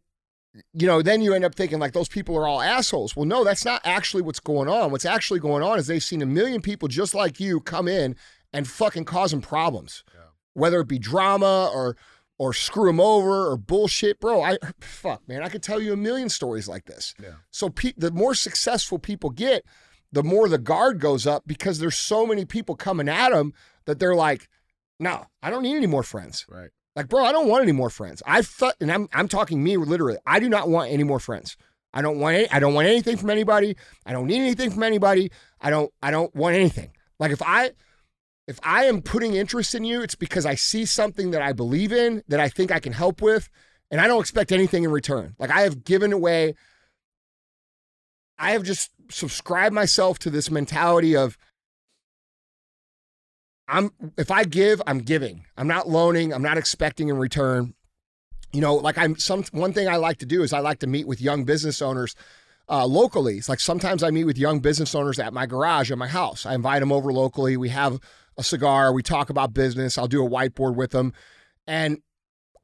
you 0.74 0.86
know 0.86 1.02
then 1.02 1.22
you 1.22 1.32
end 1.34 1.44
up 1.44 1.54
thinking 1.54 1.78
like 1.78 1.92
those 1.92 2.08
people 2.08 2.36
are 2.36 2.46
all 2.46 2.60
assholes. 2.60 3.16
Well, 3.16 3.24
no, 3.24 3.44
that's 3.44 3.64
not 3.64 3.80
actually 3.84 4.22
what's 4.22 4.40
going 4.40 4.68
on. 4.68 4.90
What's 4.90 5.04
actually 5.06 5.40
going 5.40 5.62
on 5.62 5.78
is 5.78 5.86
they've 5.86 6.02
seen 6.02 6.22
a 6.22 6.26
million 6.26 6.60
people 6.60 6.88
just 6.88 7.14
like 7.14 7.40
you 7.40 7.60
come 7.60 7.88
in 7.88 8.16
and 8.52 8.68
fucking 8.68 9.04
cause 9.04 9.30
them 9.30 9.40
problems, 9.40 10.04
whether 10.54 10.80
it 10.80 10.88
be 10.88 10.98
drama 10.98 11.70
or 11.72 11.96
or 12.38 12.52
screw 12.52 12.86
them 12.86 13.00
over 13.00 13.50
or 13.50 13.56
bullshit, 13.56 14.18
bro. 14.20 14.42
I 14.42 14.58
fuck, 14.80 15.26
man. 15.28 15.42
I 15.42 15.48
could 15.48 15.62
tell 15.62 15.80
you 15.80 15.92
a 15.92 15.96
million 15.96 16.28
stories 16.28 16.68
like 16.68 16.86
this. 16.86 17.14
Yeah. 17.22 17.34
So 17.50 17.68
pe- 17.68 17.92
the 17.96 18.10
more 18.10 18.34
successful 18.34 18.98
people 18.98 19.30
get, 19.30 19.64
the 20.10 20.22
more 20.22 20.48
the 20.48 20.58
guard 20.58 20.98
goes 20.98 21.26
up 21.26 21.44
because 21.46 21.78
there's 21.78 21.96
so 21.96 22.26
many 22.26 22.44
people 22.44 22.74
coming 22.74 23.08
at 23.08 23.30
them 23.30 23.52
that 23.86 23.98
they're 23.98 24.14
like, 24.14 24.48
no, 24.98 25.26
I 25.42 25.50
don't 25.50 25.62
need 25.62 25.76
any 25.76 25.86
more 25.86 26.02
friends. 26.02 26.44
Right. 26.48 26.70
Like, 26.94 27.08
bro, 27.08 27.24
I 27.24 27.32
don't 27.32 27.48
want 27.48 27.62
any 27.62 27.72
more 27.72 27.90
friends. 27.90 28.22
I 28.26 28.42
thought, 28.42 28.74
and 28.80 28.92
I'm 28.92 29.08
I'm 29.12 29.28
talking 29.28 29.62
me 29.62 29.76
literally. 29.76 30.18
I 30.26 30.40
do 30.40 30.48
not 30.48 30.68
want 30.68 30.90
any 30.90 31.04
more 31.04 31.20
friends. 31.20 31.56
I 31.94 32.02
don't 32.02 32.18
want 32.18 32.36
any, 32.36 32.50
I 32.50 32.58
don't 32.58 32.74
want 32.74 32.88
anything 32.88 33.16
from 33.16 33.30
anybody. 33.30 33.76
I 34.06 34.12
don't 34.12 34.26
need 34.26 34.40
anything 34.40 34.70
from 34.70 34.82
anybody. 34.82 35.30
I 35.60 35.70
don't 35.70 35.92
I 36.02 36.10
don't 36.10 36.34
want 36.34 36.56
anything. 36.56 36.92
Like 37.18 37.30
if 37.30 37.42
I 37.42 37.72
if 38.46 38.58
I 38.62 38.84
am 38.84 39.02
putting 39.02 39.34
interest 39.34 39.74
in 39.74 39.84
you, 39.84 40.02
it's 40.02 40.14
because 40.14 40.44
I 40.44 40.54
see 40.54 40.84
something 40.84 41.30
that 41.30 41.42
I 41.42 41.52
believe 41.52 41.92
in 41.92 42.22
that 42.28 42.40
I 42.40 42.48
think 42.48 42.70
I 42.70 42.80
can 42.80 42.92
help 42.92 43.22
with, 43.22 43.48
and 43.90 44.00
I 44.00 44.06
don't 44.06 44.20
expect 44.20 44.52
anything 44.52 44.84
in 44.84 44.90
return. 44.90 45.34
Like 45.38 45.50
I 45.50 45.62
have 45.62 45.84
given 45.84 46.12
away, 46.12 46.54
I 48.38 48.50
have 48.52 48.64
just 48.64 48.90
subscribed 49.10 49.74
myself 49.74 50.18
to 50.20 50.30
this 50.30 50.50
mentality 50.50 51.16
of 51.16 51.38
I'm 53.68 53.90
if 54.16 54.30
I 54.30 54.44
give, 54.44 54.82
I'm 54.86 55.00
giving. 55.00 55.44
I'm 55.56 55.68
not 55.68 55.88
loaning, 55.88 56.32
I'm 56.32 56.42
not 56.42 56.58
expecting 56.58 57.08
in 57.08 57.16
return. 57.16 57.74
You 58.52 58.60
know, 58.60 58.74
like 58.74 58.98
I'm 58.98 59.16
some 59.16 59.44
one 59.52 59.72
thing 59.72 59.88
I 59.88 59.96
like 59.96 60.18
to 60.18 60.26
do 60.26 60.42
is 60.42 60.52
I 60.52 60.58
like 60.60 60.80
to 60.80 60.86
meet 60.86 61.06
with 61.06 61.20
young 61.20 61.44
business 61.44 61.80
owners 61.80 62.14
uh, 62.68 62.86
locally. 62.86 63.38
It's 63.38 63.48
like 63.48 63.60
sometimes 63.60 64.02
I 64.02 64.10
meet 64.10 64.24
with 64.24 64.36
young 64.38 64.60
business 64.60 64.94
owners 64.94 65.18
at 65.18 65.32
my 65.32 65.46
garage 65.46 65.90
at 65.90 65.98
my 65.98 66.08
house. 66.08 66.44
I 66.44 66.54
invite 66.54 66.80
them 66.80 66.92
over 66.92 67.12
locally. 67.12 67.56
We 67.56 67.70
have 67.70 67.98
a 68.36 68.42
cigar. 68.42 68.92
We 68.92 69.02
talk 69.02 69.30
about 69.30 69.54
business. 69.54 69.96
I'll 69.96 70.08
do 70.08 70.24
a 70.24 70.28
whiteboard 70.28 70.74
with 70.74 70.90
them, 70.90 71.12
and 71.66 71.98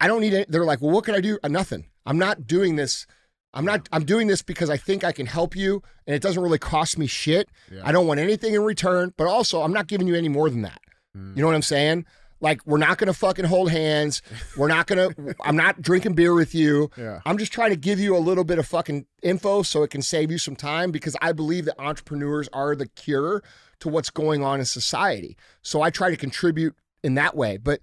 I 0.00 0.06
don't 0.06 0.20
need 0.20 0.34
it. 0.34 0.50
They're 0.50 0.64
like, 0.64 0.80
well, 0.80 0.92
what 0.92 1.04
can 1.04 1.14
I 1.14 1.20
do? 1.20 1.38
Uh, 1.42 1.48
nothing. 1.48 1.86
I'm 2.04 2.18
not 2.18 2.46
doing 2.46 2.76
this. 2.76 3.06
I'm 3.54 3.64
not 3.64 3.88
I'm 3.92 4.04
doing 4.04 4.26
this 4.26 4.42
because 4.42 4.70
I 4.70 4.76
think 4.76 5.04
I 5.04 5.12
can 5.12 5.26
help 5.26 5.56
you 5.56 5.82
and 6.06 6.14
it 6.14 6.22
doesn't 6.22 6.42
really 6.42 6.58
cost 6.58 6.98
me 6.98 7.06
shit. 7.06 7.48
Yeah. 7.72 7.80
I 7.82 7.92
don't 7.92 8.06
want 8.06 8.20
anything 8.20 8.54
in 8.54 8.62
return, 8.62 9.14
but 9.16 9.26
also 9.26 9.62
I'm 9.62 9.72
not 9.72 9.86
giving 9.86 10.06
you 10.06 10.14
any 10.14 10.28
more 10.28 10.50
than 10.50 10.62
that. 10.62 10.80
Mm. 11.18 11.36
You 11.36 11.42
know 11.42 11.48
what 11.48 11.56
I'm 11.56 11.62
saying? 11.62 12.06
Like 12.40 12.64
we're 12.66 12.78
not 12.78 12.98
going 12.98 13.08
to 13.08 13.14
fucking 13.14 13.46
hold 13.46 13.70
hands. 13.70 14.22
We're 14.56 14.68
not 14.68 14.86
going 14.86 15.14
to 15.14 15.34
I'm 15.42 15.56
not 15.56 15.82
drinking 15.82 16.14
beer 16.14 16.34
with 16.34 16.54
you. 16.54 16.90
Yeah. 16.96 17.20
I'm 17.26 17.38
just 17.38 17.52
trying 17.52 17.70
to 17.70 17.76
give 17.76 17.98
you 17.98 18.16
a 18.16 18.18
little 18.18 18.44
bit 18.44 18.58
of 18.58 18.66
fucking 18.66 19.06
info 19.22 19.62
so 19.62 19.82
it 19.82 19.90
can 19.90 20.02
save 20.02 20.30
you 20.30 20.38
some 20.38 20.56
time 20.56 20.90
because 20.90 21.16
I 21.20 21.32
believe 21.32 21.64
that 21.64 21.80
entrepreneurs 21.80 22.48
are 22.52 22.74
the 22.74 22.86
cure 22.86 23.42
to 23.80 23.88
what's 23.88 24.10
going 24.10 24.42
on 24.42 24.60
in 24.60 24.66
society. 24.66 25.36
So 25.62 25.82
I 25.82 25.90
try 25.90 26.10
to 26.10 26.16
contribute 26.16 26.74
in 27.02 27.14
that 27.14 27.36
way. 27.36 27.56
But 27.56 27.80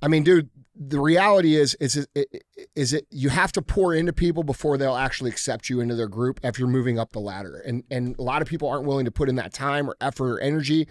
I 0.00 0.08
mean, 0.08 0.22
dude, 0.22 0.50
the 0.74 1.00
reality 1.00 1.54
is 1.54 1.74
is 1.74 2.06
it, 2.14 2.44
is 2.74 2.92
it 2.92 3.06
you 3.10 3.28
have 3.28 3.52
to 3.52 3.62
pour 3.62 3.94
into 3.94 4.12
people 4.12 4.42
before 4.42 4.76
they'll 4.78 4.96
actually 4.96 5.30
accept 5.30 5.68
you 5.68 5.80
into 5.80 5.94
their 5.94 6.08
group 6.08 6.40
if 6.42 6.58
you're 6.58 6.68
moving 6.68 6.98
up 6.98 7.12
the 7.12 7.20
ladder. 7.20 7.62
And 7.64 7.84
and 7.90 8.18
a 8.18 8.22
lot 8.22 8.42
of 8.42 8.48
people 8.48 8.68
aren't 8.68 8.84
willing 8.84 9.04
to 9.04 9.10
put 9.10 9.28
in 9.28 9.36
that 9.36 9.52
time 9.52 9.88
or 9.88 9.96
effort 10.00 10.30
or 10.30 10.40
energy 10.40 10.88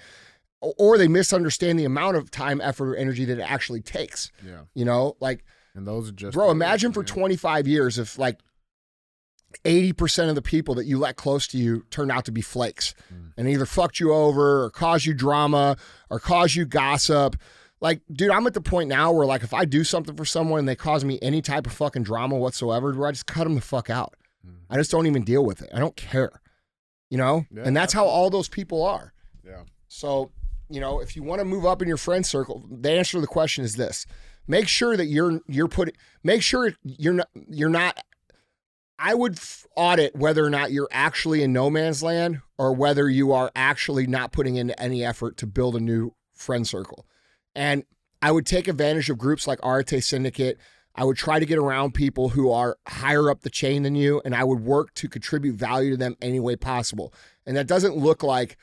or- 0.62 0.98
they 0.98 1.08
misunderstand 1.08 1.78
the 1.80 1.86
amount 1.86 2.18
of 2.18 2.30
time, 2.32 2.62
effort, 2.62 2.90
or 2.92 2.96
energy 2.96 3.26
that 3.26 3.40
it 3.40 3.42
actually 3.44 3.82
takes. 3.82 4.32
Yeah. 4.46 4.62
You 4.74 4.86
know, 4.86 5.18
like 5.20 5.44
And 5.76 5.88
those 5.88 6.10
are 6.10 6.14
just 6.14 6.34
Bro, 6.36 6.52
imagine 6.52 6.92
for 6.94 7.04
25 7.04 7.68
years 7.68 7.98
if 7.98 8.18
like 8.18 8.40
80% 9.66 10.30
of 10.30 10.36
the 10.36 10.42
people 10.42 10.76
that 10.76 10.86
you 10.86 10.98
let 10.98 11.18
close 11.18 11.46
to 11.48 11.58
you 11.58 11.86
turned 11.90 12.12
out 12.12 12.26
to 12.26 12.32
be 12.32 12.42
flakes 12.42 12.94
Mm. 13.14 13.34
and 13.38 13.50
either 13.50 13.66
fucked 13.66 14.00
you 14.00 14.14
over 14.14 14.64
or 14.64 14.70
caused 14.70 15.06
you 15.06 15.14
drama 15.14 15.76
or 16.10 16.20
caused 16.20 16.56
you 16.56 16.66
gossip. 16.66 17.36
Like, 17.82 18.02
dude, 18.12 18.30
I'm 18.30 18.48
at 18.48 18.54
the 18.54 18.62
point 18.62 18.88
now 18.90 19.12
where 19.12 19.26
like 19.26 19.44
if 19.44 19.54
I 19.54 19.66
do 19.66 19.84
something 19.84 20.16
for 20.16 20.24
someone 20.26 20.60
and 20.60 20.70
they 20.70 20.76
cause 20.76 21.04
me 21.04 21.20
any 21.22 21.42
type 21.42 21.66
of 21.66 21.74
fucking 21.74 22.04
drama 22.04 22.38
whatsoever, 22.38 22.94
where 22.94 23.08
I 23.10 23.12
just 23.12 23.26
cut 23.26 23.44
them 23.44 23.56
the 23.56 23.62
fuck 23.62 23.90
out. 23.90 24.16
Mm. 24.48 24.54
I 24.70 24.78
just 24.78 24.92
don't 24.92 25.08
even 25.08 25.24
deal 25.24 25.44
with 25.46 25.62
it. 25.62 25.70
I 25.74 25.80
don't 25.80 25.96
care. 25.98 26.42
You 27.10 27.18
know? 27.18 27.46
Yeah, 27.54 27.64
and 27.66 27.76
that's 27.76 27.92
how 27.92 28.06
all 28.06 28.30
those 28.30 28.48
people 28.48 28.84
are. 28.86 29.12
Yeah. 29.46 29.64
So, 29.90 30.32
you 30.72 30.80
know, 30.80 31.00
if 31.00 31.16
you 31.16 31.24
want 31.24 31.40
to 31.40 31.46
move 31.46 31.66
up 31.66 31.82
in 31.82 31.88
your 31.88 31.98
friend 31.98 32.26
circle, 32.26 32.66
the 32.70 32.92
answer 32.92 33.18
to 33.18 33.22
the 33.22 33.28
question 33.28 33.64
is 33.64 33.76
this: 33.76 34.06
make 34.48 34.68
sure 34.68 34.98
that 34.98 35.06
you're 35.06 35.42
you're 35.48 35.68
putting, 35.68 35.96
make 36.24 36.42
sure 36.42 36.74
you're 36.84 37.14
not 37.14 37.30
you're 37.50 37.70
not. 37.70 38.04
I 38.98 39.16
would 39.16 39.40
audit 39.76 40.16
whether 40.16 40.46
or 40.46 40.52
not 40.52 40.72
you're 40.72 40.90
actually 40.92 41.42
in 41.42 41.52
no 41.52 41.72
man's 41.72 42.04
land 42.04 42.42
or 42.60 42.72
whether 42.72 43.10
you 43.10 43.32
are 43.32 43.52
actually 43.56 44.06
not 44.06 44.32
putting 44.32 44.58
in 44.58 44.72
any 44.72 45.04
effort 45.04 45.38
to 45.38 45.48
build 45.48 45.76
a 45.76 45.80
new 45.80 46.14
friend 46.34 46.68
circle. 46.68 47.08
And 47.56 47.84
I 48.22 48.32
would 48.32 48.46
take 48.46 48.68
advantage 48.68 49.10
of 49.10 49.18
groups 49.18 49.48
like 49.48 49.60
Arete 49.64 50.04
Syndicate. 50.04 50.60
I 50.94 51.04
would 51.06 51.18
try 51.18 51.40
to 51.40 51.46
get 51.46 51.58
around 51.58 51.94
people 51.94 52.30
who 52.30 52.52
are 52.52 52.78
higher 52.88 53.32
up 53.32 53.42
the 53.42 53.50
chain 53.50 53.84
than 53.84 53.96
you, 53.96 54.22
and 54.24 54.36
I 54.36 54.44
would 54.44 54.60
work 54.60 54.94
to 54.96 55.10
contribute 55.10 55.56
value 55.56 55.92
to 55.92 55.98
them 55.98 56.16
any 56.22 56.40
way 56.40 56.56
possible. 56.56 57.14
And 57.46 57.58
that 57.58 57.66
doesn't 57.66 57.98
look 57.98 58.22
like, 58.24 58.58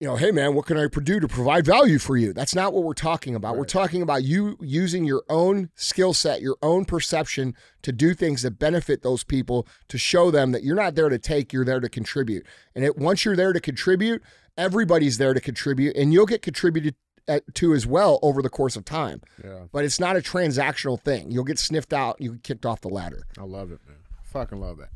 you 0.00 0.06
know, 0.06 0.16
hey 0.16 0.30
man, 0.30 0.54
what 0.54 0.64
can 0.64 0.78
I 0.78 0.86
do 0.86 1.20
to 1.20 1.28
provide 1.28 1.66
value 1.66 1.98
for 1.98 2.16
you? 2.16 2.32
That's 2.32 2.54
not 2.54 2.72
what 2.72 2.84
we're 2.84 2.94
talking 2.94 3.34
about. 3.34 3.58
We're 3.58 3.66
talking 3.66 4.00
about 4.00 4.24
you 4.24 4.56
using 4.58 5.04
your 5.04 5.22
own 5.28 5.68
skill 5.74 6.14
set, 6.14 6.40
your 6.40 6.56
own 6.62 6.86
perception 6.86 7.54
to 7.82 7.92
do 7.92 8.14
things 8.14 8.40
that 8.40 8.58
benefit 8.58 9.02
those 9.02 9.24
people 9.24 9.68
to 9.88 9.98
show 9.98 10.30
them 10.30 10.52
that 10.52 10.64
you're 10.64 10.74
not 10.74 10.94
there 10.94 11.10
to 11.10 11.18
take, 11.18 11.52
you're 11.52 11.66
there 11.66 11.80
to 11.80 11.88
contribute. 11.90 12.46
And 12.74 12.82
it, 12.82 12.96
once 12.96 13.26
you're 13.26 13.36
there 13.36 13.52
to 13.52 13.60
contribute, 13.60 14.22
everybody's 14.56 15.18
there 15.18 15.34
to 15.34 15.40
contribute, 15.40 15.94
and 15.94 16.14
you'll 16.14 16.24
get 16.24 16.40
contributed 16.40 16.94
at, 17.28 17.54
to 17.56 17.74
as 17.74 17.86
well 17.86 18.18
over 18.22 18.40
the 18.40 18.48
course 18.48 18.76
of 18.76 18.86
time. 18.86 19.20
Yeah. 19.44 19.64
But 19.70 19.84
it's 19.84 20.00
not 20.00 20.16
a 20.16 20.20
transactional 20.20 20.98
thing. 20.98 21.30
You'll 21.30 21.44
get 21.44 21.58
sniffed 21.58 21.92
out, 21.92 22.16
you 22.18 22.32
get 22.32 22.42
kicked 22.42 22.64
off 22.66 22.80
the 22.80 22.88
ladder. 22.88 23.26
I 23.38 23.44
love 23.44 23.70
it, 23.70 23.80
man. 23.86 23.98
Fucking 24.24 24.60
love 24.60 24.78
that. 24.78 24.88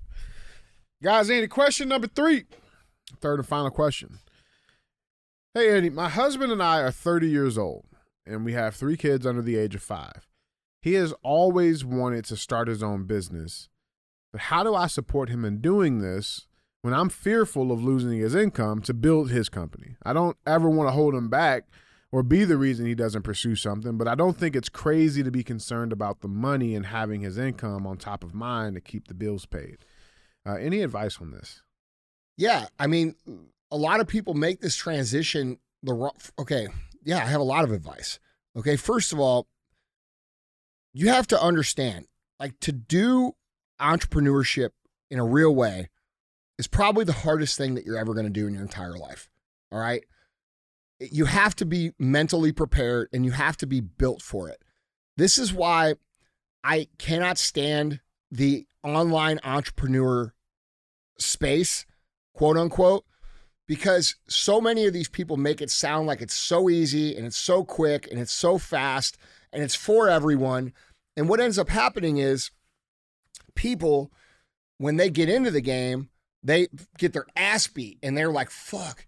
Guys, 1.03 1.29
Andy, 1.29 1.47
question 1.47 1.91
number 1.91 2.07
three. 2.07 2.45
Third 3.21 3.39
and 3.39 3.47
final 3.47 3.71
question. 3.71 4.19
Hey, 5.57 5.77
Andy, 5.77 5.89
my 5.89 6.09
husband 6.09 6.51
and 6.51 6.61
I 6.61 6.81
are 6.81 6.91
30 6.91 7.29
years 7.29 7.57
old, 7.57 7.87
and 8.27 8.45
we 8.45 8.55
have 8.55 8.75
three 8.75 8.97
kids 8.97 9.25
under 9.25 9.41
the 9.41 9.55
age 9.55 9.77
of 9.77 9.85
five. 9.85 10.27
He 10.83 10.95
has 10.95 11.15
always 11.23 11.85
wanted 11.85 12.25
to 12.25 12.37
start 12.37 12.67
his 12.67 12.83
own 12.83 13.05
business, 13.05 13.69
but 14.33 14.41
how 14.41 14.65
do 14.65 14.75
I 14.75 14.89
support 14.89 15.29
him 15.29 15.45
in 15.45 15.61
doing 15.61 16.01
this 16.01 16.49
when 16.83 16.93
I'm 16.93 17.09
fearful 17.09 17.71
of 17.71 17.85
losing 17.85 18.19
his 18.19 18.35
income 18.35 18.83
to 18.83 18.93
build 18.93 19.31
his 19.31 19.49
company? 19.49 19.95
I 20.03 20.13
don't 20.13 20.37
ever 20.45 20.69
want 20.69 20.89
to 20.89 20.93
hold 20.93 21.15
him 21.15 21.29
back 21.29 21.69
or 22.11 22.25
be 22.25 22.45
the 22.45 22.57
reason 22.57 22.87
he 22.87 22.97
doesn't 22.97 23.23
pursue 23.23 23.55
something, 23.55 23.97
but 23.97 24.09
I 24.09 24.17
don't 24.17 24.37
think 24.37 24.57
it's 24.57 24.69
crazy 24.69 25.23
to 25.23 25.31
be 25.31 25.45
concerned 25.45 25.93
about 25.93 26.21
the 26.21 26.27
money 26.27 26.75
and 26.75 26.87
having 26.87 27.21
his 27.21 27.39
income 27.39 27.87
on 27.87 27.97
top 27.97 28.25
of 28.25 28.35
mine 28.35 28.75
to 28.75 28.81
keep 28.81 29.07
the 29.07 29.15
bills 29.15 29.47
paid. 29.47 29.77
Uh, 30.45 30.55
any 30.55 30.83
advice 30.83 31.21
on 31.21 31.31
this? 31.31 31.63
Yeah, 32.37 32.67
I 32.77 32.89
mean, 32.89 33.15
a 33.71 33.77
lot 33.77 34.01
of 34.01 34.07
people 34.07 34.35
make 34.35 34.61
this 34.61 34.77
transition 34.77 35.59
the 35.83 35.93
wrong. 35.93 36.17
Okay, 36.39 36.69
yeah, 37.03 37.19
I 37.19 37.27
have 37.27 37.41
a 37.41 37.45
lot 37.45 37.65
of 37.65 37.73
advice. 37.73 38.19
Okay, 38.57 38.77
first 38.77 39.13
of 39.13 39.19
all, 39.19 39.49
you 40.93 41.09
have 41.09 41.27
to 41.29 41.41
understand, 41.41 42.07
like, 42.39 42.59
to 42.61 42.73
do 42.73 43.33
entrepreneurship 43.81 44.71
in 45.11 45.19
a 45.19 45.25
real 45.25 45.55
way 45.55 45.91
is 46.59 46.67
probably 46.67 47.05
the 47.05 47.13
hardest 47.13 47.59
thing 47.59 47.75
that 47.75 47.85
you're 47.85 47.99
ever 47.99 48.15
going 48.15 48.27
to 48.27 48.31
do 48.31 48.47
in 48.47 48.55
your 48.55 48.63
entire 48.63 48.97
life. 48.97 49.29
All 49.73 49.81
right, 49.81 50.05
you 51.01 51.25
have 51.25 51.57
to 51.57 51.67
be 51.67 51.93
mentally 51.99 52.53
prepared 52.53 53.09
and 53.13 53.25
you 53.25 53.33
have 53.33 53.57
to 53.59 53.67
be 53.67 53.81
built 53.81 54.23
for 54.23 54.49
it. 54.49 54.63
This 55.17 55.39
is 55.39 55.53
why 55.53 55.95
I 56.63 56.89
cannot 56.99 57.39
stand 57.39 58.01
the 58.31 58.67
online 58.83 59.41
entrepreneur 59.45 60.33
space, 61.19 61.87
quote 62.35 62.57
unquote, 62.57 63.05
because 63.67 64.17
so 64.29 64.61
many 64.61 64.87
of 64.87 64.93
these 64.93 65.09
people 65.09 65.37
make 65.37 65.63
it 65.63 65.71
sound 65.71 66.07
like 66.07 66.21
it's 66.21 66.35
so 66.35 66.69
easy 66.69 67.17
and 67.17 67.27
it's 67.27 67.37
so 67.37 67.65
quick 67.65 68.09
and 68.11 68.21
it's 68.21 68.33
so 68.33 68.59
fast 68.59 69.17
and 69.53 69.63
it's 69.63 69.75
for 69.75 70.09
everyone. 70.09 70.73
And 71.17 71.29
what 71.29 71.41
ends 71.41 71.59
up 71.59 71.69
happening 71.69 72.19
is 72.19 72.51
people, 73.55 74.11
when 74.79 74.97
they 74.97 75.09
get 75.09 75.29
into 75.29 75.51
the 75.51 75.61
game, 75.61 76.11
they 76.43 76.69
get 76.99 77.13
their 77.13 77.27
ass 77.37 77.67
beat 77.67 77.99
and 78.03 78.17
they're 78.17 78.33
like, 78.33 78.51
fuck, 78.51 79.07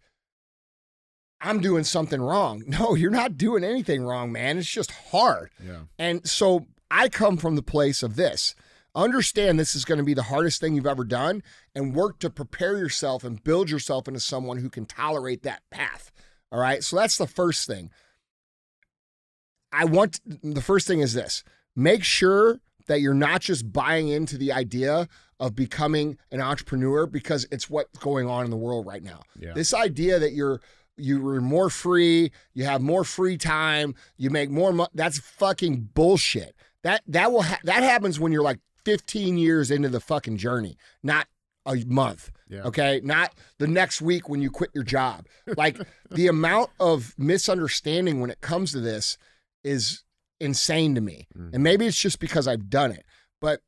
I'm 1.40 1.60
doing 1.60 1.84
something 1.84 2.20
wrong. 2.20 2.62
No, 2.66 2.94
you're 2.94 3.10
not 3.10 3.36
doing 3.36 3.64
anything 3.64 4.04
wrong, 4.04 4.32
man. 4.32 4.58
It's 4.58 4.68
just 4.68 4.90
hard. 5.10 5.50
Yeah. 5.64 5.80
And 5.98 6.26
so 6.26 6.66
I 6.90 7.08
come 7.08 7.36
from 7.36 7.56
the 7.56 7.62
place 7.62 8.02
of 8.02 8.16
this. 8.16 8.54
Understand 8.96 9.60
this 9.60 9.74
is 9.74 9.84
going 9.84 9.98
to 9.98 10.04
be 10.04 10.14
the 10.14 10.22
hardest 10.24 10.58
thing 10.60 10.74
you've 10.74 10.86
ever 10.86 11.04
done 11.04 11.42
and 11.74 11.94
work 11.94 12.18
to 12.20 12.30
prepare 12.30 12.78
yourself 12.78 13.24
and 13.24 13.44
build 13.44 13.70
yourself 13.70 14.08
into 14.08 14.20
someone 14.20 14.56
who 14.56 14.70
can 14.70 14.86
tolerate 14.86 15.42
that 15.42 15.62
path. 15.70 16.10
All 16.50 16.58
right. 16.58 16.82
So 16.82 16.96
that's 16.96 17.18
the 17.18 17.26
first 17.26 17.66
thing. 17.66 17.90
I 19.70 19.84
want 19.84 20.20
the 20.24 20.62
first 20.62 20.86
thing 20.86 21.00
is 21.00 21.12
this 21.12 21.44
make 21.74 22.02
sure 22.02 22.60
that 22.86 23.00
you're 23.00 23.14
not 23.14 23.42
just 23.42 23.70
buying 23.70 24.08
into 24.08 24.38
the 24.38 24.52
idea 24.52 25.08
of 25.38 25.54
becoming 25.54 26.16
an 26.30 26.40
entrepreneur 26.40 27.06
because 27.06 27.46
it's 27.52 27.68
what's 27.68 27.98
going 27.98 28.26
on 28.26 28.44
in 28.44 28.50
the 28.50 28.56
world 28.56 28.86
right 28.86 29.02
now. 29.02 29.20
Yeah. 29.38 29.52
This 29.54 29.74
idea 29.74 30.18
that 30.18 30.32
you're 30.32 30.60
you're 30.96 31.42
more 31.42 31.68
free, 31.68 32.30
you 32.54 32.64
have 32.64 32.80
more 32.80 33.04
free 33.04 33.36
time, 33.36 33.94
you 34.16 34.30
make 34.30 34.48
more 34.48 34.72
money. 34.72 34.88
That's 34.94 35.18
fucking 35.18 35.90
bullshit. 35.92 36.54
That 36.82 37.02
that 37.08 37.30
will 37.30 37.42
ha- 37.42 37.60
that 37.64 37.82
happens 37.82 38.18
when 38.18 38.32
you're 38.32 38.42
like 38.42 38.60
15 38.86 39.36
years 39.36 39.72
into 39.72 39.88
the 39.88 39.98
fucking 39.98 40.36
journey, 40.36 40.78
not 41.02 41.26
a 41.66 41.74
month. 41.86 42.30
Yeah. 42.48 42.62
Okay, 42.62 43.00
not 43.02 43.34
the 43.58 43.66
next 43.66 44.00
week 44.00 44.28
when 44.28 44.40
you 44.40 44.48
quit 44.48 44.70
your 44.74 44.84
job. 44.84 45.26
Like 45.56 45.76
the 46.10 46.28
amount 46.28 46.70
of 46.78 47.12
misunderstanding 47.18 48.20
when 48.20 48.30
it 48.30 48.40
comes 48.40 48.70
to 48.72 48.80
this 48.80 49.18
is 49.64 50.04
insane 50.38 50.94
to 50.94 51.00
me. 51.00 51.26
Mhm. 51.36 51.54
And 51.54 51.64
maybe 51.64 51.84
it's 51.84 52.00
just 52.00 52.20
because 52.20 52.46
I've 52.46 52.70
done 52.70 52.92
it, 52.92 53.04
but 53.40 53.60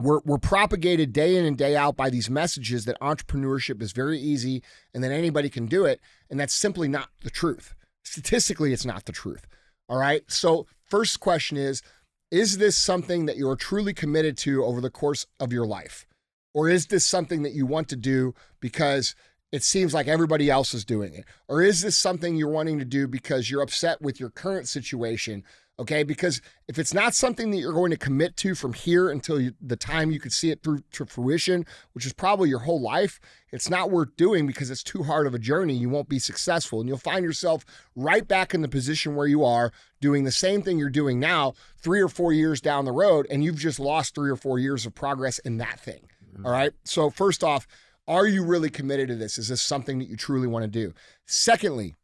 we're 0.00 0.18
we're 0.24 0.38
propagated 0.38 1.12
day 1.12 1.36
in 1.36 1.44
and 1.44 1.56
day 1.56 1.76
out 1.76 1.96
by 1.96 2.10
these 2.10 2.28
messages 2.28 2.86
that 2.86 2.98
entrepreneurship 3.00 3.80
is 3.80 3.92
very 3.92 4.18
easy 4.18 4.64
and 4.92 5.04
that 5.04 5.12
anybody 5.12 5.48
can 5.48 5.66
do 5.66 5.84
it, 5.84 6.00
and 6.28 6.40
that's 6.40 6.54
simply 6.54 6.88
not 6.88 7.10
the 7.22 7.30
truth. 7.30 7.74
Statistically, 8.02 8.72
it's 8.72 8.84
not 8.84 9.04
the 9.04 9.12
truth. 9.12 9.46
All 9.88 9.98
right. 9.98 10.22
So, 10.26 10.66
first 10.82 11.20
question 11.20 11.56
is 11.56 11.82
Is 12.30 12.58
this 12.58 12.76
something 12.76 13.24
that 13.24 13.38
you're 13.38 13.56
truly 13.56 13.94
committed 13.94 14.36
to 14.38 14.62
over 14.62 14.82
the 14.82 14.90
course 14.90 15.26
of 15.40 15.50
your 15.50 15.66
life? 15.66 16.06
Or 16.52 16.68
is 16.68 16.86
this 16.86 17.04
something 17.04 17.42
that 17.42 17.54
you 17.54 17.64
want 17.64 17.88
to 17.88 17.96
do 17.96 18.34
because 18.60 19.14
it 19.50 19.62
seems 19.62 19.94
like 19.94 20.08
everybody 20.08 20.50
else 20.50 20.74
is 20.74 20.84
doing 20.84 21.14
it? 21.14 21.24
Or 21.48 21.62
is 21.62 21.80
this 21.80 21.96
something 21.96 22.36
you're 22.36 22.50
wanting 22.50 22.78
to 22.80 22.84
do 22.84 23.08
because 23.08 23.50
you're 23.50 23.62
upset 23.62 24.02
with 24.02 24.20
your 24.20 24.28
current 24.28 24.68
situation 24.68 25.42
Okay, 25.80 26.02
because 26.02 26.42
if 26.66 26.76
it's 26.76 26.92
not 26.92 27.14
something 27.14 27.52
that 27.52 27.58
you're 27.58 27.72
going 27.72 27.92
to 27.92 27.96
commit 27.96 28.36
to 28.38 28.56
from 28.56 28.72
here 28.72 29.10
until 29.10 29.40
you, 29.40 29.52
the 29.60 29.76
time 29.76 30.10
you 30.10 30.18
could 30.18 30.32
see 30.32 30.50
it 30.50 30.60
through 30.60 30.80
to 30.90 31.04
fruition, 31.04 31.64
which 31.92 32.04
is 32.04 32.12
probably 32.12 32.48
your 32.48 32.58
whole 32.58 32.80
life, 32.80 33.20
it's 33.52 33.70
not 33.70 33.88
worth 33.88 34.16
doing 34.16 34.44
because 34.44 34.72
it's 34.72 34.82
too 34.82 35.04
hard 35.04 35.28
of 35.28 35.34
a 35.34 35.38
journey. 35.38 35.74
You 35.74 35.88
won't 35.88 36.08
be 36.08 36.18
successful, 36.18 36.80
and 36.80 36.88
you'll 36.88 36.98
find 36.98 37.24
yourself 37.24 37.64
right 37.94 38.26
back 38.26 38.54
in 38.54 38.62
the 38.62 38.68
position 38.68 39.14
where 39.14 39.28
you 39.28 39.44
are 39.44 39.70
doing 40.00 40.24
the 40.24 40.32
same 40.32 40.62
thing 40.62 40.80
you're 40.80 40.90
doing 40.90 41.20
now, 41.20 41.54
three 41.80 42.00
or 42.00 42.08
four 42.08 42.32
years 42.32 42.60
down 42.60 42.84
the 42.84 42.90
road, 42.90 43.28
and 43.30 43.44
you've 43.44 43.58
just 43.58 43.78
lost 43.78 44.16
three 44.16 44.30
or 44.30 44.36
four 44.36 44.58
years 44.58 44.84
of 44.84 44.96
progress 44.96 45.38
in 45.40 45.58
that 45.58 45.78
thing. 45.78 46.08
Mm-hmm. 46.34 46.44
All 46.44 46.50
right. 46.50 46.72
So 46.82 47.08
first 47.08 47.44
off, 47.44 47.68
are 48.08 48.26
you 48.26 48.44
really 48.44 48.70
committed 48.70 49.08
to 49.08 49.14
this? 49.14 49.38
Is 49.38 49.46
this 49.46 49.62
something 49.62 50.00
that 50.00 50.08
you 50.08 50.16
truly 50.16 50.48
want 50.48 50.64
to 50.64 50.68
do? 50.68 50.92
Secondly, 51.24 51.94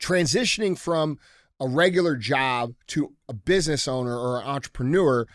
transitioning 0.00 0.76
from 0.76 1.18
a 1.60 1.68
regular 1.68 2.16
job 2.16 2.74
to 2.88 3.14
a 3.28 3.32
business 3.32 3.86
owner 3.86 4.16
or 4.18 4.40
an 4.40 4.46
entrepreneur, 4.46 5.26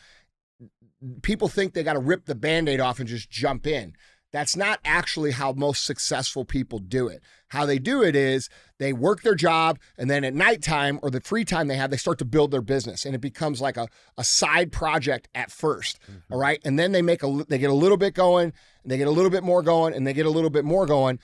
people 1.21 1.47
think 1.47 1.73
they 1.73 1.83
got 1.83 1.93
to 1.93 1.99
rip 1.99 2.25
the 2.25 2.35
band 2.35 2.67
aid 2.69 2.79
off 2.79 2.99
and 2.99 3.07
just 3.07 3.29
jump 3.29 3.65
in. 3.65 3.93
That's 4.31 4.55
not 4.55 4.79
actually 4.85 5.31
how 5.31 5.53
most 5.53 5.85
successful 5.85 6.45
people 6.45 6.77
do 6.77 7.07
it. 7.07 7.23
How 7.47 7.65
they 7.65 7.79
do 7.79 8.03
it 8.03 8.15
is 8.15 8.47
they 8.77 8.93
work 8.93 9.23
their 9.23 9.33
job 9.33 9.79
and 9.97 10.07
then 10.07 10.23
at 10.23 10.35
nighttime 10.35 10.99
or 11.01 11.09
the 11.09 11.19
free 11.19 11.43
time 11.43 11.67
they 11.67 11.77
have, 11.77 11.89
they 11.89 11.97
start 11.97 12.19
to 12.19 12.25
build 12.25 12.51
their 12.51 12.61
business 12.61 13.05
and 13.05 13.15
it 13.15 13.21
becomes 13.21 13.59
like 13.59 13.75
a, 13.75 13.87
a 14.19 14.23
side 14.23 14.71
project 14.71 15.29
at 15.33 15.49
1st 15.49 15.97
Mm-hmm. 15.99 16.33
all 16.33 16.39
right. 16.39 16.61
And 16.63 16.77
then 16.77 16.91
they 16.91 17.01
make 17.01 17.23
a, 17.23 17.43
they 17.47 17.57
get 17.57 17.71
a 17.71 17.73
little 17.73 17.97
bit 17.97 18.13
going 18.13 18.53
and 18.83 18.91
they 18.91 18.97
get 18.97 19.07
a 19.07 19.11
little 19.11 19.31
bit 19.31 19.43
more 19.43 19.63
going 19.63 19.95
and 19.95 20.05
they 20.05 20.13
get 20.13 20.27
a 20.27 20.29
little 20.29 20.51
bit 20.51 20.63
more 20.63 20.85
going. 20.85 21.17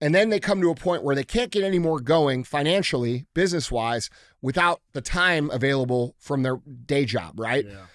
And 0.00 0.14
then 0.14 0.30
they 0.30 0.40
come 0.40 0.62
to 0.62 0.70
a 0.70 0.74
point 0.74 1.02
where 1.02 1.14
they 1.14 1.24
can't 1.24 1.50
get 1.50 1.62
any 1.62 1.78
more 1.78 2.00
going 2.00 2.44
financially, 2.44 3.26
business 3.34 3.70
wise, 3.70 4.08
without 4.40 4.80
the 4.92 5.02
time 5.02 5.50
available 5.50 6.14
from 6.18 6.42
their 6.42 6.56
day 6.86 7.04
job, 7.04 7.38
right? 7.38 7.66
Yeah. 7.66 7.86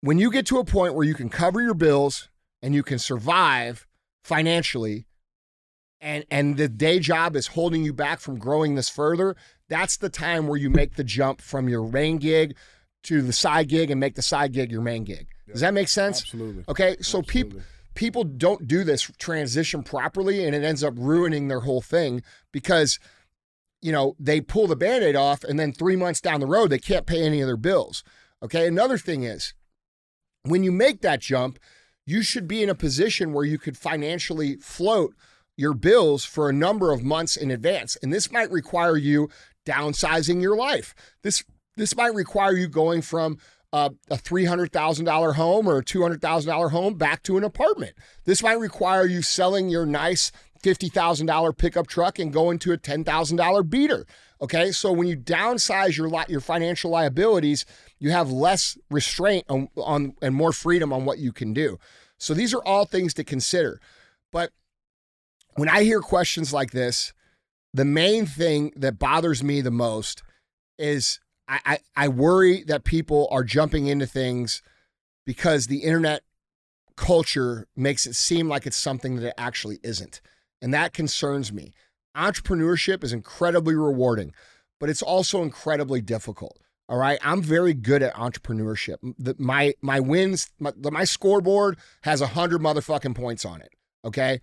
When 0.00 0.18
you 0.18 0.30
get 0.30 0.44
to 0.46 0.58
a 0.58 0.64
point 0.64 0.94
where 0.94 1.06
you 1.06 1.14
can 1.14 1.28
cover 1.28 1.62
your 1.62 1.74
bills 1.74 2.28
and 2.62 2.74
you 2.74 2.82
can 2.82 2.98
survive 2.98 3.86
financially 4.24 5.06
and 6.00 6.24
and 6.30 6.56
the 6.56 6.68
day 6.68 6.98
job 6.98 7.34
is 7.34 7.48
holding 7.48 7.82
you 7.84 7.92
back 7.92 8.20
from 8.20 8.38
growing 8.38 8.74
this 8.74 8.90
further, 8.90 9.36
that's 9.68 9.96
the 9.96 10.10
time 10.10 10.46
where 10.46 10.58
you 10.58 10.68
make 10.68 10.96
the 10.96 11.04
jump 11.04 11.40
from 11.40 11.68
your 11.68 11.88
main 11.88 12.18
gig 12.18 12.56
to 13.04 13.22
the 13.22 13.32
side 13.32 13.68
gig 13.68 13.90
and 13.90 13.98
make 14.00 14.14
the 14.14 14.22
side 14.22 14.52
gig 14.52 14.70
your 14.70 14.82
main 14.82 15.04
gig. 15.04 15.28
Does 15.50 15.60
that 15.60 15.72
make 15.72 15.88
sense? 15.88 16.20
Absolutely. 16.22 16.64
Okay, 16.68 16.96
so 17.00 17.22
people. 17.22 17.60
People 17.94 18.24
don't 18.24 18.66
do 18.66 18.84
this 18.84 19.10
transition 19.18 19.82
properly 19.82 20.44
and 20.44 20.54
it 20.54 20.64
ends 20.64 20.82
up 20.84 20.94
ruining 20.96 21.48
their 21.48 21.60
whole 21.60 21.80
thing 21.80 22.22
because 22.52 22.98
you 23.80 23.92
know 23.92 24.14
they 24.18 24.40
pull 24.40 24.66
the 24.66 24.76
band-aid 24.76 25.16
off 25.16 25.44
and 25.44 25.58
then 25.58 25.72
three 25.72 25.96
months 25.96 26.20
down 26.20 26.40
the 26.40 26.46
road 26.46 26.70
they 26.70 26.78
can't 26.78 27.06
pay 27.06 27.22
any 27.22 27.40
of 27.40 27.46
their 27.46 27.56
bills. 27.56 28.02
Okay 28.42 28.66
another 28.66 28.98
thing 28.98 29.22
is 29.22 29.54
when 30.42 30.62
you 30.62 30.72
make 30.72 31.00
that 31.02 31.20
jump 31.20 31.58
you 32.06 32.22
should 32.22 32.46
be 32.46 32.62
in 32.62 32.68
a 32.68 32.74
position 32.74 33.32
where 33.32 33.44
you 33.44 33.58
could 33.58 33.78
financially 33.78 34.56
float 34.56 35.14
your 35.56 35.74
bills 35.74 36.24
for 36.24 36.48
a 36.48 36.52
number 36.52 36.92
of 36.92 37.02
months 37.02 37.36
in 37.36 37.50
advance. 37.50 37.96
And 38.02 38.12
this 38.12 38.30
might 38.30 38.50
require 38.50 38.96
you 38.96 39.30
downsizing 39.66 40.42
your 40.42 40.56
life. 40.56 40.94
This 41.22 41.44
this 41.76 41.96
might 41.96 42.14
require 42.14 42.52
you 42.52 42.68
going 42.68 43.02
from 43.02 43.38
uh, 43.74 43.90
a 44.08 44.14
$300,000 44.14 45.34
home 45.34 45.66
or 45.66 45.78
a 45.78 45.84
$200,000 45.84 46.70
home 46.70 46.94
back 46.94 47.24
to 47.24 47.36
an 47.36 47.42
apartment. 47.42 47.92
This 48.24 48.40
might 48.40 48.60
require 48.60 49.04
you 49.04 49.20
selling 49.20 49.68
your 49.68 49.84
nice 49.84 50.30
$50,000 50.62 51.58
pickup 51.58 51.88
truck 51.88 52.20
and 52.20 52.32
going 52.32 52.60
to 52.60 52.72
a 52.72 52.78
$10,000 52.78 53.68
beater. 53.68 54.06
Okay? 54.40 54.70
So 54.70 54.92
when 54.92 55.08
you 55.08 55.16
downsize 55.16 55.96
your 55.96 56.08
li- 56.08 56.24
your 56.28 56.40
financial 56.40 56.92
liabilities, 56.92 57.66
you 57.98 58.10
have 58.10 58.30
less 58.30 58.78
restraint 58.92 59.44
on, 59.48 59.68
on 59.76 60.14
and 60.22 60.36
more 60.36 60.52
freedom 60.52 60.92
on 60.92 61.04
what 61.04 61.18
you 61.18 61.32
can 61.32 61.52
do. 61.52 61.76
So 62.16 62.32
these 62.32 62.54
are 62.54 62.62
all 62.64 62.84
things 62.84 63.12
to 63.14 63.24
consider. 63.24 63.80
But 64.30 64.52
when 65.56 65.68
I 65.68 65.82
hear 65.82 66.00
questions 66.00 66.52
like 66.52 66.70
this, 66.70 67.12
the 67.72 67.84
main 67.84 68.24
thing 68.24 68.72
that 68.76 69.00
bothers 69.00 69.42
me 69.42 69.60
the 69.62 69.72
most 69.72 70.22
is 70.78 71.18
I, 71.48 71.60
I, 71.64 71.78
I 71.96 72.08
worry 72.08 72.64
that 72.64 72.84
people 72.84 73.28
are 73.30 73.44
jumping 73.44 73.86
into 73.86 74.06
things 74.06 74.62
because 75.26 75.66
the 75.66 75.78
internet 75.78 76.22
culture 76.96 77.66
makes 77.76 78.06
it 78.06 78.14
seem 78.14 78.48
like 78.48 78.66
it's 78.66 78.76
something 78.76 79.16
that 79.16 79.28
it 79.28 79.34
actually 79.36 79.78
isn't. 79.82 80.20
And 80.62 80.72
that 80.72 80.92
concerns 80.92 81.52
me. 81.52 81.74
Entrepreneurship 82.16 83.02
is 83.02 83.12
incredibly 83.12 83.74
rewarding, 83.74 84.32
but 84.78 84.88
it's 84.88 85.02
also 85.02 85.42
incredibly 85.42 86.00
difficult. 86.00 86.58
All 86.88 86.98
right. 86.98 87.18
I'm 87.22 87.42
very 87.42 87.72
good 87.74 88.02
at 88.02 88.14
entrepreneurship. 88.14 88.96
The, 89.18 89.34
my 89.38 89.74
my 89.80 90.00
wins, 90.00 90.50
my, 90.58 90.72
my 90.78 91.04
scoreboard 91.04 91.78
has 92.02 92.20
a 92.20 92.28
hundred 92.28 92.60
motherfucking 92.60 93.14
points 93.14 93.44
on 93.44 93.62
it. 93.62 93.70
Okay. 94.04 94.40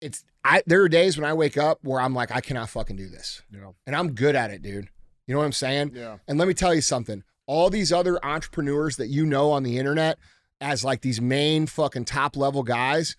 It's 0.00 0.24
I 0.44 0.62
there 0.66 0.82
are 0.82 0.88
days 0.88 1.18
when 1.18 1.28
I 1.28 1.34
wake 1.34 1.58
up 1.58 1.80
where 1.82 2.00
I'm 2.00 2.14
like, 2.14 2.30
I 2.30 2.40
cannot 2.40 2.70
fucking 2.70 2.96
do 2.96 3.08
this. 3.08 3.42
Yeah. 3.52 3.72
And 3.86 3.96
I'm 3.96 4.14
good 4.14 4.36
at 4.36 4.50
it, 4.52 4.62
dude. 4.62 4.88
You 5.28 5.34
know 5.34 5.40
what 5.40 5.46
I'm 5.46 5.52
saying? 5.52 5.92
Yeah. 5.94 6.16
And 6.26 6.38
let 6.38 6.48
me 6.48 6.54
tell 6.54 6.74
you 6.74 6.80
something. 6.80 7.22
All 7.46 7.70
these 7.70 7.92
other 7.92 8.18
entrepreneurs 8.24 8.96
that 8.96 9.08
you 9.08 9.26
know 9.26 9.52
on 9.52 9.62
the 9.62 9.78
internet 9.78 10.18
as 10.60 10.82
like 10.84 11.02
these 11.02 11.20
main 11.20 11.66
fucking 11.66 12.06
top 12.06 12.36
level 12.36 12.62
guys, 12.62 13.14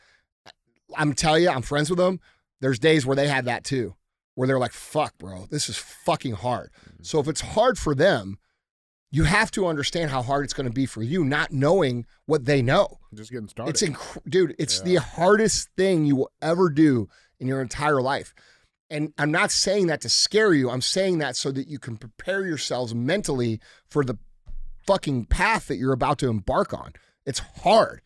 I'm 0.97 1.13
telling 1.13 1.43
you, 1.43 1.49
I'm 1.49 1.61
friends 1.61 1.89
with 1.89 1.99
them. 1.99 2.19
There's 2.61 2.79
days 2.79 3.05
where 3.05 3.15
they 3.15 3.27
have 3.27 3.45
that 3.45 3.63
too, 3.63 3.95
where 4.33 4.47
they're 4.47 4.59
like, 4.59 4.73
fuck, 4.73 5.17
bro, 5.19 5.45
this 5.51 5.69
is 5.69 5.77
fucking 5.77 6.33
hard. 6.33 6.71
Mm-hmm. 6.81 7.03
So 7.03 7.19
if 7.19 7.27
it's 7.27 7.41
hard 7.41 7.77
for 7.77 7.93
them, 7.93 8.39
you 9.11 9.23
have 9.23 9.51
to 9.51 9.67
understand 9.67 10.09
how 10.09 10.21
hard 10.23 10.43
it's 10.43 10.53
going 10.53 10.67
to 10.67 10.73
be 10.73 10.85
for 10.87 11.03
you, 11.03 11.23
not 11.23 11.51
knowing 11.51 12.05
what 12.25 12.45
they 12.45 12.61
know. 12.61 12.99
Just 13.13 13.31
getting 13.31 13.47
started. 13.47 13.71
It's 13.71 13.83
inc- 13.83 14.29
dude, 14.29 14.55
it's 14.59 14.81
the 14.81 14.95
hardest 14.95 15.69
thing 15.77 16.05
you 16.05 16.15
will 16.15 16.31
ever 16.41 16.69
do 16.69 17.07
in 17.39 17.47
your 17.47 17.61
entire 17.61 18.01
life. 18.01 18.33
And 18.89 19.13
I'm 19.17 19.31
not 19.31 19.51
saying 19.51 19.87
that 19.87 20.01
to 20.01 20.09
scare 20.09 20.53
you. 20.53 20.69
I'm 20.69 20.81
saying 20.81 21.19
that 21.19 21.35
so 21.35 21.51
that 21.51 21.67
you 21.67 21.77
can 21.79 21.97
prepare 21.97 22.45
yourselves 22.45 22.95
mentally 22.95 23.59
for 23.87 24.03
the 24.03 24.17
fucking 24.87 25.25
path 25.25 25.67
that 25.67 25.77
you're 25.77 25.93
about 25.93 26.17
to 26.19 26.29
embark 26.29 26.73
on. 26.73 26.93
It's 27.25 27.39
hard. 27.39 28.01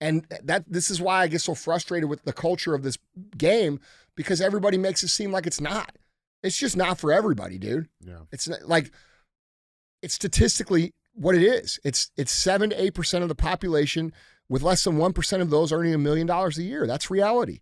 And 0.00 0.26
that 0.44 0.64
this 0.70 0.90
is 0.90 1.00
why 1.00 1.22
I 1.22 1.26
get 1.26 1.40
so 1.40 1.56
frustrated 1.56 2.08
with 2.08 2.22
the 2.22 2.32
culture 2.32 2.74
of 2.74 2.84
this 2.84 2.98
game 3.36 3.80
because 4.14 4.40
everybody 4.40 4.78
makes 4.78 5.02
it 5.02 5.08
seem 5.08 5.32
like 5.32 5.46
it's 5.46 5.60
not. 5.60 5.96
It's 6.44 6.56
just 6.56 6.76
not 6.76 7.00
for 7.00 7.12
everybody, 7.12 7.58
dude. 7.58 7.88
yeah. 8.04 8.20
It's 8.30 8.48
not, 8.48 8.68
like 8.68 8.92
it's 10.02 10.14
statistically 10.14 10.94
what 11.14 11.34
it 11.34 11.42
is. 11.42 11.80
It's 11.82 12.12
it's 12.16 12.30
seven 12.30 12.70
to 12.70 12.80
eight 12.80 12.94
percent 12.94 13.22
of 13.24 13.28
the 13.28 13.34
population, 13.34 14.12
with 14.48 14.62
less 14.62 14.84
than 14.84 14.98
one 14.98 15.12
percent 15.12 15.42
of 15.42 15.50
those 15.50 15.72
earning 15.72 15.94
a 15.94 15.98
million 15.98 16.28
dollars 16.28 16.56
a 16.58 16.62
year. 16.62 16.86
That's 16.86 17.10
reality. 17.10 17.58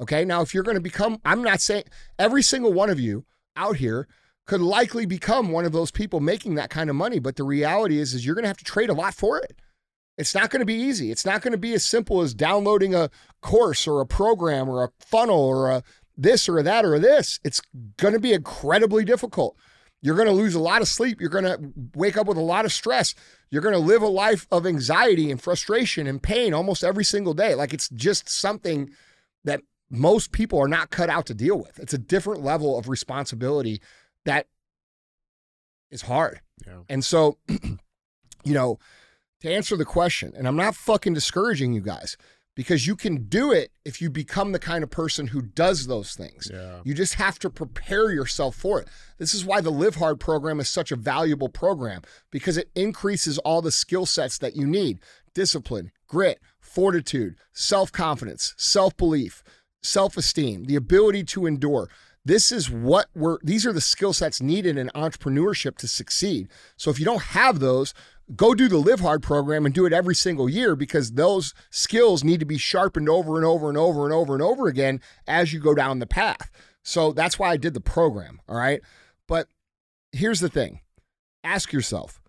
Okay. 0.00 0.24
Now, 0.24 0.42
if 0.42 0.54
you're 0.54 0.62
going 0.62 0.76
to 0.76 0.80
become, 0.80 1.20
I'm 1.24 1.42
not 1.42 1.60
saying 1.60 1.84
every 2.18 2.42
single 2.42 2.72
one 2.72 2.90
of 2.90 2.98
you 2.98 3.24
out 3.56 3.76
here 3.76 4.08
could 4.46 4.60
likely 4.60 5.06
become 5.06 5.50
one 5.50 5.64
of 5.64 5.72
those 5.72 5.90
people 5.90 6.20
making 6.20 6.56
that 6.56 6.70
kind 6.70 6.90
of 6.90 6.96
money, 6.96 7.18
but 7.18 7.36
the 7.36 7.44
reality 7.44 7.98
is, 7.98 8.12
is 8.12 8.26
you're 8.26 8.34
going 8.34 8.42
to 8.42 8.48
have 8.48 8.58
to 8.58 8.64
trade 8.64 8.90
a 8.90 8.94
lot 8.94 9.14
for 9.14 9.38
it. 9.38 9.56
It's 10.18 10.34
not 10.34 10.50
going 10.50 10.60
to 10.60 10.66
be 10.66 10.74
easy. 10.74 11.10
It's 11.10 11.24
not 11.24 11.42
going 11.42 11.52
to 11.52 11.58
be 11.58 11.72
as 11.74 11.84
simple 11.84 12.20
as 12.20 12.34
downloading 12.34 12.94
a 12.94 13.10
course 13.40 13.86
or 13.86 14.00
a 14.00 14.06
program 14.06 14.68
or 14.68 14.84
a 14.84 14.90
funnel 15.00 15.40
or 15.40 15.70
a 15.70 15.82
this 16.16 16.48
or 16.48 16.58
a 16.58 16.62
that 16.62 16.84
or 16.84 16.98
this. 16.98 17.40
It's 17.42 17.60
going 17.96 18.14
to 18.14 18.20
be 18.20 18.32
incredibly 18.32 19.04
difficult. 19.04 19.56
You're 20.02 20.14
going 20.14 20.28
to 20.28 20.32
lose 20.32 20.54
a 20.54 20.60
lot 20.60 20.82
of 20.82 20.88
sleep. 20.88 21.20
You're 21.20 21.30
going 21.30 21.44
to 21.44 21.72
wake 21.96 22.16
up 22.16 22.26
with 22.26 22.36
a 22.36 22.42
lot 22.42 22.64
of 22.64 22.72
stress. 22.72 23.14
You're 23.50 23.62
going 23.62 23.74
to 23.74 23.78
live 23.78 24.02
a 24.02 24.08
life 24.08 24.46
of 24.52 24.66
anxiety 24.66 25.30
and 25.30 25.40
frustration 25.40 26.06
and 26.06 26.22
pain 26.22 26.52
almost 26.52 26.84
every 26.84 27.04
single 27.04 27.34
day. 27.34 27.54
Like 27.54 27.72
it's 27.72 27.88
just 27.88 28.28
something 28.28 28.90
that 29.44 29.62
most 29.96 30.32
people 30.32 30.58
are 30.60 30.68
not 30.68 30.90
cut 30.90 31.10
out 31.10 31.26
to 31.26 31.34
deal 31.34 31.58
with. 31.58 31.78
It's 31.78 31.94
a 31.94 31.98
different 31.98 32.42
level 32.42 32.78
of 32.78 32.88
responsibility 32.88 33.80
that 34.24 34.46
is 35.90 36.02
hard. 36.02 36.40
Yeah. 36.66 36.80
And 36.88 37.04
so, 37.04 37.38
you 37.48 38.54
know, 38.54 38.78
to 39.40 39.52
answer 39.52 39.76
the 39.76 39.84
question, 39.84 40.32
and 40.36 40.48
I'm 40.48 40.56
not 40.56 40.74
fucking 40.74 41.14
discouraging 41.14 41.72
you 41.72 41.80
guys 41.80 42.16
because 42.54 42.86
you 42.86 42.96
can 42.96 43.24
do 43.24 43.52
it 43.52 43.72
if 43.84 44.00
you 44.00 44.08
become 44.08 44.52
the 44.52 44.58
kind 44.58 44.84
of 44.84 44.90
person 44.90 45.28
who 45.28 45.42
does 45.42 45.86
those 45.86 46.14
things. 46.14 46.50
Yeah. 46.52 46.80
You 46.84 46.94
just 46.94 47.14
have 47.14 47.38
to 47.40 47.50
prepare 47.50 48.10
yourself 48.10 48.54
for 48.54 48.80
it. 48.80 48.88
This 49.18 49.34
is 49.34 49.44
why 49.44 49.60
the 49.60 49.70
Live 49.70 49.96
Hard 49.96 50.20
program 50.20 50.60
is 50.60 50.68
such 50.68 50.92
a 50.92 50.96
valuable 50.96 51.48
program 51.48 52.02
because 52.30 52.56
it 52.56 52.70
increases 52.74 53.38
all 53.38 53.60
the 53.60 53.72
skill 53.72 54.06
sets 54.06 54.38
that 54.38 54.56
you 54.56 54.66
need 54.66 55.00
discipline, 55.34 55.90
grit, 56.06 56.40
fortitude, 56.60 57.36
self 57.52 57.90
confidence, 57.90 58.54
self 58.56 58.96
belief, 58.96 59.42
self 59.84 60.16
esteem, 60.16 60.64
the 60.64 60.76
ability 60.76 61.24
to 61.24 61.46
endure. 61.46 61.88
This 62.24 62.50
is 62.50 62.70
what 62.70 63.06
we're, 63.14 63.38
these 63.42 63.66
are 63.66 63.72
the 63.72 63.82
skill 63.82 64.14
sets 64.14 64.40
needed 64.40 64.78
in 64.78 64.90
entrepreneurship 64.94 65.76
to 65.78 65.88
succeed. 65.88 66.48
So 66.76 66.90
if 66.90 66.98
you 66.98 67.04
don't 67.04 67.22
have 67.22 67.60
those, 67.60 67.92
go 68.34 68.54
do 68.54 68.66
the 68.66 68.78
Live 68.78 69.00
Hard 69.00 69.22
program 69.22 69.66
and 69.66 69.74
do 69.74 69.84
it 69.84 69.92
every 69.92 70.14
single 70.14 70.48
year 70.48 70.74
because 70.74 71.12
those 71.12 71.52
skills 71.68 72.24
need 72.24 72.40
to 72.40 72.46
be 72.46 72.56
sharpened 72.56 73.10
over 73.10 73.36
and 73.36 73.44
over 73.44 73.68
and 73.68 73.76
over 73.76 74.04
and 74.04 74.12
over 74.12 74.32
and 74.32 74.42
over 74.42 74.68
again 74.68 75.00
as 75.26 75.52
you 75.52 75.60
go 75.60 75.74
down 75.74 75.98
the 75.98 76.06
path. 76.06 76.50
So 76.82 77.12
that's 77.12 77.38
why 77.38 77.50
I 77.50 77.56
did 77.58 77.74
the 77.74 77.80
program. 77.80 78.40
All 78.48 78.56
right. 78.56 78.80
But 79.28 79.48
here's 80.12 80.40
the 80.40 80.48
thing 80.48 80.80
ask 81.42 81.74
yourself, 81.74 82.22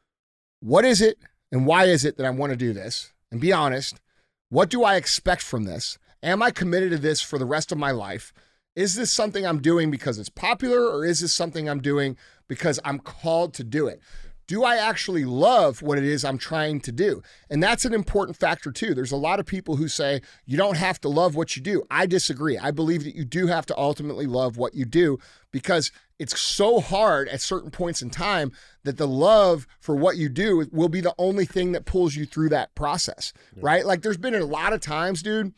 what 0.59 0.83
is 0.83 1.01
it 1.01 1.17
and 1.53 1.65
why 1.65 1.85
is 1.85 2.03
it 2.03 2.17
that 2.17 2.25
I 2.25 2.31
want 2.31 2.51
to 2.51 2.57
do 2.57 2.73
this? 2.73 3.13
And 3.31 3.39
be 3.39 3.53
honest. 3.53 4.01
What 4.49 4.69
do 4.69 4.83
I 4.83 4.95
expect 4.95 5.41
from 5.41 5.63
this? 5.63 5.97
Am 6.25 6.41
I 6.41 6.49
committed 6.49 6.89
to 6.89 6.97
this 6.97 7.21
for 7.21 7.37
the 7.37 7.45
rest 7.45 7.71
of 7.71 7.77
my 7.77 7.91
life? 7.91 8.33
Is 8.75 8.95
this 8.95 9.11
something 9.11 9.45
I'm 9.45 9.61
doing 9.61 9.91
because 9.91 10.17
it's 10.17 10.27
popular 10.27 10.81
or 10.81 11.05
is 11.05 11.19
this 11.19 11.35
something 11.35 11.69
I'm 11.69 11.79
doing 11.79 12.17
because 12.47 12.79
I'm 12.83 12.97
called 12.97 13.53
to 13.53 13.63
do 13.63 13.85
it? 13.85 14.01
Do 14.47 14.63
I 14.63 14.77
actually 14.77 15.23
love 15.23 15.83
what 15.83 15.99
it 15.99 16.03
is 16.03 16.25
I'm 16.25 16.39
trying 16.39 16.81
to 16.81 16.91
do? 16.91 17.21
And 17.51 17.61
that's 17.61 17.85
an 17.85 17.93
important 17.93 18.37
factor 18.37 18.71
too. 18.71 18.95
There's 18.95 19.11
a 19.11 19.17
lot 19.17 19.39
of 19.39 19.45
people 19.45 19.75
who 19.75 19.87
say 19.87 20.21
you 20.47 20.57
don't 20.57 20.77
have 20.77 20.99
to 21.01 21.09
love 21.09 21.35
what 21.35 21.55
you 21.55 21.61
do. 21.61 21.83
I 21.91 22.07
disagree. 22.07 22.57
I 22.57 22.71
believe 22.71 23.03
that 23.03 23.15
you 23.15 23.23
do 23.23 23.45
have 23.45 23.67
to 23.67 23.77
ultimately 23.77 24.25
love 24.25 24.57
what 24.57 24.73
you 24.73 24.85
do 24.85 25.19
because 25.51 25.91
it's 26.17 26.39
so 26.39 26.79
hard 26.79 27.27
at 27.29 27.39
certain 27.39 27.69
points 27.69 28.01
in 28.01 28.09
time 28.09 28.51
that 28.83 28.97
the 28.97 29.07
love 29.07 29.67
for 29.79 29.95
what 29.95 30.17
you 30.17 30.29
do 30.29 30.67
will 30.71 30.89
be 30.89 31.01
the 31.01 31.15
only 31.19 31.45
thing 31.45 31.73
that 31.73 31.85
pulls 31.85 32.15
you 32.15 32.25
through 32.25 32.49
that 32.49 32.73
process, 32.73 33.31
right? 33.57 33.85
Like 33.85 34.01
there's 34.01 34.17
been 34.17 34.33
a 34.33 34.43
lot 34.43 34.73
of 34.73 34.81
times, 34.81 35.21
dude, 35.21 35.53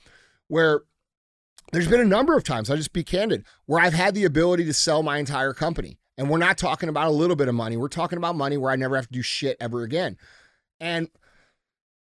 where 0.47 0.81
there's 1.71 1.87
been 1.87 2.01
a 2.01 2.05
number 2.05 2.35
of 2.35 2.43
times, 2.43 2.69
I'll 2.69 2.77
just 2.77 2.93
be 2.93 3.03
candid, 3.03 3.45
where 3.65 3.81
I've 3.81 3.93
had 3.93 4.15
the 4.15 4.25
ability 4.25 4.65
to 4.65 4.73
sell 4.73 5.03
my 5.03 5.17
entire 5.17 5.53
company. 5.53 5.97
And 6.17 6.29
we're 6.29 6.37
not 6.37 6.57
talking 6.57 6.89
about 6.89 7.07
a 7.07 7.11
little 7.11 7.35
bit 7.35 7.47
of 7.47 7.55
money. 7.55 7.77
We're 7.77 7.89
talking 7.89 8.17
about 8.17 8.35
money 8.35 8.57
where 8.57 8.71
I 8.71 8.75
never 8.75 8.95
have 8.95 9.07
to 9.07 9.13
do 9.13 9.21
shit 9.21 9.57
ever 9.59 9.83
again. 9.83 10.17
And 10.79 11.09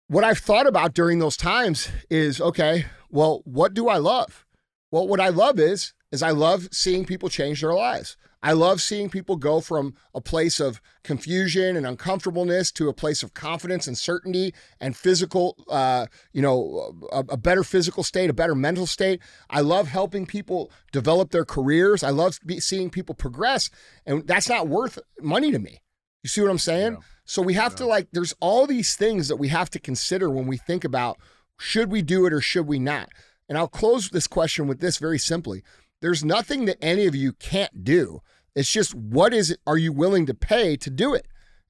what 0.08 0.24
I've 0.24 0.38
thought 0.38 0.66
about 0.66 0.94
during 0.94 1.18
those 1.18 1.36
times 1.36 1.88
is 2.10 2.40
okay, 2.40 2.86
well, 3.10 3.42
what 3.44 3.72
do 3.72 3.88
I 3.88 3.96
love? 3.96 4.44
Well, 4.90 5.08
what 5.08 5.20
I 5.20 5.28
love 5.28 5.58
is 5.58 5.94
is 6.12 6.22
I 6.22 6.30
love 6.30 6.68
seeing 6.70 7.04
people 7.04 7.28
change 7.28 7.60
their 7.60 7.74
lives. 7.74 8.16
I 8.44 8.52
love 8.52 8.82
seeing 8.82 9.08
people 9.08 9.36
go 9.36 9.62
from 9.62 9.94
a 10.14 10.20
place 10.20 10.60
of 10.60 10.78
confusion 11.02 11.78
and 11.78 11.86
uncomfortableness 11.86 12.70
to 12.72 12.90
a 12.90 12.92
place 12.92 13.22
of 13.22 13.32
confidence 13.32 13.86
and 13.86 13.96
certainty 13.96 14.52
and 14.78 14.94
physical, 14.94 15.56
uh, 15.70 16.06
you 16.34 16.42
know, 16.42 16.94
a, 17.10 17.20
a, 17.30 17.36
better 17.38 17.64
physical 17.64 18.02
state, 18.02 18.28
a 18.28 18.34
better 18.34 18.54
mental 18.54 18.86
state. 18.86 19.22
I 19.48 19.62
love 19.62 19.88
helping 19.88 20.26
people 20.26 20.70
develop 20.92 21.30
their 21.30 21.46
careers. 21.46 22.04
I 22.04 22.10
love 22.10 22.38
seeing 22.58 22.90
people 22.90 23.14
progress, 23.14 23.70
and 24.04 24.26
that's 24.26 24.50
not 24.50 24.68
worth 24.68 24.98
money 25.22 25.50
to 25.50 25.58
me. 25.58 25.80
You 26.22 26.28
see 26.28 26.42
what 26.42 26.50
I'm 26.50 26.58
saying? 26.58 26.92
Yeah. 26.92 26.98
So 27.24 27.40
we 27.40 27.54
have 27.54 27.72
yeah. 27.72 27.78
to 27.78 27.86
like, 27.86 28.08
there's 28.12 28.34
all 28.40 28.66
these 28.66 28.94
things 28.94 29.28
that 29.28 29.36
we 29.36 29.48
have 29.48 29.70
to 29.70 29.78
consider 29.78 30.28
when 30.28 30.46
we 30.46 30.58
think 30.58 30.84
about 30.84 31.18
should 31.58 31.90
we 31.90 32.02
do 32.02 32.26
it 32.26 32.32
or 32.34 32.42
should 32.42 32.66
we 32.66 32.78
not. 32.78 33.08
And 33.48 33.56
I'll 33.56 33.68
close 33.68 34.10
this 34.10 34.26
question 34.26 34.66
with 34.66 34.80
this 34.80 34.98
very 34.98 35.18
simply. 35.18 35.62
There's 36.04 36.22
nothing 36.22 36.66
that 36.66 36.76
any 36.82 37.06
of 37.06 37.14
you 37.14 37.32
can't 37.32 37.82
do. 37.82 38.20
It's 38.54 38.70
just 38.70 38.94
what 38.94 39.34
is 39.34 39.50
it 39.50 39.60
are 39.66 39.76
you 39.76 39.92
willing 39.92 40.26
to 40.26 40.34
pay 40.34 40.76
to 40.76 40.90
do 40.90 41.14
it? 41.14 41.26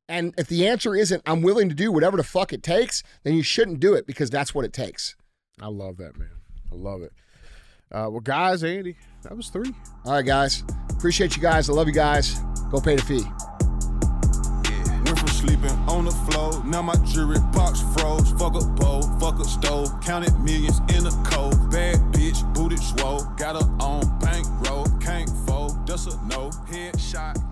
And 0.09 0.35
if 0.37 0.49
the 0.49 0.67
answer 0.69 0.95
isn't 0.95 1.23
I'm 1.27 1.41
willing 1.43 1.69
to 1.71 1.75
do 1.75 1.91
whatever 1.91 2.17
the 2.17 2.23
fuck 2.25 2.53
it 2.53 2.63
takes, 2.63 3.03
then 3.23 3.35
you 3.35 3.43
shouldn't 3.43 3.81
do 3.81 3.95
it 3.95 4.07
because 4.07 4.31
that's 4.31 4.55
what 4.55 4.65
it 4.65 4.73
takes. 4.73 5.17
I 5.61 5.69
love 5.69 5.97
that, 5.99 6.19
man. 6.19 6.31
I 6.73 6.75
love 6.77 7.03
it. 7.03 7.13
Uh, 7.93 8.09
well, 8.11 8.21
guys, 8.21 8.65
Andy, 8.65 8.97
that 9.23 9.37
was 9.37 9.49
three. 9.51 9.73
All 10.05 10.13
right, 10.15 10.27
guys. 10.27 10.65
Appreciate 10.91 11.37
you 11.37 11.43
guys. 11.43 11.71
I 11.71 11.73
love 11.73 11.87
you 11.87 11.95
guys. 11.95 12.41
Go 12.71 12.81
pay 12.81 12.97
the 12.97 13.03
fee 13.03 13.23
Yeah. 14.69 15.01
Ripper 15.05 15.29
sleeping 15.29 15.71
on 15.89 16.05
the 16.07 16.11
floor. 16.11 16.65
Now 16.65 16.83
my 16.83 16.97
jewelry 17.07 17.39
box 17.53 17.81
froze. 17.95 18.31
Fuck 18.33 18.55
a 18.61 18.65
bowl, 18.67 19.03
fuck 19.21 19.39
a 19.39 19.45
stove. 19.45 19.89
Counted 20.03 20.37
millions 20.41 20.81
in 20.95 21.07
a 21.07 21.11
cold. 21.25 21.71
Bad 21.71 21.97
bitch, 22.13 22.43
booted 22.55 22.81
swole. 22.81 23.23
Got 23.37 23.63
her 23.63 23.69
on 23.81 24.01
bankroll. 24.01 24.24
Can't 24.24 24.24
fold, 24.24 24.24
just 25.95 26.09
a 26.09 26.27
no. 26.27 26.51
Headshot. 26.69 27.44